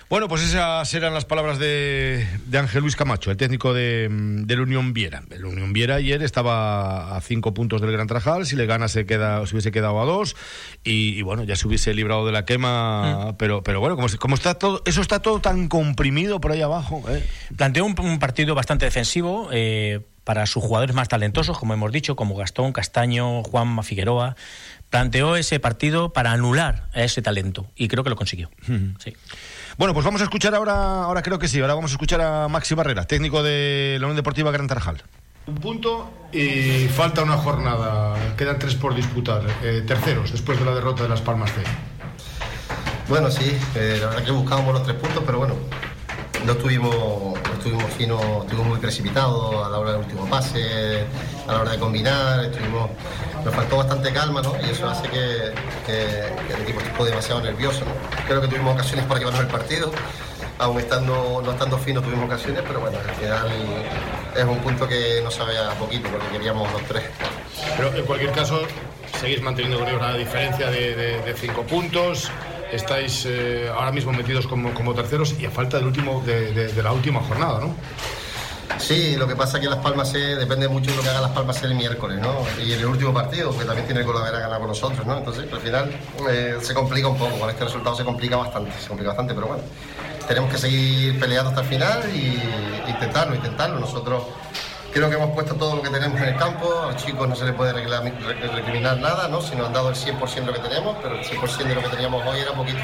Bueno, 0.08 0.28
pues 0.28 0.44
esas 0.44 0.94
eran 0.94 1.16
las 1.16 1.26
palabras 1.26 1.58
de, 1.58 2.28
de 2.46 2.58
Ángel 2.60 2.82
Luis 2.82 2.96
Camacho, 2.96 3.32
el 3.32 3.38
técnico 3.38 3.74
de, 3.74 4.08
mm, 4.10 4.44
del 4.44 4.62
Unión 4.62 4.94
Viera. 4.94 5.24
El 5.32 5.46
Unión 5.46 5.74
Viera 5.74 5.96
ayer 5.96 6.22
estaba 6.22 7.18
a 7.18 7.22
cinco 7.22 7.56
puntos 7.56 7.82
del 7.82 7.92
Gran 7.92 8.06
Trajal, 8.06 8.46
si 8.46 8.56
le 8.56 8.68
gana 8.68 8.88
se, 8.88 9.08
queda, 9.08 9.46
se 9.48 9.56
hubiese 9.56 9.72
quedado 9.72 10.00
a 10.00 10.06
dos 10.06 10.36
y, 10.84 11.18
y 11.18 11.22
bueno, 11.24 11.44
ya 11.44 11.56
se 11.56 11.68
hubiese 11.68 11.94
librado 11.96 12.24
de 12.26 12.32
la 12.32 12.46
quema, 12.46 13.36
pero, 13.40 13.64
pero 13.64 13.80
bueno, 13.80 13.96
como, 13.96 14.08
como 14.20 14.36
está 14.36 14.54
todo, 14.54 14.84
eso 14.86 15.02
está 15.02 15.24
todo 15.24 15.40
tan 15.40 15.68
comprimido 15.70 16.40
por 16.40 16.52
ahí 16.52 16.62
abajo. 16.62 17.04
¿eh? 17.10 17.28
Planteó 17.58 17.84
un, 17.84 18.00
un 18.00 18.20
partido 18.20 18.54
bastante 18.54 18.86
defensivo 18.86 19.50
eh, 19.52 20.02
para 20.24 20.46
sus 20.46 20.64
jugadores 20.64 20.96
más 20.96 21.08
talentosos, 21.08 21.58
como 21.58 21.74
hemos 21.74 21.92
dicho, 21.92 22.16
como 22.16 22.36
Gastón, 22.36 22.74
Castaño, 22.74 23.42
Juanma 23.44 23.82
Figueroa. 23.82 24.36
Planteó 24.92 25.36
ese 25.36 25.60
partido 25.60 26.14
para 26.14 26.32
anular 26.32 26.90
a 26.94 27.04
ese 27.04 27.24
talento 27.24 27.72
y 27.76 27.88
creo 27.88 28.04
que 28.04 28.12
lo 28.12 28.16
consiguió. 28.16 28.52
Sí. 29.00 29.16
Bueno, 29.78 29.94
pues 29.94 30.06
vamos 30.06 30.22
a 30.22 30.24
escuchar 30.24 30.56
ahora, 30.56 31.04
ahora 31.04 31.22
creo 31.22 31.38
que 31.38 31.50
sí, 31.50 31.60
ahora 31.60 31.74
vamos 31.74 31.92
a 31.92 31.96
escuchar 31.96 32.22
a 32.22 32.48
Maxi 32.48 32.76
Barrera, 32.76 33.06
técnico 33.06 33.44
de 33.44 33.98
la 34.00 34.06
Unión 34.06 34.16
Deportiva 34.16 34.50
Gran 34.50 34.68
Tarajal. 34.68 35.04
Un 35.48 35.56
punto 35.56 36.10
y 36.32 36.88
falta 36.88 37.24
una 37.24 37.36
jornada, 37.36 38.36
quedan 38.38 38.58
tres 38.58 38.76
por 38.76 38.96
disputar, 38.96 39.42
eh, 39.64 39.84
terceros 39.86 40.32
después 40.32 40.58
de 40.58 40.64
la 40.64 40.74
derrota 40.74 41.04
de 41.04 41.10
Las 41.10 41.20
Palmas 41.20 41.52
C. 41.52 41.62
Bueno, 43.10 43.30
sí, 43.30 43.56
eh, 43.76 43.98
la 44.00 44.08
verdad 44.08 44.24
que 44.24 44.32
buscábamos 44.32 44.76
los 44.76 44.84
tres 44.84 44.96
puntos, 44.96 45.24
pero 45.26 45.40
bueno, 45.40 45.56
no 46.46 46.52
estuvimos, 46.54 47.38
estuvimos 47.58 47.84
finos, 47.98 48.22
estuvimos 48.42 48.68
muy 48.68 48.80
precipitados 48.80 49.66
a 49.66 49.70
la 49.70 49.80
hora 49.80 49.92
del 49.94 50.02
último 50.02 50.26
pase, 50.30 51.04
a 51.48 51.52
la 51.54 51.62
hora 51.62 51.72
de 51.72 51.80
combinar, 51.80 52.46
estuvimos, 52.46 52.90
nos 53.44 53.54
faltó 53.56 53.78
bastante 53.78 54.12
calma, 54.14 54.42
¿no? 54.42 54.54
Y 54.66 54.70
eso 54.70 54.88
hace 54.90 55.08
que, 55.10 55.52
que- 55.86 56.54
el 56.54 56.62
equipo 56.62 56.80
estuvo 56.82 57.06
demasiado 57.06 57.42
nervioso, 57.42 57.82
¿no? 57.86 57.92
Creo 58.28 58.42
que 58.42 58.48
tuvimos 58.48 58.74
ocasiones 58.74 59.06
para 59.06 59.20
llevarnos 59.20 59.42
el 59.44 59.48
partido, 59.50 59.92
aún 60.60 60.80
estando, 60.80 61.42
no 61.44 61.52
estando 61.52 61.78
finos 61.78 62.04
tuvimos 62.04 62.26
ocasiones, 62.26 62.64
pero 62.68 62.80
bueno, 62.80 62.98
al 62.98 63.16
final 63.16 63.48
es 64.36 64.44
un 64.44 64.58
punto 64.60 64.88
que 64.88 65.22
no 65.24 65.32
sabe 65.32 65.58
a 65.58 65.72
poquito, 65.72 66.10
porque 66.10 66.28
queríamos 66.28 66.72
los 66.72 66.82
tres. 66.84 67.04
Pero 67.78 67.94
en 67.96 68.06
cualquier 68.06 68.32
caso, 68.32 68.62
seguís 69.20 69.42
manteniendo 69.42 69.80
con 69.80 69.88
ellos 69.88 70.00
una 70.02 70.14
diferencia 70.14 70.70
de 70.70 71.36
cinco 71.40 71.64
puntos. 71.64 72.30
Estáis 72.76 73.26
eh, 73.26 73.70
ahora 73.74 73.92
mismo 73.92 74.12
metidos 74.12 74.48
como, 74.48 74.74
como 74.74 74.94
terceros 74.94 75.34
y 75.40 75.46
a 75.46 75.52
falta 75.52 75.78
del 75.78 75.88
último, 75.88 76.22
de, 76.26 76.72
la 76.84 76.92
última 76.92 77.22
jornada, 77.22 77.60
¿no? 77.60 77.76
Sí, 78.78 79.16
lo 79.16 79.28
que 79.28 79.36
pasa 79.36 79.58
es 79.58 79.64
que 79.64 79.70
Las 79.70 79.80
Palmas 79.80 80.12
depende 80.12 80.68
mucho 80.68 80.92
de 80.92 80.98
lo 80.98 81.04
que 81.04 81.10
haga 81.10 81.22
Las 81.22 81.32
Palmas 81.32 81.64
el 81.64 81.76
miércoles, 81.76 82.20
¿no? 82.20 82.36
Y 82.62 82.74
en 82.74 82.80
el 82.80 82.86
último 82.88 83.14
partido, 83.14 83.58
que 83.58 83.64
también 83.64 83.86
tiene 83.86 84.02
el 84.02 84.06
Colavera 84.06 84.40
ganar 84.40 84.60
con 84.60 84.68
nosotros, 84.68 85.06
¿no? 85.06 85.18
Entonces, 85.18 85.52
al 85.52 85.62
final 85.62 85.98
eh, 86.30 86.58
se 86.62 86.74
complica 86.74 87.08
un 87.08 87.18
poco, 87.18 87.40
con 87.40 87.50
este 87.50 87.64
resultado 87.64 87.96
se 87.96 88.04
complica 88.04 88.36
bastante, 88.36 88.72
se 88.80 88.88
complica 88.88 89.12
bastante, 89.12 89.34
pero 89.34 89.48
bueno, 89.48 89.64
tenemos 90.28 90.52
que 90.52 90.58
seguir 90.58 91.18
peleando 91.20 91.52
hasta 91.52 91.62
el 91.62 91.68
final 91.68 92.04
y 92.14 92.90
intentarlo, 92.90 93.36
intentarlo. 93.36 93.80
Nosotros 93.80 94.24
creo 94.96 95.10
que 95.10 95.16
hemos 95.18 95.32
puesto 95.32 95.56
todo 95.56 95.76
lo 95.76 95.82
que 95.82 95.90
tenemos 95.90 96.18
en 96.22 96.30
el 96.30 96.38
campo, 96.38 96.84
a 96.84 96.94
los 96.94 97.04
chicos 97.04 97.28
no 97.28 97.36
se 97.36 97.44
les 97.44 97.54
puede 97.54 97.74
recriminar 97.74 98.98
nada, 98.98 99.28
¿no? 99.28 99.42
Si 99.42 99.54
nos 99.54 99.68
han 99.68 99.74
dado 99.74 99.90
el 99.90 99.96
100% 99.96 100.36
de 100.36 100.46
lo 100.46 100.54
que 100.54 100.60
tenemos, 100.60 100.96
pero 101.04 101.16
el 101.16 101.26
100% 101.26 101.58
de 101.66 101.76
lo 101.76 101.82
que 101.82 101.90
teníamos 101.90 102.26
hoy 102.26 102.40
era 102.40 102.54
poquito. 102.54 102.80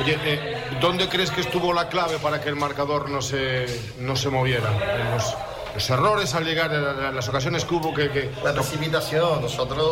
Oye, 0.00 0.18
eh, 0.24 0.56
¿dónde 0.80 1.08
crees 1.08 1.30
que 1.30 1.42
estuvo 1.42 1.72
la 1.72 1.88
clave 1.88 2.18
para 2.18 2.40
que 2.40 2.48
el 2.48 2.56
marcador 2.56 3.10
no 3.10 3.22
se, 3.22 3.66
no 4.00 4.16
se 4.16 4.28
moviera? 4.28 4.68
Los, 5.14 5.36
los 5.72 5.90
errores 5.90 6.34
al 6.34 6.44
llegar, 6.44 6.74
a 6.74 7.12
las 7.12 7.28
ocasiones 7.28 7.64
que 7.64 7.74
hubo 7.76 7.94
que... 7.94 8.10
que 8.10 8.32
La 8.42 8.52
precipitación, 8.52 9.40
nosotros 9.40 9.86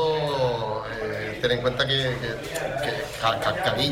eh, 1.03 1.12
ten 1.43 1.53
en 1.53 1.61
cuenta 1.61 1.87
que, 1.87 2.17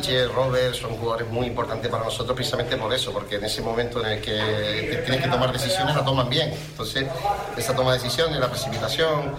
que, 0.03 0.25
Robert 0.27 0.75
son 0.75 0.97
jugadores 0.97 1.29
muy 1.29 1.47
importantes 1.49 1.91
para 1.91 2.05
nosotros 2.05 2.35
precisamente 2.35 2.77
por 2.77 2.93
eso, 2.95 3.13
porque 3.13 3.37
en 3.37 3.45
ese 3.45 3.61
momento 3.61 4.05
en 4.05 4.13
el 4.13 4.21
que 4.21 5.03
tienes 5.05 5.23
que 5.23 5.29
tomar 5.29 5.53
decisiones 5.53 5.95
la 5.95 6.05
toman 6.05 6.29
bien. 6.29 6.53
Entonces, 6.53 7.07
esa 7.57 7.75
toma 7.75 7.93
de 7.93 7.99
decisiones, 7.99 8.39
la 8.39 8.49
precipitación, 8.49 9.35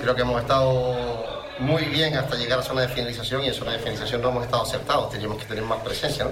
creo 0.00 0.14
que 0.14 0.22
hemos 0.22 0.40
estado 0.40 1.42
muy 1.58 1.84
bien 1.84 2.16
hasta 2.16 2.36
llegar 2.36 2.58
a 2.58 2.62
zona 2.62 2.82
de 2.82 2.88
finalización 2.88 3.42
y 3.44 3.48
en 3.48 3.54
zona 3.54 3.72
de 3.72 3.78
finalización 3.78 4.20
no 4.20 4.28
hemos 4.28 4.44
estado 4.44 4.62
acertados, 4.62 5.10
teníamos 5.10 5.38
que 5.38 5.46
tener 5.46 5.64
más 5.64 5.78
presencia. 5.78 6.26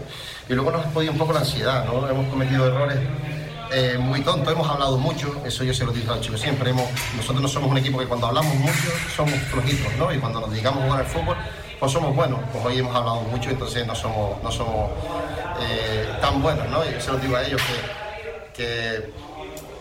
Y 0.49 0.53
luego 0.53 0.71
nos 0.71 0.85
ha 0.85 0.91
podido 0.91 1.13
un 1.13 1.19
poco 1.19 1.33
la 1.33 1.41
ansiedad, 1.41 1.85
¿no? 1.85 2.09
hemos 2.09 2.27
cometido 2.29 2.67
errores 2.67 2.99
eh, 3.73 3.97
muy 3.99 4.21
tonto, 4.21 4.51
hemos 4.51 4.69
hablado 4.69 4.99
mucho, 4.99 5.35
eso 5.45 5.65
yo 5.65 5.73
se 5.75 5.85
lo 5.85 5.93
dije 5.93 6.09
a 6.09 6.17
los 6.17 6.21
chicos 6.21 6.41
siempre, 6.41 6.71
hemos, 6.71 6.85
nosotros 7.17 7.41
no 7.43 7.49
somos 7.49 7.71
un 7.71 7.79
equipo 7.79 7.99
que 7.99 8.07
cuando 8.07 8.27
hablamos 8.27 8.55
mucho 8.57 8.91
somos 9.17 9.35
flojitos, 9.51 9.93
¿no? 9.99 10.13
Y 10.13 10.19
cuando 10.19 10.41
nos 10.41 10.51
dedicamos 10.51 10.83
a 10.83 10.87
jugar 10.87 11.01
al 11.01 11.07
fútbol, 11.07 11.37
pues 11.81 11.93
somos 11.93 12.15
buenos, 12.15 12.41
pues 12.53 12.65
hoy 12.65 12.79
hemos 12.79 12.95
hablado 12.95 13.23
mucho, 13.23 13.51
entonces 13.51 13.87
no 13.87 13.95
somos, 13.95 14.43
no 14.43 14.51
somos 14.53 14.91
eh, 15.61 16.09
tan 16.21 16.41
buenos, 16.43 16.69
¿no? 16.69 16.79
Y 16.85 17.01
se 17.01 17.11
lo 17.11 17.19
digo 17.19 17.37
a 17.37 17.43
ellos 17.45 17.61
que, 18.55 19.11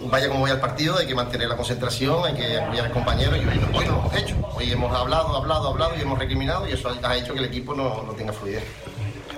vaya 0.09 0.27
como 0.29 0.41
vaya 0.41 0.55
el 0.55 0.59
partido, 0.61 0.97
hay 0.97 1.05
que 1.05 1.13
mantener 1.13 1.47
la 1.49 1.55
concentración, 1.55 2.25
hay 2.25 2.33
que 2.33 2.57
apoyar 2.59 2.85
al 2.87 2.91
compañero 2.91 3.35
y 3.35 3.39
hoy, 3.39 3.59
no- 3.59 3.77
hoy 3.77 3.85
lo 3.85 3.91
hemos 3.99 4.15
hecho. 4.15 4.35
Hoy 4.55 4.71
hemos 4.71 4.95
hablado, 4.95 5.35
hablado, 5.35 5.67
hablado 5.69 5.91
y 5.97 6.01
hemos 6.01 6.17
recriminado 6.17 6.67
y 6.67 6.71
eso 6.73 6.89
ha 7.03 7.15
hecho 7.17 7.33
que 7.33 7.39
el 7.39 7.45
equipo 7.45 7.75
no, 7.75 8.01
no 8.03 8.13
tenga 8.13 8.33
fluidez. 8.33 8.63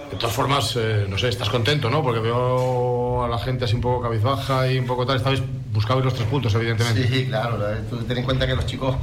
De 0.10 0.18
todas 0.18 0.34
formas, 0.36 0.74
eh, 0.78 1.06
no 1.10 1.18
sé, 1.18 1.30
estás 1.30 1.49
contento, 1.49 1.89
¿no? 1.89 2.01
Porque 2.04 2.20
veo 2.20 2.38
a 3.22 3.28
la 3.28 3.38
gente 3.38 3.66
así 3.66 3.76
un 3.76 3.82
poco 3.82 4.01
cabizbaja 4.03 4.68
y 4.72 4.80
un 4.80 4.86
poco 4.88 5.05
tal. 5.05 5.18
Estabais 5.18 5.41
buscabais 5.74 6.05
los 6.05 6.14
tres 6.14 6.28
puntos, 6.28 6.53
evidentemente. 6.55 7.07
Sí, 7.07 7.26
claro. 7.28 7.57
la- 7.57 7.82
Tú 7.89 7.97
ten 8.03 8.18
en 8.20 8.24
cuenta 8.24 8.47
que 8.47 8.55
los 8.55 8.66
chicos 8.66 8.95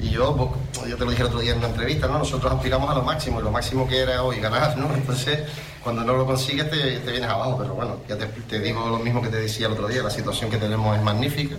y 0.00 0.10
yo, 0.10 0.36
pues, 0.36 0.90
yo 0.90 0.96
te 0.96 1.04
lo 1.04 1.10
dije 1.10 1.22
el 1.22 1.28
otro 1.28 1.40
día 1.40 1.52
en 1.52 1.58
una 1.58 1.68
entrevista, 1.68 2.06
¿no? 2.08 2.18
Nosotros 2.18 2.52
aspiramos 2.52 2.90
a 2.90 2.94
lo 2.94 3.02
máximo 3.02 3.40
y 3.40 3.42
lo 3.44 3.50
máximo 3.50 3.86
que 3.88 4.00
era 4.00 4.22
hoy 4.22 4.40
ganar, 4.40 4.76
¿no? 4.76 4.92
Entonces, 4.94 5.38
cuando 5.82 6.02
no 6.04 6.14
lo 6.14 6.26
consigues 6.26 6.70
te, 6.70 6.98
te 6.98 7.10
vienes 7.10 7.30
abajo, 7.30 7.56
pero 7.58 7.74
bueno, 7.74 7.96
ya 8.08 8.16
te, 8.18 8.26
te 8.26 8.58
digo 8.60 8.86
lo 8.88 8.98
mismo 8.98 9.22
que 9.22 9.28
te 9.28 9.36
decía 9.38 9.66
el 9.66 9.72
otro 9.72 9.86
día, 9.88 10.02
la 10.02 10.10
situación 10.10 10.50
que 10.50 10.56
tenemos 10.58 10.94
es 10.96 11.02
magnífica. 11.02 11.54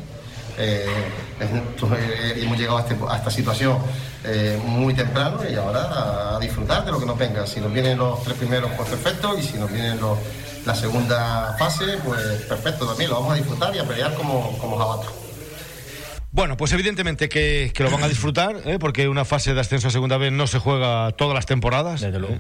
Eh, 0.57 0.85
es- 1.39 1.49
eh, 1.49 2.33
hemos 2.41 2.57
llegado 2.57 2.77
a, 2.77 2.81
este- 2.81 2.97
a 3.09 3.17
esta 3.17 3.29
situación 3.29 3.77
eh, 4.23 4.59
muy 4.65 4.93
temprano 4.93 5.39
y 5.49 5.53
ahora 5.55 5.81
a, 5.83 6.35
a 6.37 6.39
disfrutar 6.39 6.85
de 6.85 6.91
lo 6.91 6.99
que 6.99 7.05
nos 7.05 7.17
venga. 7.17 7.45
Si 7.45 7.59
nos 7.59 7.71
vienen 7.73 7.97
los 7.97 8.23
tres 8.23 8.37
primeros, 8.37 8.71
pues 8.77 8.89
perfecto, 8.89 9.37
y 9.37 9.43
si 9.43 9.57
nos 9.57 9.71
vienen 9.71 9.99
los- 9.99 10.17
la 10.66 10.76
segunda 10.76 11.55
fase, 11.59 11.97
pues 12.03 12.22
perfecto 12.47 12.86
también, 12.88 13.09
lo 13.09 13.18
vamos 13.18 13.34
a 13.34 13.36
disfrutar 13.36 13.76
y 13.76 13.80
a 13.80 13.84
pelear 13.86 14.13
como, 14.16 14.57
como 14.57 14.78
jabatos. 14.78 15.13
Bueno, 16.32 16.57
pues 16.57 16.74
evidentemente 16.74 17.30
que, 17.30 17.72
que 17.74 17.84
lo 17.84 17.89
van 17.91 18.03
a 18.03 18.09
disfrutar, 18.09 18.57
¿eh? 18.66 18.78
porque 18.78 19.07
una 19.07 19.24
fase 19.24 19.53
de 19.53 19.61
ascenso 19.61 19.88
a 19.88 19.91
segunda 19.91 20.18
vez 20.18 20.34
no 20.34 20.47
se 20.47 20.59
juega 20.59 21.11
todas 21.13 21.34
las 21.34 21.45
temporadas. 21.45 22.01
Desde 22.01 22.20
luego. 22.20 22.39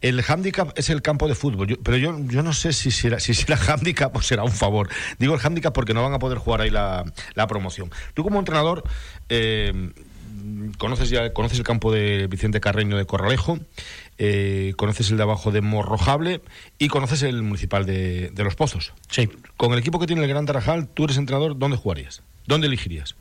El 0.00 0.22
handicap 0.28 0.70
es 0.78 0.90
el 0.90 1.02
campo 1.02 1.26
de 1.26 1.34
fútbol, 1.34 1.66
yo- 1.66 1.76
pero 1.82 1.96
yo, 1.96 2.16
yo 2.28 2.44
no 2.44 2.52
sé 2.52 2.72
si 2.72 2.92
será, 2.92 3.18
si 3.18 3.34
será 3.34 3.58
handicap 3.68 4.14
o 4.14 4.22
será 4.22 4.44
un 4.44 4.52
favor. 4.52 4.88
Digo 5.18 5.34
el 5.34 5.40
handicap 5.44 5.74
porque 5.74 5.92
no 5.92 6.04
van 6.04 6.14
a 6.14 6.20
poder 6.20 6.38
jugar 6.38 6.60
ahí 6.60 6.70
la, 6.70 7.04
la 7.34 7.46
promoción. 7.48 7.90
Tú 8.14 8.22
como 8.22 8.38
entrenador 8.38 8.84
eh, 9.28 9.90
conoces 10.78 11.10
ya 11.10 11.32
conoces 11.32 11.58
el 11.58 11.64
campo 11.64 11.92
de 11.92 12.26
Vicente 12.26 12.60
Carreño 12.60 12.96
de 12.96 13.06
Corralejo, 13.06 13.58
eh, 14.18 14.74
conoces 14.76 15.10
el 15.10 15.16
de 15.16 15.22
abajo 15.22 15.50
de 15.50 15.60
Morrojable 15.60 16.42
y 16.78 16.88
conoces 16.88 17.22
el 17.22 17.42
municipal 17.42 17.86
de, 17.86 18.30
de 18.30 18.44
Los 18.44 18.54
Pozos. 18.54 18.92
Sí. 19.10 19.28
Con 19.56 19.72
el 19.72 19.78
equipo 19.78 19.98
que 19.98 20.06
tiene 20.06 20.22
el 20.22 20.28
Gran 20.28 20.46
Tarajal, 20.46 20.88
tú 20.88 21.04
eres 21.04 21.16
entrenador, 21.16 21.58
¿dónde 21.58 21.76
jugarías? 21.76 22.22
¿Dónde 22.46 22.66
elegirías? 22.66 23.14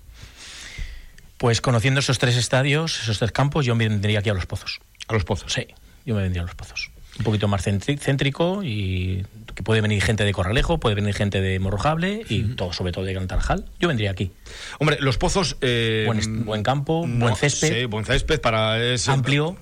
Pues 1.38 1.62
conociendo 1.62 2.00
esos 2.00 2.18
tres 2.18 2.38
estadios, 2.38 3.02
esos 3.02 3.20
tres 3.20 3.32
campos, 3.32 3.66
yo 3.66 3.76
me 3.76 3.88
vendría 3.88 4.20
aquí 4.20 4.30
a 4.30 4.34
Los 4.34 4.46
Pozos. 4.46 4.80
¿A 5.08 5.14
Los 5.14 5.26
Pozos? 5.26 5.52
Sí, 5.52 5.68
yo 6.06 6.16
me 6.16 6.22
vendría 6.22 6.44
a 6.44 6.46
Los 6.46 6.56
Pozos. 6.56 6.92
Un 7.18 7.24
poquito 7.24 7.48
más 7.48 7.64
céntrico 7.64 8.62
y 8.64 9.26
que 9.54 9.64
puede 9.64 9.80
venir 9.80 10.02
gente 10.04 10.26
de 10.26 10.34
Corralejo, 10.34 10.80
puede 10.82 10.96
venir 10.96 11.14
gente 11.16 11.40
de 11.40 11.60
Morrojable 11.60 12.24
y 12.28 12.44
todo, 12.56 12.74
sobre 12.74 12.92
todo 12.92 13.06
de 13.06 13.14
Gran 13.14 13.28
Tarajal. 13.28 13.66
Yo 13.80 13.88
vendría 13.88 14.12
aquí. 14.12 14.32
Hombre, 14.80 14.98
los 15.00 15.18
pozos. 15.18 15.56
eh, 15.62 16.04
Buen, 16.08 16.44
buen 16.46 16.62
campo, 16.64 17.06
no, 17.08 17.26
buen 17.26 17.36
césped. 17.38 17.74
Sí, 17.74 17.86
buen 17.86 18.04
césped 18.04 18.42
para. 18.42 18.84
Es, 18.84 19.08
Amplio. 19.08 19.56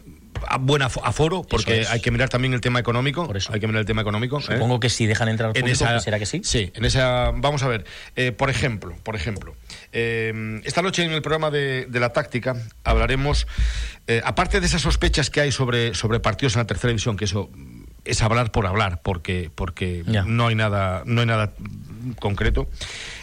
a 0.47 0.57
buen 0.57 0.81
afo- 0.81 1.01
aforo, 1.03 1.43
porque 1.43 1.81
es. 1.81 1.91
hay 1.91 1.99
que 2.01 2.09
mirar 2.09 2.27
también 2.27 2.55
el 2.55 2.59
tema 2.61 2.79
económico. 2.79 3.31
Hay 3.51 3.59
que 3.59 3.67
mirar 3.67 3.81
el 3.81 3.85
tema 3.85 4.01
económico. 4.01 4.39
¿eh? 4.39 4.43
Supongo 4.43 4.79
que 4.79 4.89
si 4.89 5.05
dejan 5.05 5.29
entrar 5.29 5.51
al 5.51 5.55
En 5.55 5.61
público, 5.61 5.85
esa- 5.85 5.99
será 5.99 6.17
que 6.17 6.25
sí. 6.25 6.41
Sí, 6.43 6.71
en 6.73 6.85
esa. 6.85 7.29
Vamos 7.35 7.61
a 7.61 7.67
ver. 7.67 7.85
eh, 8.15 8.31
por 8.31 8.49
ejemplo, 8.49 8.95
por 9.03 9.15
ejemplo, 9.15 9.55
eh, 9.93 10.61
esta 10.65 10.81
noche 10.81 11.03
en 11.03 11.11
el 11.11 11.21
programa 11.21 11.51
de, 11.51 11.85
de 11.87 11.99
la 11.99 12.11
táctica 12.11 12.55
hablaremos, 12.83 13.47
eh, 14.07 14.21
aparte 14.25 14.59
de 14.59 14.65
esas 14.65 14.81
sospechas 14.81 15.29
que 15.29 15.41
hay 15.41 15.51
sobre, 15.51 15.93
sobre 15.93 16.19
partidos 16.19 16.55
en 16.55 16.59
la 16.59 16.67
tercera 16.67 16.89
división, 16.89 17.15
que 17.15 17.25
eso 17.25 17.49
es 18.05 18.21
hablar 18.21 18.51
por 18.51 18.65
hablar, 18.65 19.01
porque, 19.01 19.49
porque 19.53 20.03
no 20.05 20.47
hay 20.47 20.55
nada, 20.55 21.03
no 21.05 21.21
hay 21.21 21.27
nada 21.27 21.53
concreto. 22.19 22.67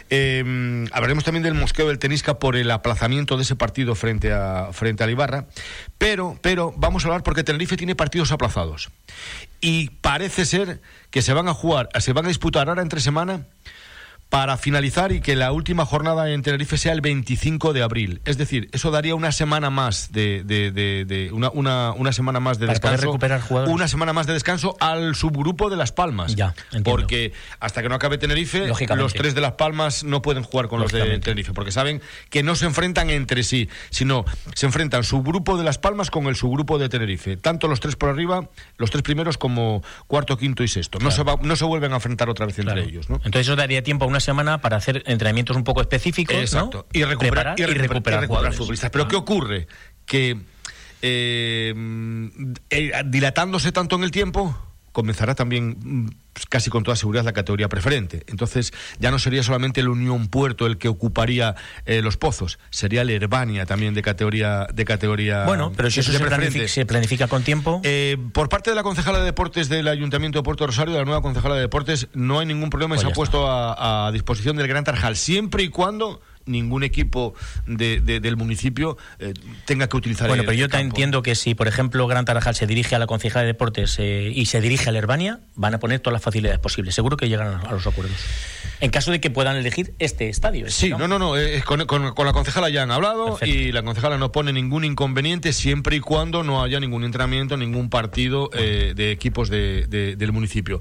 Eh, 0.08 0.86
hablaremos 0.92 1.22
también 1.22 1.42
del 1.42 1.54
mosqueo 1.54 1.88
del 1.88 1.98
Tenisca 1.98 2.38
por 2.38 2.56
el 2.56 2.70
aplazamiento 2.70 3.36
de 3.36 3.42
ese 3.42 3.56
partido 3.56 3.94
frente 3.94 4.32
a 4.32 4.70
frente 4.72 5.04
al 5.04 5.10
Ibarra, 5.10 5.46
pero 5.98 6.38
pero 6.40 6.74
vamos 6.76 7.04
a 7.04 7.08
hablar 7.08 7.22
porque 7.22 7.44
Tenerife 7.44 7.76
tiene 7.76 7.94
partidos 7.94 8.32
aplazados 8.32 8.90
y 9.60 9.90
parece 10.00 10.46
ser 10.46 10.80
que 11.10 11.22
se 11.22 11.32
van 11.32 11.46
a 11.46 11.54
jugar, 11.54 11.90
se 12.00 12.12
van 12.12 12.24
a 12.24 12.28
disputar 12.28 12.68
ahora 12.68 12.82
entre 12.82 13.00
semana 13.00 13.44
para 14.30 14.56
finalizar 14.56 15.10
y 15.12 15.20
que 15.20 15.34
la 15.36 15.50
última 15.52 15.84
jornada 15.84 16.30
en 16.30 16.42
Tenerife 16.42 16.78
sea 16.78 16.92
el 16.92 17.00
25 17.00 17.72
de 17.72 17.82
abril. 17.82 18.20
Es 18.24 18.38
decir, 18.38 18.68
eso 18.72 18.90
daría 18.92 19.16
una 19.16 19.32
semana 19.32 19.70
más 19.70 20.12
de, 20.12 20.44
de- 20.44 20.70
de- 20.70 21.04
de- 21.04 21.32
una, 21.32 21.50
una, 21.50 21.90
una 21.92 22.12
semana 22.12 22.38
más 22.38 22.60
de 22.60 22.68
Para 22.68 22.78
poder 22.78 22.92
descanso. 22.92 23.12
recuperar 23.12 23.40
jugadores. 23.40 23.74
Una 23.74 23.88
semana 23.88 24.12
más 24.12 24.28
de 24.28 24.32
descanso 24.34 24.76
al 24.78 25.16
subgrupo 25.16 25.68
de 25.68 25.76
Las 25.76 25.90
Palmas. 25.90 26.36
Ya, 26.36 26.54
entiendo. 26.66 26.90
Porque 26.92 27.32
hasta 27.58 27.82
que 27.82 27.88
no 27.88 27.96
acabe 27.96 28.18
Tenerife, 28.18 28.68
los 28.96 29.12
tres 29.14 29.34
de 29.34 29.40
Las 29.40 29.52
Palmas 29.54 30.04
no 30.04 30.22
pueden 30.22 30.44
jugar 30.44 30.68
con 30.68 30.80
los 30.80 30.92
de. 30.92 31.18
Tenerife, 31.18 31.52
porque 31.52 31.72
saben 31.72 32.00
que 32.30 32.44
no 32.44 32.54
se 32.54 32.66
enfrentan 32.66 33.10
entre 33.10 33.42
sí, 33.42 33.68
sino 33.90 34.24
se 34.54 34.64
enfrentan 34.66 35.02
subgrupo 35.02 35.58
de 35.58 35.64
Las 35.64 35.78
Palmas 35.78 36.08
con 36.08 36.26
el 36.26 36.36
subgrupo 36.36 36.78
de 36.78 36.88
Tenerife. 36.88 37.36
Tanto 37.36 37.66
los 37.66 37.80
tres 37.80 37.96
por 37.96 38.08
arriba, 38.10 38.48
los 38.78 38.90
tres 38.92 39.02
primeros 39.02 39.38
como 39.38 39.82
cuarto, 40.06 40.36
quinto 40.38 40.62
y 40.62 40.68
sexto. 40.68 41.00
No, 41.00 41.10
se, 41.10 41.24
va- 41.24 41.36
no 41.42 41.56
se 41.56 41.64
vuelven 41.64 41.90
a 41.92 41.96
enfrentar 41.96 42.30
otra 42.30 42.46
vez 42.46 42.56
entre 42.60 42.80
ellos. 42.84 43.10
¿no? 43.10 43.16
Entonces 43.16 43.40
eso 43.42 43.56
daría 43.56 43.82
tiempo 43.82 44.04
a 44.04 44.08
una 44.08 44.19
semana 44.20 44.60
para 44.60 44.76
hacer 44.76 45.02
entrenamientos 45.06 45.56
un 45.56 45.64
poco 45.64 45.80
específicos. 45.80 46.36
Y 46.92 47.04
recuperar, 47.04 47.54
Preparar 47.54 47.60
y 47.60 47.64
recuperar, 47.64 47.74
y 47.74 47.88
recuperar 47.88 48.26
jugadores. 48.26 48.56
futbolistas. 48.56 48.90
Pero 48.90 49.08
¿qué 49.08 49.16
ocurre? 49.16 49.66
Que 50.06 50.38
eh, 51.02 51.74
eh, 52.70 52.92
dilatándose 53.06 53.72
tanto 53.72 53.96
en 53.96 54.04
el 54.04 54.10
tiempo, 54.10 54.56
comenzará 54.92 55.34
también 55.34 55.76
mm, 55.80 56.10
pues, 56.32 56.46
casi 56.46 56.70
con 56.70 56.82
toda 56.82 56.96
seguridad 56.96 57.24
la 57.24 57.32
categoría 57.32 57.68
preferente. 57.68 58.24
Entonces 58.26 58.72
ya 58.98 59.10
no 59.10 59.18
sería 59.18 59.42
solamente 59.42 59.80
el 59.80 59.88
Unión 59.88 60.28
Puerto 60.28 60.66
el 60.66 60.78
que 60.78 60.88
ocuparía 60.88 61.54
eh, 61.86 62.02
los 62.02 62.16
pozos, 62.16 62.58
sería 62.70 63.02
el 63.02 63.10
Herbania 63.10 63.66
también 63.66 63.94
de 63.94 64.02
categoría 64.02 64.66
de 64.72 64.84
categoría 64.84 65.44
Bueno, 65.44 65.72
pero 65.76 65.90
si 65.90 66.00
eso 66.00 66.12
se 66.12 66.20
planifica, 66.20 66.68
se 66.68 66.86
planifica 66.86 67.28
con 67.28 67.42
tiempo. 67.42 67.80
Eh, 67.84 68.16
por 68.32 68.48
parte 68.48 68.70
de 68.70 68.76
la 68.76 68.82
concejala 68.82 69.18
de 69.18 69.24
deportes 69.24 69.68
del 69.68 69.88
Ayuntamiento 69.88 70.38
de 70.38 70.42
Puerto 70.42 70.66
Rosario, 70.66 70.94
de 70.94 71.00
la 71.00 71.04
nueva 71.04 71.22
concejala 71.22 71.54
de 71.54 71.62
deportes, 71.62 72.08
no 72.14 72.38
hay 72.38 72.46
ningún 72.46 72.70
problema 72.70 72.94
y 72.94 72.98
Pues 72.98 73.06
se 73.06 73.12
ha 73.12 73.14
puesto 73.14 73.50
a, 73.50 74.06
a 74.06 74.12
disposición 74.12 74.56
del 74.56 74.68
Gran 74.68 74.84
Tarjal, 74.84 75.16
siempre 75.16 75.62
y 75.62 75.68
cuando 75.68 76.20
ningún 76.46 76.82
equipo 76.82 77.34
de- 77.66 78.00
de- 78.00 78.20
del 78.20 78.36
municipio 78.36 78.96
eh, 79.18 79.34
tenga 79.66 79.88
que 79.88 79.96
utilizar 79.96 80.28
Bueno, 80.28 80.42
el 80.42 80.46
pero 80.46 80.58
yo 80.58 80.68
campo. 80.68 80.82
entiendo 80.82 81.22
que 81.22 81.34
si, 81.34 81.54
por 81.54 81.68
ejemplo, 81.68 82.06
Gran 82.06 82.24
Tarajal 82.24 82.54
se 82.54 82.66
dirige 82.66 82.94
a 82.96 82.98
la 82.98 83.06
Concejala 83.06 83.42
de 83.42 83.48
Deportes 83.48 83.96
eh, 83.98 84.32
y 84.34 84.46
se 84.46 84.60
dirige 84.60 84.88
a 84.88 84.92
la 84.92 84.98
Herbania, 84.98 85.40
van 85.54 85.74
a 85.74 85.78
poner 85.78 86.00
todas 86.00 86.14
las 86.14 86.22
facilidades 86.22 86.58
posibles. 86.58 86.94
Seguro 86.94 87.16
que 87.16 87.28
llegan 87.28 87.48
a, 87.48 87.60
a 87.60 87.72
los 87.72 87.86
acuerdos. 87.86 88.16
En 88.80 88.90
caso 88.90 89.10
de 89.12 89.20
que 89.20 89.30
puedan 89.30 89.56
elegir 89.56 89.92
este 89.98 90.28
estadio. 90.30 90.66
este 90.66 90.86
Sí, 90.86 90.90
no, 90.90 91.06
no, 91.06 91.18
no. 91.18 91.36
eh, 91.36 91.62
con, 91.66 91.84
con- 91.86 92.14
con 92.14 92.26
la 92.26 92.32
concejala 92.32 92.70
ya 92.70 92.82
han 92.82 92.90
hablado 92.90 93.38
y 93.44 93.72
la 93.72 93.82
concejala 93.82 94.16
no 94.16 94.32
pone 94.32 94.52
ningún 94.52 94.84
inconveniente 94.84 95.52
siempre 95.52 95.96
y 95.96 96.00
cuando 96.00 96.42
no 96.42 96.62
haya 96.62 96.80
ningún 96.80 97.04
entrenamiento, 97.04 97.56
ningún 97.58 97.90
partido 97.90 98.48
eh, 98.54 98.94
de 98.96 99.12
equipos 99.12 99.50
de- 99.50 99.86
de- 99.86 100.16
del 100.16 100.32
municipio. 100.32 100.80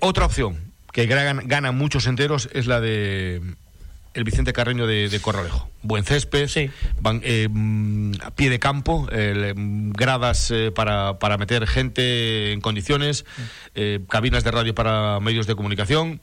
Otra 0.00 0.26
opción 0.26 0.70
que 0.92 1.06
gana, 1.06 1.40
gana 1.44 1.72
muchos 1.72 2.06
enteros 2.06 2.48
es 2.52 2.66
la 2.66 2.80
de 2.80 3.40
el 4.14 4.24
Vicente 4.24 4.52
Carreño 4.52 4.86
de, 4.86 5.08
de 5.08 5.20
Corralejo. 5.20 5.70
Buen 5.82 6.04
césped, 6.04 6.48
van, 7.00 7.20
eh, 7.24 7.48
mm, 7.50 8.12
a 8.22 8.30
pie 8.32 8.50
de 8.50 8.58
campo, 8.58 9.08
eh, 9.12 9.54
mm, 9.56 9.92
gradas 9.92 10.50
eh, 10.50 10.72
para, 10.74 11.18
para 11.18 11.38
meter 11.38 11.66
gente 11.66 12.52
en 12.52 12.60
condiciones, 12.60 13.24
eh, 13.74 14.00
cabinas 14.08 14.44
de 14.44 14.50
radio 14.50 14.74
para 14.74 15.20
medios 15.20 15.46
de 15.46 15.54
comunicación. 15.54 16.20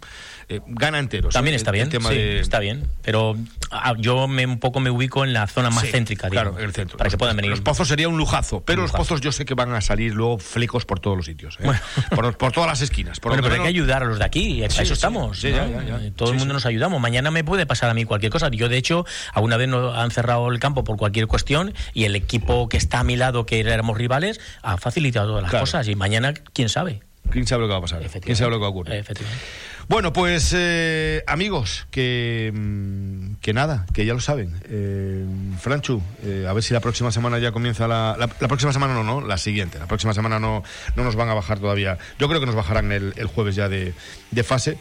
Eh, 0.50 0.62
gana 0.68 1.00
enteros. 1.00 1.34
También 1.34 1.54
eh, 1.54 1.58
está 1.58 1.72
el- 1.72 1.76
bien, 1.76 1.86
el 1.88 1.92
tema 1.92 2.10
sí, 2.10 2.16
de- 2.16 2.40
está 2.40 2.60
bien. 2.60 2.88
Pero 3.02 3.36
ah, 3.72 3.94
yo 3.98 4.28
me, 4.30 4.46
un 4.46 4.60
poco 4.60 4.80
me 4.80 4.90
ubico 4.90 5.24
en 5.26 5.34
la 5.34 5.46
zona 5.48 5.70
más 5.70 5.84
Sí, 5.84 5.92
céntrica, 5.92 6.30
claro, 6.30 6.52
digamos, 6.52 6.60
en 6.62 6.66
el 6.70 6.74
centro. 6.74 6.98
Para 6.98 7.10
que 7.10 7.18
puedan 7.18 7.36
venir. 7.36 7.52
Los 7.52 7.62
pozos 7.62 7.88
sería 7.88 8.08
un 8.08 8.18
lujazo, 8.18 8.62
pero 8.62 8.80
Un 8.82 8.84
los 8.84 8.92
pozos 8.92 9.20
yo 9.22 9.32
sé 9.32 9.44
que 9.46 9.54
van 9.56 9.74
a 9.74 9.82
salir 9.82 10.14
luego 10.14 10.38
flecos 10.40 10.86
por 10.86 11.00
todos 11.02 11.18
los 11.18 11.26
sitios. 11.26 11.58
¿eh? 11.62 11.70
por, 12.16 12.38
por 12.38 12.52
todas 12.54 12.70
las 12.70 12.82
esquinas. 12.82 13.20
Por 13.20 13.32
Bueno, 13.32 13.44
pero 13.44 13.56
hay 13.56 13.62
que 13.62 13.68
ayudar 13.68 14.04
a 14.04 14.06
los 14.06 14.20
de 14.20 14.26
aquí, 14.26 14.64
a 14.64 14.70
Sí, 14.70 14.84
eso 14.84 14.94
estamos. 14.94 15.40
sí, 15.40 15.50
¿no? 15.52 15.58
ya, 15.58 15.68
ya, 15.68 15.84
ya. 16.00 16.06
Eh, 16.06 16.12
Todo 16.16 16.32
el 16.32 16.38
mundo 16.38 16.54
nos 16.54 16.66
ayudamos. 16.66 17.02
Mañana 17.02 17.30
me 17.32 17.44
puede 17.44 17.66
pasar 17.66 17.90
a 17.90 17.94
mí 17.94 18.06
cualquier 18.06 18.32
cosa. 18.32 18.50
Yo, 18.50 18.70
de 18.70 18.78
hecho, 18.78 19.06
alguna 19.34 19.58
vez 19.58 19.68
no 19.68 19.94
han 19.94 20.12
cerrado 20.12 20.50
el 20.50 20.60
campo 20.60 20.84
por 20.86 20.96
cualquier 20.98 21.28
cuestión 21.28 21.74
y 21.94 22.06
el 22.06 22.16
equipo 22.16 22.70
que 22.70 22.78
está 22.78 23.00
a 23.00 23.04
mi 23.04 23.18
lado, 23.18 23.46
que 23.46 23.60
éramos 23.60 23.98
rivales, 23.98 24.40
ha 24.62 24.78
facilitado 24.78 25.28
todas 25.28 25.42
las 25.44 25.50
Claro. 25.52 25.64
cosas. 25.64 25.88
Y 25.90 25.96
mañana, 25.96 26.34
quién 26.54 26.70
sabe. 26.70 27.02
¿Quién 27.30 27.46
sabe 27.46 27.64
lo 27.64 27.68
que 27.68 27.72
va 27.74 27.80
a 27.80 27.82
pasar? 27.82 28.02
¿Quién 28.22 28.38
sabe 28.38 28.52
lo 28.52 28.56
que 28.58 28.62
va 28.62 28.68
a 28.68 28.70
ocurrir? 28.70 28.94
Efectivamente. 28.96 29.44
Bueno, 29.90 30.12
pues 30.12 30.54
eh, 30.54 31.24
amigos, 31.28 31.88
que, 31.92 32.52
mm, 32.54 33.36
que 33.42 33.54
nada, 33.54 33.86
que 33.94 34.06
ya 34.06 34.14
lo 34.14 34.20
saben. 34.20 34.54
Eh, 34.70 35.26
Franchu, 35.62 36.02
eh, 36.26 36.46
a 36.48 36.52
ver 36.52 36.62
si 36.62 36.74
la 36.74 36.82
próxima 36.82 37.10
semana 37.12 37.40
ya 37.40 37.54
comienza 37.54 37.88
la, 37.88 38.16
la... 38.20 38.30
la 38.40 38.48
próxima 38.48 38.74
semana 38.74 38.94
no, 38.94 39.04
no, 39.04 39.22
la 39.22 39.38
siguiente. 39.38 39.80
La 39.80 39.88
próxima 39.88 40.14
semana 40.14 40.40
no, 40.40 40.62
no 40.98 41.04
nos 41.04 41.16
van 41.16 41.30
a 41.30 41.34
bajar 41.34 41.60
todavía. 41.60 41.98
Yo 42.20 42.28
creo 42.28 42.42
que 42.42 42.46
nos 42.46 42.56
bajarán 42.56 42.92
el, 42.92 43.14
el 43.16 43.28
jueves 43.28 43.56
ya 43.56 43.70
de, 43.70 43.94
de 44.32 44.44
fase. 44.44 44.78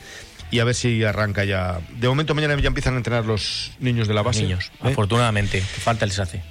Y 0.51 0.59
a 0.61 0.65
ver 0.65 0.75
si 0.75 1.03
arranca 1.05 1.45
ya. 1.45 1.81
De 1.99 2.09
momento 2.09 2.35
mañana 2.35 2.57
ya 2.61 2.69
empiezan 2.69 2.95
a 2.95 2.97
entrenar 2.99 3.25
los 3.27 3.73
niños 3.79 4.09
de 4.09 4.15
la 4.15 4.23
base. 4.23 4.43
Niños, 4.43 4.71
¿eh? 4.85 4.91
afortunadamente, 4.91 5.59
que 5.59 5.81
falta 5.81 6.07
les 6.07 6.19
hace. 6.19 6.43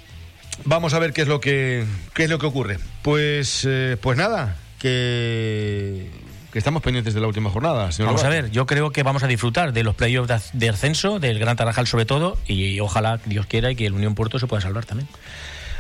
Vamos 0.64 0.94
a 0.94 1.00
ver 1.00 1.12
qué 1.14 1.22
es 1.22 1.28
lo 1.28 1.40
que 1.40 1.86
qué 2.14 2.26
es 2.26 2.30
lo 2.30 2.40
que 2.40 2.46
ocurre. 2.46 2.78
Pues 3.02 3.66
eh, 3.66 3.98
pues 4.02 4.18
nada, 4.18 4.58
que 4.80 6.10
que 6.56 6.60
estamos 6.60 6.82
pendientes 6.82 7.14
de 7.14 7.20
la 7.20 7.28
última 7.28 7.50
jornada. 7.50 7.92
Señor 7.92 8.12
Vamos 8.12 8.24
a 8.24 8.30
ver, 8.30 8.50
yo 8.50 8.66
creo 8.66 8.90
que 8.92 9.04
vamos 9.04 9.24
a 9.24 9.28
disfrutar 9.28 9.74
de 9.74 9.84
los 9.84 9.94
playoffs 9.94 10.52
de, 10.54 10.70
ascenso, 10.70 11.20
del 11.20 11.38
Gran 11.38 11.58
Tarajal 11.58 11.86
sobre 11.86 12.06
todo, 12.06 12.38
y 12.48 12.80
ojalá 12.80 13.20
Dios 13.26 13.46
quiera 13.46 13.72
y 13.72 13.76
que 13.76 13.86
el 13.86 13.92
Unión 13.92 14.16
Puerto 14.16 14.40
se 14.40 14.48
pueda 14.48 14.62
salvar 14.62 14.86
también. 14.86 15.10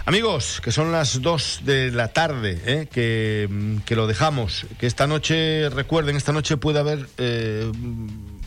Amigos, 0.05 0.59
que 0.61 0.73
son 0.73 0.91
las 0.91 1.21
2 1.21 1.61
de 1.63 1.91
la 1.91 2.09
tarde, 2.09 2.61
¿eh? 2.65 2.87
que, 2.91 3.47
que 3.85 3.95
lo 3.95 4.05
dejamos. 4.05 4.65
Que 4.77 4.85
esta 4.85 5.07
noche, 5.07 5.69
recuerden, 5.69 6.17
esta 6.17 6.33
noche 6.33 6.57
puede 6.57 6.79
haber 6.79 7.07
eh, 7.19 7.71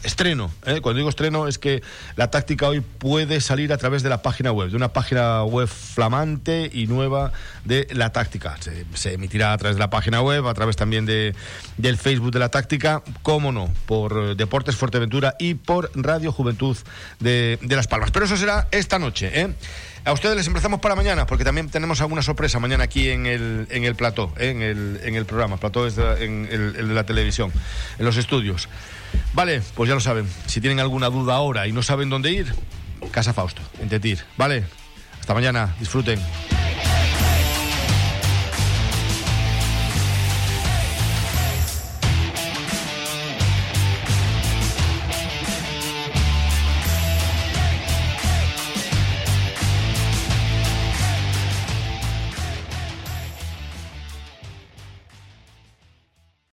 estreno. 0.03 0.51
¿eh? 0.67 0.81
Cuando 0.81 0.99
digo 0.99 1.09
estreno 1.09 1.49
es 1.49 1.59
que 1.59 1.83
la 2.17 2.31
táctica 2.31 2.69
hoy 2.69 2.81
puede 2.81 3.41
salir 3.41 3.73
a 3.73 3.79
través 3.79 4.03
de 4.03 4.09
la 4.09 4.23
página 4.23 4.53
web, 4.53 4.71
de 4.71 4.77
una 4.77 4.93
página 4.93 5.45
web 5.45 5.69
flamante 5.69 6.71
y 6.73 6.87
nueva 6.87 7.33
de 7.65 7.87
la 7.93 8.11
táctica. 8.13 8.57
Se, 8.95 9.13
emitirá 9.13 9.53
a 9.53 9.59
través 9.59 9.77
de 9.77 9.81
la 9.81 9.91
página 9.91 10.23
web, 10.23 10.47
a 10.47 10.55
través 10.55 10.77
también 10.77 11.07
de, 11.07 11.35
del 11.77 11.97
Facebook 11.99 12.33
de 12.33 12.39
la 12.39 12.49
táctica, 12.49 13.03
cómo 13.23 13.53
no, 13.53 13.73
por 13.87 14.13
eh, 14.13 14.35
Deportes 14.35 14.77
Fuerteventura 14.77 15.35
y 15.39 15.55
por 15.55 15.91
Radio 15.95 16.33
Juventud 16.33 16.77
de, 17.21 17.59
de 17.63 17.77
Las 17.77 17.87
Palmas. 17.87 18.11
Pero 18.11 18.27
eso 18.27 18.37
será 18.37 18.69
esta 18.71 18.99
noche. 18.99 19.31
¿eh? 19.33 19.55
A 20.05 20.13
ustedes 20.13 20.37
les 20.37 20.47
emplazamos 20.47 20.81
para 20.81 20.95
mañana, 20.95 21.27
porque 21.27 21.45
también 21.45 21.69
tenemos 21.69 22.01
alguna 22.01 22.23
sorpresa 22.23 22.59
mañana 22.59 22.85
aquí 22.85 23.11
en 23.11 23.27
el, 23.27 23.67
en 23.71 23.85
el 23.85 23.95
plató, 23.95 24.33
¿eh? 24.39 24.51
en, 24.51 24.63
el, 24.63 25.01
en 25.05 25.15
el 25.17 25.27
programa. 25.27 25.59
Plató 25.59 25.87
es 25.87 25.97
de- 25.97 26.25
en 26.25 26.49
el, 26.51 26.77
el 26.77 26.89
de 26.89 26.95
la 26.95 27.05
televisión, 27.05 27.53
en 27.99 28.05
los 28.05 28.17
estudios. 28.17 28.69
Vale, 29.35 29.61
pues 29.75 29.89
ya 29.89 29.95
lo 29.95 30.01
saben. 30.01 30.27
Si 30.47 30.61
tienen 30.61 30.81
alguna 30.81 31.09
duda 31.11 31.35
ahora 31.35 31.67
y 31.67 31.73
no 31.73 31.83
saben 31.83 32.09
dónde 32.09 32.31
ir, 32.33 32.55
Casa 33.11 33.35
Fausto, 33.35 33.61
en 33.81 33.89
Tetir. 33.91 34.25
Vale, 34.39 34.65
hasta 35.21 35.35
mañana, 35.35 35.75
disfruten. 35.79 36.19